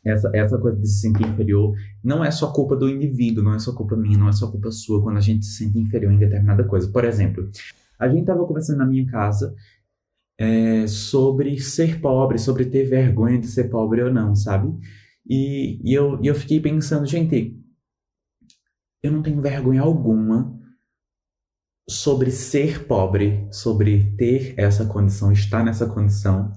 Essa, 0.04 0.30
essa 0.36 0.58
coisa 0.60 0.80
de 0.80 0.88
se 0.88 1.02
sentir 1.02 1.26
inferior 1.28 1.76
não 2.04 2.24
é 2.24 2.30
só 2.30 2.52
culpa 2.52 2.76
do 2.76 2.88
indivíduo, 2.88 3.44
não 3.44 3.54
é 3.56 3.60
só 3.60 3.74
culpa 3.74 3.96
minha, 3.96 4.18
não 4.18 4.30
é 4.30 4.32
só 4.32 4.50
culpa 4.52 4.70
sua 4.72 5.02
quando 5.02 5.18
a 5.18 5.22
gente 5.22 5.46
se 5.46 5.58
sente 5.64 5.80
inferior 5.80 6.12
em 6.14 6.18
determinada 6.20 6.64
coisa. 6.64 6.88
Por 6.92 7.04
exemplo, 7.04 7.50
a 8.00 8.08
gente 8.08 8.22
estava 8.22 8.46
conversando 8.46 8.78
na 8.78 8.86
minha 8.86 9.06
casa 9.08 9.56
é, 10.38 10.86
sobre 10.88 11.60
ser 11.60 12.00
pobre, 12.00 12.38
sobre 12.38 12.66
ter 12.66 12.86
vergonha 12.86 13.40
de 13.40 13.48
ser 13.48 13.66
pobre 13.70 14.04
ou 14.04 14.14
não, 14.14 14.36
sabe? 14.36 14.72
E, 15.28 15.80
e 15.84 15.94
eu, 15.94 16.20
e 16.22 16.28
eu 16.28 16.36
fiquei 16.36 16.60
pensando, 16.60 17.06
gente, 17.08 17.58
eu 19.02 19.12
não 19.12 19.24
tenho 19.24 19.42
vergonha 19.42 19.82
alguma 19.82 20.56
sobre 21.90 22.32
ser 22.32 22.86
pobre, 22.86 23.48
sobre 23.52 24.16
ter 24.18 24.54
essa 24.58 24.86
condição, 24.86 25.32
estar 25.32 25.64
nessa 25.64 25.86
condição. 25.88 26.52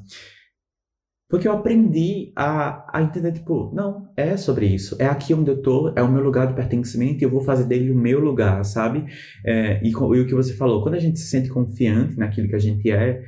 Porque 1.29 1.47
eu 1.47 1.53
aprendi 1.53 2.33
a, 2.35 2.99
a 2.99 3.03
entender, 3.03 3.33
tipo, 3.33 3.71
não, 3.75 4.09
é 4.17 4.35
sobre 4.39 4.67
isso. 4.67 4.97
É 4.99 5.05
aqui 5.07 5.35
onde 5.35 5.51
eu 5.51 5.61
tô, 5.61 5.93
é 5.95 6.03
o 6.03 6.11
meu 6.11 6.23
lugar 6.23 6.47
de 6.47 6.55
pertencimento 6.55 7.21
e 7.21 7.25
eu 7.25 7.31
vou 7.31 7.43
fazer 7.43 7.65
dele 7.65 7.91
o 7.91 7.95
meu 7.95 8.19
lugar, 8.19 8.65
sabe? 8.65 9.05
É, 9.45 9.79
e, 9.85 9.91
e 9.91 9.95
o 9.95 10.27
que 10.27 10.35
você 10.35 10.55
falou, 10.55 10.83
quando 10.83 10.95
a 10.95 10.99
gente 10.99 11.19
se 11.19 11.27
sente 11.29 11.51
confiante 11.51 12.17
naquilo 12.17 12.49
que 12.49 12.57
a 12.57 12.59
gente 12.59 12.91
é, 12.91 13.23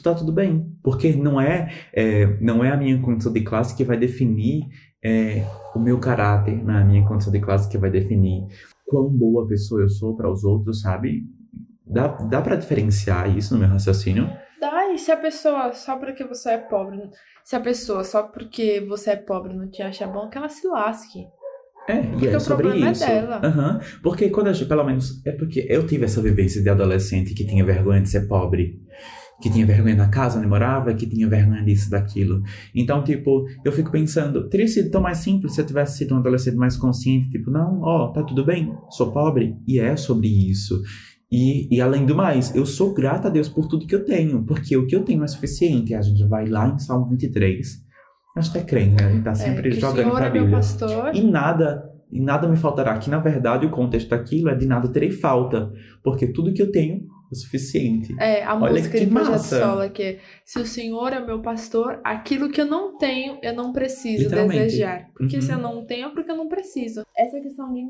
tá 0.00 0.14
tudo 0.14 0.32
bem. 0.32 0.72
Porque 0.80 1.12
não 1.12 1.40
é, 1.40 1.72
é, 1.92 2.40
não 2.40 2.64
é 2.64 2.70
a 2.70 2.76
minha 2.76 3.00
condição 3.02 3.32
de 3.32 3.40
classe 3.40 3.76
que 3.76 3.82
vai 3.82 3.98
definir 3.98 4.68
é, 5.02 5.44
o 5.74 5.80
meu 5.80 5.98
caráter, 5.98 6.62
não 6.62 6.74
é 6.74 6.82
a 6.82 6.84
minha 6.84 7.04
condição 7.04 7.32
de 7.32 7.40
classe 7.40 7.68
que 7.68 7.78
vai 7.78 7.90
definir 7.90 8.46
quão 8.86 9.08
boa 9.08 9.46
pessoa 9.48 9.82
eu 9.82 9.88
sou 9.88 10.16
para 10.16 10.30
os 10.30 10.44
outros, 10.44 10.82
sabe? 10.82 11.24
Dá, 11.92 12.06
dá 12.08 12.40
para 12.40 12.56
diferenciar 12.56 13.36
isso 13.36 13.54
no 13.54 13.60
meu 13.60 13.68
raciocínio? 13.68 14.30
Daí, 14.60 14.98
se 14.98 15.10
a 15.10 15.16
pessoa, 15.16 15.72
só 15.72 15.96
porque 15.96 16.22
você 16.24 16.50
é 16.50 16.58
pobre, 16.58 16.98
se 17.44 17.56
a 17.56 17.60
pessoa, 17.60 18.04
só 18.04 18.24
porque 18.24 18.80
você 18.86 19.10
é 19.10 19.16
pobre, 19.16 19.54
não 19.54 19.68
te 19.70 19.82
acha 19.82 20.06
bom, 20.06 20.28
que 20.28 20.36
ela 20.36 20.48
se 20.48 20.66
lasque. 20.68 21.26
É, 21.88 21.98
e 21.98 22.06
Porque 22.10 22.26
é 22.28 22.36
o 22.36 22.40
sobre 22.40 22.64
problema 22.68 22.88
é 22.88 22.92
isso. 22.92 23.06
dela. 23.06 23.40
Aham. 23.42 23.80
Porque 24.02 24.28
quando 24.28 24.48
a 24.48 24.52
gente, 24.52 24.68
pelo 24.68 24.84
menos, 24.84 25.24
é 25.26 25.32
porque 25.32 25.66
eu 25.68 25.86
tive 25.86 26.04
essa 26.04 26.20
vivência 26.20 26.62
de 26.62 26.68
adolescente 26.68 27.34
que 27.34 27.44
tinha 27.44 27.64
vergonha 27.64 28.00
de 28.00 28.08
ser 28.08 28.28
pobre. 28.28 28.78
Que 29.42 29.50
tinha 29.50 29.64
vergonha 29.64 29.96
da 29.96 30.06
casa 30.06 30.38
onde 30.38 30.46
morava, 30.46 30.92
que 30.92 31.06
tinha 31.06 31.26
vergonha 31.26 31.64
disso, 31.64 31.88
daquilo. 31.90 32.42
Então, 32.74 33.02
tipo, 33.02 33.46
eu 33.64 33.72
fico 33.72 33.90
pensando, 33.90 34.46
teria 34.50 34.68
sido 34.68 34.90
tão 34.90 35.00
mais 35.00 35.16
simples 35.18 35.54
se 35.54 35.62
eu 35.62 35.66
tivesse 35.66 35.96
sido 35.96 36.14
um 36.14 36.18
adolescente 36.18 36.56
mais 36.56 36.76
consciente, 36.76 37.30
tipo, 37.30 37.50
não, 37.50 37.80
ó, 37.80 38.08
tá 38.12 38.22
tudo 38.22 38.44
bem, 38.44 38.70
sou 38.90 39.10
pobre, 39.10 39.56
e 39.66 39.80
é 39.80 39.96
sobre 39.96 40.28
isso. 40.28 40.82
E, 41.32 41.68
e 41.74 41.80
além 41.80 42.04
do 42.04 42.14
mais, 42.14 42.54
eu 42.56 42.66
sou 42.66 42.92
grata 42.92 43.28
a 43.28 43.30
Deus 43.30 43.48
por 43.48 43.68
tudo 43.68 43.86
que 43.86 43.94
eu 43.94 44.04
tenho, 44.04 44.44
porque 44.44 44.76
o 44.76 44.86
que 44.86 44.96
eu 44.96 45.04
tenho 45.04 45.22
é 45.22 45.28
suficiente. 45.28 45.94
A 45.94 46.02
gente 46.02 46.24
vai 46.26 46.46
lá 46.48 46.68
em 46.68 46.78
Salmo 46.78 47.06
23, 47.06 47.68
a 48.36 48.40
gente 48.40 48.58
é 48.58 48.62
crente, 48.62 48.96
né? 49.02 49.08
A 49.08 49.12
gente 49.12 49.24
tá 49.24 49.34
sempre 49.34 49.68
é, 49.68 49.72
que 49.72 49.78
o 49.78 49.80
jogando 49.80 49.96
Senhor 50.04 50.16
pra 50.16 50.26
é 50.26 50.30
meu 50.30 50.42
Bíblia. 50.42 50.56
pastor. 50.58 51.14
E 51.14 51.22
nada, 51.22 51.88
e 52.10 52.20
nada 52.20 52.48
me 52.48 52.56
faltará. 52.56 52.98
Que 52.98 53.08
na 53.10 53.18
verdade 53.20 53.64
o 53.64 53.70
contexto 53.70 54.08
daquilo 54.10 54.48
é 54.48 54.56
de 54.56 54.66
nada 54.66 54.88
terei 54.88 55.12
falta, 55.12 55.72
porque 56.02 56.26
tudo 56.26 56.52
que 56.52 56.60
eu 56.62 56.72
tenho 56.72 57.06
é 57.32 57.34
suficiente. 57.36 58.12
É, 58.18 58.42
a 58.44 58.56
Olha 58.56 58.72
música 58.72 58.98
que 58.98 59.04
de 59.04 59.12
Projeto. 59.12 59.38
Sola, 59.38 59.88
que 59.88 60.02
é 60.02 60.18
Se 60.44 60.58
o 60.58 60.66
Senhor 60.66 61.12
é 61.12 61.24
meu 61.24 61.40
pastor, 61.40 62.00
aquilo 62.02 62.48
que 62.50 62.60
eu 62.60 62.66
não 62.66 62.98
tenho, 62.98 63.38
eu 63.40 63.54
não 63.54 63.72
preciso 63.72 64.28
desejar. 64.28 65.06
Porque 65.16 65.36
Uhum. 65.36 65.42
se 65.42 65.52
eu 65.52 65.58
não 65.58 65.86
tenho, 65.86 66.08
é 66.08 66.10
porque 66.10 66.28
eu 66.28 66.36
não 66.36 66.48
preciso. 66.48 67.02
Essa 67.16 67.40
questão 67.40 67.72
de, 67.72 67.82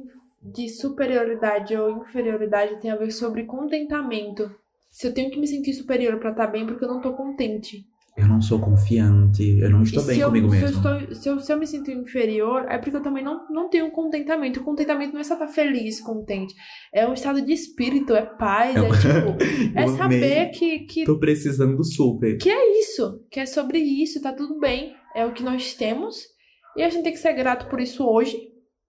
de 0.43 0.68
superioridade 0.68 1.76
ou 1.76 2.03
inferioridade 2.03 2.80
tem 2.80 2.91
a 2.91 2.97
ver 2.97 3.11
sobre 3.11 3.45
contentamento. 3.45 4.51
Se 4.91 5.07
eu 5.07 5.14
tenho 5.14 5.30
que 5.30 5.38
me 5.38 5.47
sentir 5.47 5.72
superior 5.74 6.18
pra 6.18 6.30
estar 6.30 6.47
bem, 6.49 6.66
porque 6.66 6.84
eu 6.84 6.88
não 6.88 7.01
tô 7.01 7.12
contente. 7.12 7.84
Eu 8.16 8.26
não 8.26 8.43
sou 8.43 8.59
confiante, 8.59 9.59
eu 9.61 9.70
não 9.70 9.82
estou 9.82 10.03
e 10.03 10.07
bem 10.07 10.16
se 10.16 10.20
eu, 10.20 10.28
comigo 10.28 10.51
se 10.51 10.57
eu, 10.57 10.61
mesmo. 10.62 10.76
estou, 10.78 11.14
se, 11.14 11.28
eu, 11.28 11.41
se 11.41 11.53
eu 11.53 11.57
me 11.59 11.66
sinto 11.66 11.91
inferior, 11.91 12.66
é 12.68 12.76
porque 12.76 12.97
eu 12.97 13.03
também 13.03 13.22
não, 13.22 13.47
não 13.49 13.70
tenho 13.70 13.88
contentamento. 13.93 14.61
O 14.61 14.64
contentamento 14.64 15.12
não 15.14 15.20
é 15.20 15.24
só 15.24 15.34
estar 15.34 15.47
feliz, 15.47 16.01
contente. 16.01 16.53
É 16.93 17.07
um 17.07 17.14
estado 17.14 17.41
de 17.41 17.53
espírito, 17.53 18.12
é 18.14 18.22
paz, 18.22 18.74
é 18.76 18.80
Eu- 18.80 18.91
tipo. 18.93 19.78
É 19.78 19.86
saber 19.97 20.51
que, 20.51 20.80
que 20.80 21.05
Tô 21.05 21.18
precisando 21.18 21.76
do 21.76 21.84
super. 21.84 22.36
que 22.36 22.51
é 22.51 22.80
isso, 22.80 23.24
que 23.30 23.38
é 23.41 23.47
sobre 23.47 23.78
isso, 23.78 24.20
tá 24.20 24.32
tudo 24.32 24.59
bem, 24.59 24.93
é 25.14 25.24
o 25.24 25.32
que 25.32 25.43
nós 25.45 25.72
temos 25.74 26.16
e 26.76 26.82
a 26.82 26.88
gente 26.91 27.05
tem 27.05 27.12
que 27.12 27.18
ser 27.18 27.32
grato 27.32 27.68
por 27.68 27.80
isso 27.80 28.05
hoje, 28.07 28.36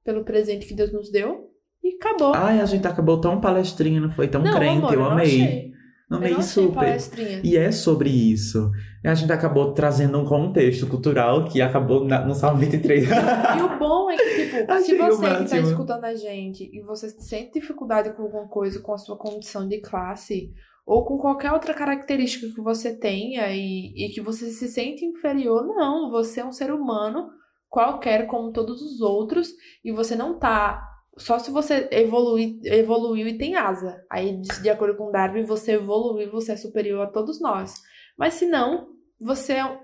pelo 0.04 0.24
presente 0.24 0.66
que 0.66 0.74
Deus 0.74 0.92
nos 0.92 1.12
deu 1.12 1.50
e 1.84 1.96
acabou. 1.96 2.34
Ai, 2.36 2.60
a 2.60 2.66
gente 2.66 2.88
acabou 2.88 3.20
tão 3.20 3.40
palestrinha, 3.42 4.00
não 4.02 4.12
foi 4.12 4.28
tão 4.28 4.42
não, 4.42 4.54
crente, 4.54 4.78
amor, 4.78 4.94
eu 4.94 5.06
amei. 5.06 5.26
achei. 5.26 5.72
Amei 6.10 6.34
eu 6.34 6.42
super. 6.42 6.98
E 7.42 7.56
é 7.56 7.72
sobre 7.72 8.10
isso. 8.10 8.70
E 9.02 9.08
a 9.08 9.16
gente 9.16 9.32
acabou 9.32 9.74
trazendo 9.74 10.20
um 10.20 10.26
contexto 10.26 10.86
cultural 10.86 11.46
que 11.46 11.62
acabou 11.62 12.04
na- 12.04 12.26
no 12.26 12.36
Salmo 12.36 12.58
23. 12.60 13.08
E 13.08 13.62
o 13.64 13.80
bom 13.80 14.12
é 14.12 14.18
que, 14.18 14.46
tipo, 14.46 14.58
se 14.68 14.72
Achei 14.72 15.02
o 15.02 15.06
você 15.06 15.22
que 15.22 15.34
tá 15.34 15.40
máximo. 15.40 15.68
escutando 15.70 16.04
a 16.04 16.14
gente 16.14 16.70
e 16.74 16.82
você 16.82 17.10
sente 17.10 17.54
dificuldade 17.54 18.14
com 18.14 18.24
alguma 18.24 18.46
coisa, 18.50 18.82
com 18.82 18.94
a 18.94 18.98
sua 18.98 19.18
condição 19.18 19.66
de 19.66 19.80
classe, 19.80 20.52
ou 20.86 21.06
com 21.06 21.18
qualquer 21.18 21.54
outra 21.54 21.74
característica 21.74 22.54
que 22.54 22.62
você 22.62 22.94
tenha 22.94 23.50
e, 23.50 23.94
e 23.96 24.10
que 24.10 24.20
você 24.20 24.48
se 24.52 24.68
sente 24.68 25.06
inferior, 25.06 25.66
não, 25.66 26.12
você 26.12 26.42
é 26.42 26.46
um 26.46 26.52
ser 26.52 26.74
humano 26.74 27.30
qualquer 27.72 28.28
como 28.28 28.52
todos 28.52 28.82
os 28.82 29.00
outros 29.02 29.50
e 29.84 29.92
você 29.92 30.14
não 30.14 30.38
tá 30.38 30.88
só 31.18 31.40
se 31.40 31.52
você 31.52 31.88
evoluir, 31.92 32.60
evoluiu 32.64 33.28
e 33.28 33.38
tem 33.38 33.56
asa. 33.56 34.04
Aí, 34.10 34.38
de 34.38 34.62
de 34.62 34.70
acordo 34.70 34.96
com 34.96 35.12
Darwin, 35.12 35.44
você 35.44 35.74
evoluiu, 35.74 36.32
você 36.32 36.54
é 36.54 36.58
superior 36.58 37.02
a 37.02 37.12
todos 37.12 37.42
nós. 37.42 37.74
Mas 38.18 38.36
se 38.36 38.46
não, 38.46 38.90
você 39.20 39.54
é, 39.54 39.80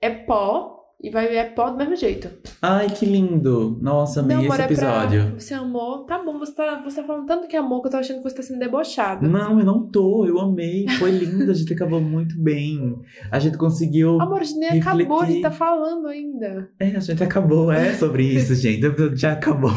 é 0.00 0.10
pó 0.10 0.75
e 1.02 1.10
vai 1.10 1.36
é 1.36 1.44
pó 1.44 1.68
do 1.70 1.76
mesmo 1.76 1.94
jeito. 1.94 2.28
Ai, 2.62 2.88
que 2.88 3.04
lindo. 3.04 3.78
Nossa, 3.82 4.20
amei 4.20 4.36
Meu 4.38 4.46
esse 4.46 4.54
é 4.54 4.56
pra- 4.56 4.64
episódio. 4.64 5.34
Você 5.38 5.52
amou? 5.54 6.04
Tá 6.04 6.22
bom, 6.24 6.38
você 6.38 6.54
tá, 6.54 6.80
você 6.82 7.00
tá 7.00 7.06
falando 7.06 7.26
tanto 7.26 7.46
que 7.46 7.56
amor 7.56 7.80
que 7.82 7.88
eu 7.88 7.90
tô 7.92 7.96
achando 7.98 8.18
que 8.18 8.22
você 8.30 8.36
tá 8.36 8.42
sendo 8.42 8.58
debochado. 8.58 9.28
Não, 9.28 9.58
eu 9.60 9.64
não 9.66 9.86
tô. 9.86 10.24
Eu 10.26 10.40
amei. 10.40 10.88
Foi 10.98 11.10
lindo. 11.10 11.50
A 11.50 11.54
gente 11.54 11.72
acabou 11.74 12.00
muito 12.00 12.34
bem. 12.40 12.96
A 13.30 13.38
gente 13.38 13.58
conseguiu. 13.58 14.20
Amor, 14.20 14.40
a 14.40 14.44
gente 14.44 14.58
nem 14.58 14.80
acabou, 14.80 15.20
a 15.20 15.26
gente 15.26 15.34
refletir. 15.36 15.42
tá 15.42 15.50
falando 15.50 16.06
ainda. 16.08 16.70
É, 16.80 16.96
a 16.96 17.00
gente 17.00 17.22
acabou. 17.22 17.70
É 17.70 17.92
sobre 17.94 18.24
isso, 18.24 18.54
gente. 18.56 18.80
Já 19.16 19.32
acabou. 19.32 19.70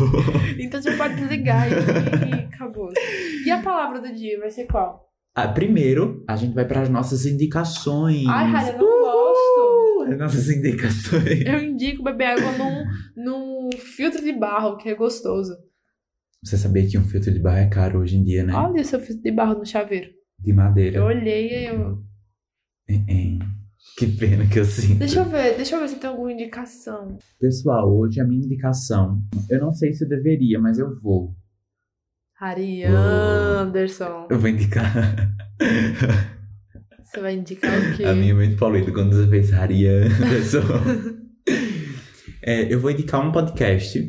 Então 0.58 0.82
você 0.82 0.92
pode 0.96 1.16
desligar 1.16 1.68
e, 1.70 1.74
e 2.30 2.34
acabou. 2.46 2.90
E 3.46 3.52
a 3.52 3.62
palavra 3.62 4.00
do 4.00 4.14
dia 4.16 4.40
vai 4.40 4.50
ser 4.50 4.66
qual? 4.68 5.08
Ah, 5.36 5.48
primeiro, 5.48 6.24
a 6.28 6.36
gente 6.36 6.54
vai 6.56 6.66
para 6.66 6.82
as 6.82 6.90
nossas 6.90 7.26
indicações. 7.26 8.26
Ai, 8.28 8.70
eu 8.74 8.78
não 8.78 9.00
gosto. 9.00 9.69
As 10.10 10.18
nossas 10.18 10.50
indicações. 10.50 11.46
Eu 11.46 11.62
indico 11.64 12.04
beber 12.04 12.26
água 12.26 12.52
num, 12.58 12.86
num 13.16 13.70
filtro 13.78 14.24
de 14.24 14.34
barro, 14.34 14.78
que 14.78 14.90
é 14.90 14.96
gostoso. 14.96 15.56
Você 16.44 16.58
sabia 16.58 16.88
que 16.88 16.98
um 16.98 17.04
filtro 17.04 17.32
de 17.32 17.40
barro 17.40 17.58
é 17.58 17.68
caro 17.68 18.00
hoje 18.00 18.16
em 18.16 18.24
dia, 18.24 18.44
né? 18.44 18.54
Olha 18.54 18.82
o 18.82 18.86
seu 18.86 19.00
filtro 19.00 19.24
de 19.24 19.32
barro 19.32 19.60
no 19.60 19.66
chaveiro. 19.66 20.10
De 20.40 20.54
madeira. 20.54 20.98
Eu 20.98 21.06
olhei 21.06 21.50
e 21.50 21.66
eu. 21.68 22.04
Que 23.98 24.08
pena 24.08 24.48
que 24.48 24.60
eu 24.60 24.66
sinto. 24.66 25.00
Deixa 25.00 25.20
eu 25.20 25.26
ver, 25.26 25.58
deixa 25.58 25.76
eu 25.76 25.82
ver 25.82 25.90
se 25.90 25.96
tem 25.98 26.10
alguma 26.10 26.32
indicação. 26.32 27.18
Pessoal, 27.40 27.94
hoje 27.94 28.22
a 28.22 28.24
minha 28.24 28.44
indicação. 28.44 29.22
Eu 29.50 29.60
não 29.60 29.74
sei 29.74 29.94
se 29.94 30.06
eu 30.06 30.10
deveria, 30.10 30.60
mas 30.60 30.80
eu 30.80 30.98
vou. 31.02 31.36
Harry. 32.40 32.84
Anderson. 32.86 34.28
Eu 34.30 34.40
vou 34.40 34.50
indicar. 34.50 34.94
Você 37.10 37.22
vai 37.22 37.34
indicar 37.34 37.72
o 37.72 37.98
quê? 37.98 38.04
A 38.04 38.14
minha 38.14 38.32
é 38.32 38.36
muito 38.36 38.56
poluída 38.56 38.92
quando 38.92 39.16
você 39.16 39.28
fez 39.28 39.52
Haria 39.54 40.06
Anderson. 40.06 40.62
É, 42.44 42.72
eu 42.72 42.80
vou 42.80 42.92
indicar 42.92 43.20
um 43.26 43.32
podcast. 43.32 44.00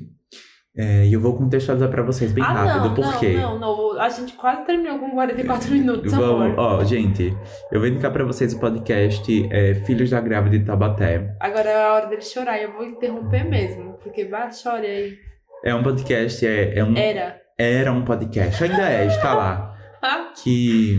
é, 0.76 1.06
e 1.06 1.12
eu 1.12 1.20
vou 1.20 1.34
contextualizar 1.36 1.88
pra 1.90 2.02
vocês 2.02 2.30
bem 2.32 2.44
ah, 2.44 2.52
rápido, 2.52 2.84
não, 2.88 2.94
por 2.94 3.18
quê? 3.18 3.32
não, 3.34 3.58
não, 3.58 3.76
não. 3.94 4.00
A 4.00 4.08
gente 4.08 4.34
quase 4.34 4.64
terminou 4.64 4.98
com 4.98 5.10
44 5.10 5.70
minutos, 5.72 6.12
Vamos, 6.12 6.52
amor. 6.52 6.58
ó, 6.58 6.84
gente, 6.84 7.34
eu 7.72 7.80
vou 7.80 7.88
indicar 7.88 8.12
pra 8.12 8.24
vocês 8.24 8.52
o 8.52 8.60
podcast 8.60 9.48
é, 9.50 9.74
Filhos 9.86 10.10
da 10.10 10.20
Grávida 10.20 10.58
de 10.58 10.64
Tabaté. 10.64 11.34
Agora 11.40 11.68
é 11.70 11.82
a 11.84 11.94
hora 11.94 12.06
dele 12.06 12.22
chorar 12.22 12.58
e 12.58 12.64
eu 12.64 12.72
vou 12.72 12.84
interromper 12.84 13.44
mesmo. 13.44 13.94
Porque 14.02 14.24
vai, 14.26 14.52
chore 14.52 14.86
aí. 14.86 15.18
É 15.64 15.74
um 15.74 15.82
podcast, 15.82 16.46
é, 16.46 16.78
é 16.78 16.84
um, 16.84 16.96
Era. 16.96 17.40
era 17.58 17.92
um 17.92 18.02
podcast, 18.04 18.62
ainda 18.62 18.88
é, 18.90 19.06
está 19.06 19.34
lá. 19.34 19.66
Ah, 20.02 20.32
Que 20.42 20.98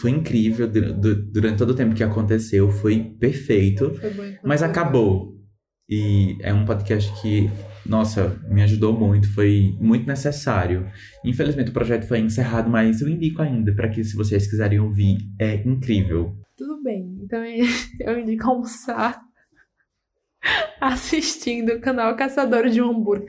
foi 0.00 0.10
incrível 0.10 0.66
du- 0.68 0.92
du- 0.94 1.22
durante 1.32 1.58
todo 1.58 1.70
o 1.70 1.74
tempo 1.74 1.94
que 1.94 2.02
aconteceu, 2.04 2.68
foi 2.70 2.98
perfeito. 3.18 3.94
foi 3.94 4.10
bom 4.10 4.22
Mas 4.44 4.62
acabou. 4.62 5.36
E 5.88 6.36
é 6.42 6.54
um 6.54 6.64
podcast 6.64 7.10
que, 7.20 7.50
nossa, 7.84 8.40
me 8.48 8.62
ajudou 8.62 8.92
muito, 8.92 9.28
foi 9.34 9.76
muito 9.80 10.06
necessário. 10.06 10.86
Infelizmente 11.24 11.70
o 11.70 11.72
projeto 11.72 12.06
foi 12.06 12.20
encerrado, 12.20 12.70
mas 12.70 13.00
eu 13.00 13.08
indico 13.08 13.42
ainda 13.42 13.74
para 13.74 13.88
que 13.88 14.04
se 14.04 14.16
vocês 14.16 14.48
quiserem 14.48 14.78
ouvir, 14.78 15.18
é 15.38 15.56
incrível. 15.66 16.36
Tudo 16.56 16.80
bem. 16.82 17.18
Então 17.22 17.42
eu 18.00 18.18
indico 18.20 18.48
almoçar 18.48 19.20
assistindo 20.80 21.72
o 21.72 21.80
canal 21.80 22.14
Caçadores 22.16 22.72
de 22.72 22.80
Hambúrguer. 22.80 23.26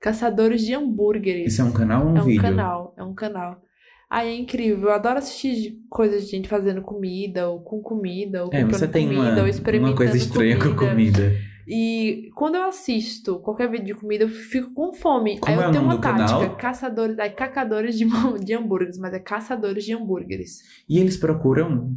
Caçadores 0.00 0.62
de 0.62 0.74
Hambúrgueres. 0.74 1.52
Isso 1.52 1.62
é 1.62 1.64
um 1.64 1.72
canal 1.72 2.04
ou 2.06 2.12
um 2.12 2.16
É 2.16 2.22
um 2.22 2.24
vídeo? 2.24 2.42
canal, 2.42 2.94
é 2.96 3.02
um 3.04 3.14
canal. 3.14 3.62
Aí 4.08 4.28
é 4.28 4.34
incrível, 4.36 4.88
eu 4.88 4.94
adoro 4.94 5.18
assistir 5.18 5.80
coisas 5.90 6.24
de 6.24 6.30
gente 6.30 6.48
fazendo 6.48 6.80
comida, 6.80 7.48
ou 7.48 7.60
com 7.60 7.80
comida, 7.82 8.44
ou 8.44 8.50
É, 8.52 8.64
você 8.64 8.86
tem 8.86 9.08
comida, 9.08 9.32
uma, 9.32 9.40
ou 9.42 9.48
experimentando 9.48 9.92
uma 9.92 9.96
coisa 9.96 10.16
estranha 10.16 10.58
com 10.58 10.76
comida. 10.76 11.32
E 11.68 12.30
quando 12.36 12.54
eu 12.54 12.62
assisto 12.62 13.40
qualquer 13.40 13.68
vídeo 13.68 13.86
de 13.86 13.94
comida, 13.94 14.22
eu 14.22 14.28
fico 14.28 14.72
com 14.72 14.92
fome. 14.94 15.38
Como 15.40 15.52
aí 15.52 15.60
é 15.60 15.64
eu 15.64 15.68
o 15.68 15.72
tenho 15.72 15.84
uma 15.84 16.00
tática, 16.00 16.38
canal? 16.38 16.56
caçadores, 16.56 17.18
aí 17.18 17.30
cacadores 17.30 17.98
de, 17.98 18.06
de 18.44 18.54
hambúrgueres, 18.54 18.96
mas 18.98 19.12
é 19.12 19.18
caçadores 19.18 19.84
de 19.84 19.92
hambúrgueres. 19.92 20.60
E 20.88 21.00
eles 21.00 21.16
procuram 21.16 21.96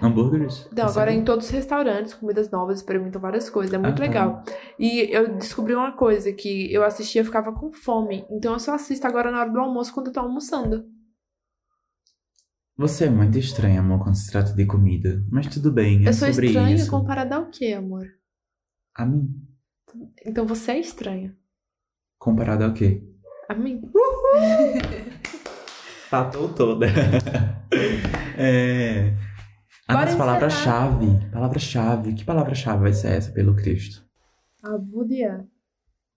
hambúrgueres? 0.00 0.68
Então, 0.72 0.86
agora 0.86 1.10
é 1.10 1.14
em 1.14 1.24
todos 1.24 1.46
os 1.46 1.50
restaurantes, 1.50 2.14
comidas 2.14 2.48
novas, 2.52 2.76
experimentam 2.76 3.20
várias 3.20 3.50
coisas, 3.50 3.74
é 3.74 3.78
muito 3.78 3.94
Ah, 3.94 3.96
tá. 3.96 4.02
legal. 4.02 4.44
E 4.78 5.08
eu 5.10 5.34
descobri 5.36 5.74
uma 5.74 5.90
coisa, 5.90 6.32
que 6.32 6.72
eu 6.72 6.84
assistia 6.84 7.22
e 7.22 7.24
ficava 7.24 7.52
com 7.52 7.72
fome. 7.72 8.24
Então 8.30 8.52
eu 8.52 8.60
só 8.60 8.74
assisto 8.74 9.04
agora 9.08 9.32
na 9.32 9.40
hora 9.40 9.50
do 9.50 9.58
almoço, 9.58 9.92
quando 9.92 10.06
eu 10.08 10.12
tô 10.12 10.20
almoçando. 10.20 10.84
Você 12.78 13.06
é 13.06 13.10
muito 13.10 13.36
estranho, 13.36 13.80
amor, 13.80 13.98
quando 13.98 14.14
se 14.14 14.30
trata 14.30 14.52
de 14.52 14.64
comida. 14.64 15.20
Mas 15.32 15.48
tudo 15.48 15.72
bem, 15.72 16.06
é 16.06 16.10
eu 16.10 16.12
sou 16.12 16.28
sobre 16.28 16.46
estranha 16.46 16.76
isso. 16.76 16.88
comparada 16.88 17.34
ao 17.34 17.46
quê, 17.46 17.72
amor? 17.72 18.06
A 18.94 19.04
mim? 19.04 19.34
Então 20.24 20.46
você 20.46 20.70
é 20.70 20.78
estranha. 20.78 21.36
Comparado 22.20 22.62
ao 22.62 22.72
quê? 22.72 23.02
A 23.48 23.54
mim? 23.56 23.82
Fatou 26.08 26.48
toda. 26.54 26.86
é... 28.38 29.12
A 29.88 29.94
Bora 29.94 30.04
nossa 30.06 30.16
palavra-chave. 30.16 31.30
Palavra-chave. 31.32 32.14
Que 32.14 32.24
palavra-chave 32.24 32.82
vai 32.82 32.92
ser 32.92 33.08
essa 33.08 33.32
pelo 33.32 33.56
Cristo? 33.56 34.06
Avudia. 34.62 35.44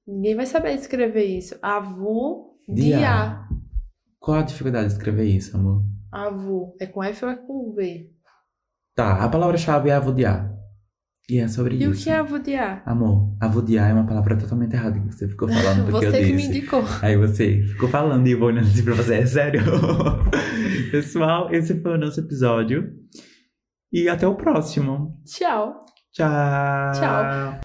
Ninguém 0.05 0.36
vai 0.36 0.45
saber 0.45 0.76
escrever 0.76 1.26
isso. 1.26 1.57
Avu 1.59 2.55
Dia. 2.70 2.97
dia. 2.97 3.47
Qual 4.20 4.38
a 4.38 4.43
dificuldade 4.43 4.89
de 4.89 4.93
escrever 4.93 5.26
isso, 5.26 5.57
amor? 5.57 5.84
Avu. 6.12 6.76
É 6.80 6.86
com 6.86 7.03
F 7.03 7.26
ou 7.26 7.32
é 7.32 7.36
com 7.36 7.74
V? 7.76 8.09
Tá, 8.95 9.24
a 9.24 9.30
palavra-chave 9.30 9.89
é 9.89 9.93
avudiar. 9.93 10.51
E 11.30 11.38
é 11.39 11.47
sobre 11.47 11.78
E 11.78 11.88
o 11.88 11.91
isso. 11.91 12.03
que 12.03 12.09
é 12.09 12.18
avudiar? 12.18 12.84
Amor, 12.86 13.38
avudiar 13.39 13.89
é 13.89 13.93
uma 13.93 14.05
palavra 14.05 14.38
totalmente 14.38 14.74
errada 14.74 14.99
que 14.99 15.05
você 15.14 15.30
ficou 15.30 15.47
falando 15.47 15.86
porque 15.89 16.05
Você 16.07 16.18
eu 16.18 16.26
que 16.26 16.32
me 16.34 16.38
disse. 16.38 16.49
indicou. 16.49 16.84
Aí 17.01 17.16
você 17.16 17.62
ficou 17.64 17.88
falando 17.88 18.28
e 18.28 18.32
eu 18.32 18.39
vou 18.39 18.49
olhando 18.49 18.68
assim 18.68 18.84
pra 18.84 18.93
você, 18.95 19.16
é 19.16 19.26
sério? 19.26 19.62
Pessoal, 20.91 21.53
esse 21.53 21.80
foi 21.82 21.93
o 21.93 21.97
nosso 21.97 22.20
episódio. 22.20 22.91
E 23.93 24.09
até 24.09 24.28
o 24.28 24.36
próximo. 24.36 25.18
Tchau. 25.26 25.80
Tchau. 26.12 26.91
Tchau. 26.93 27.59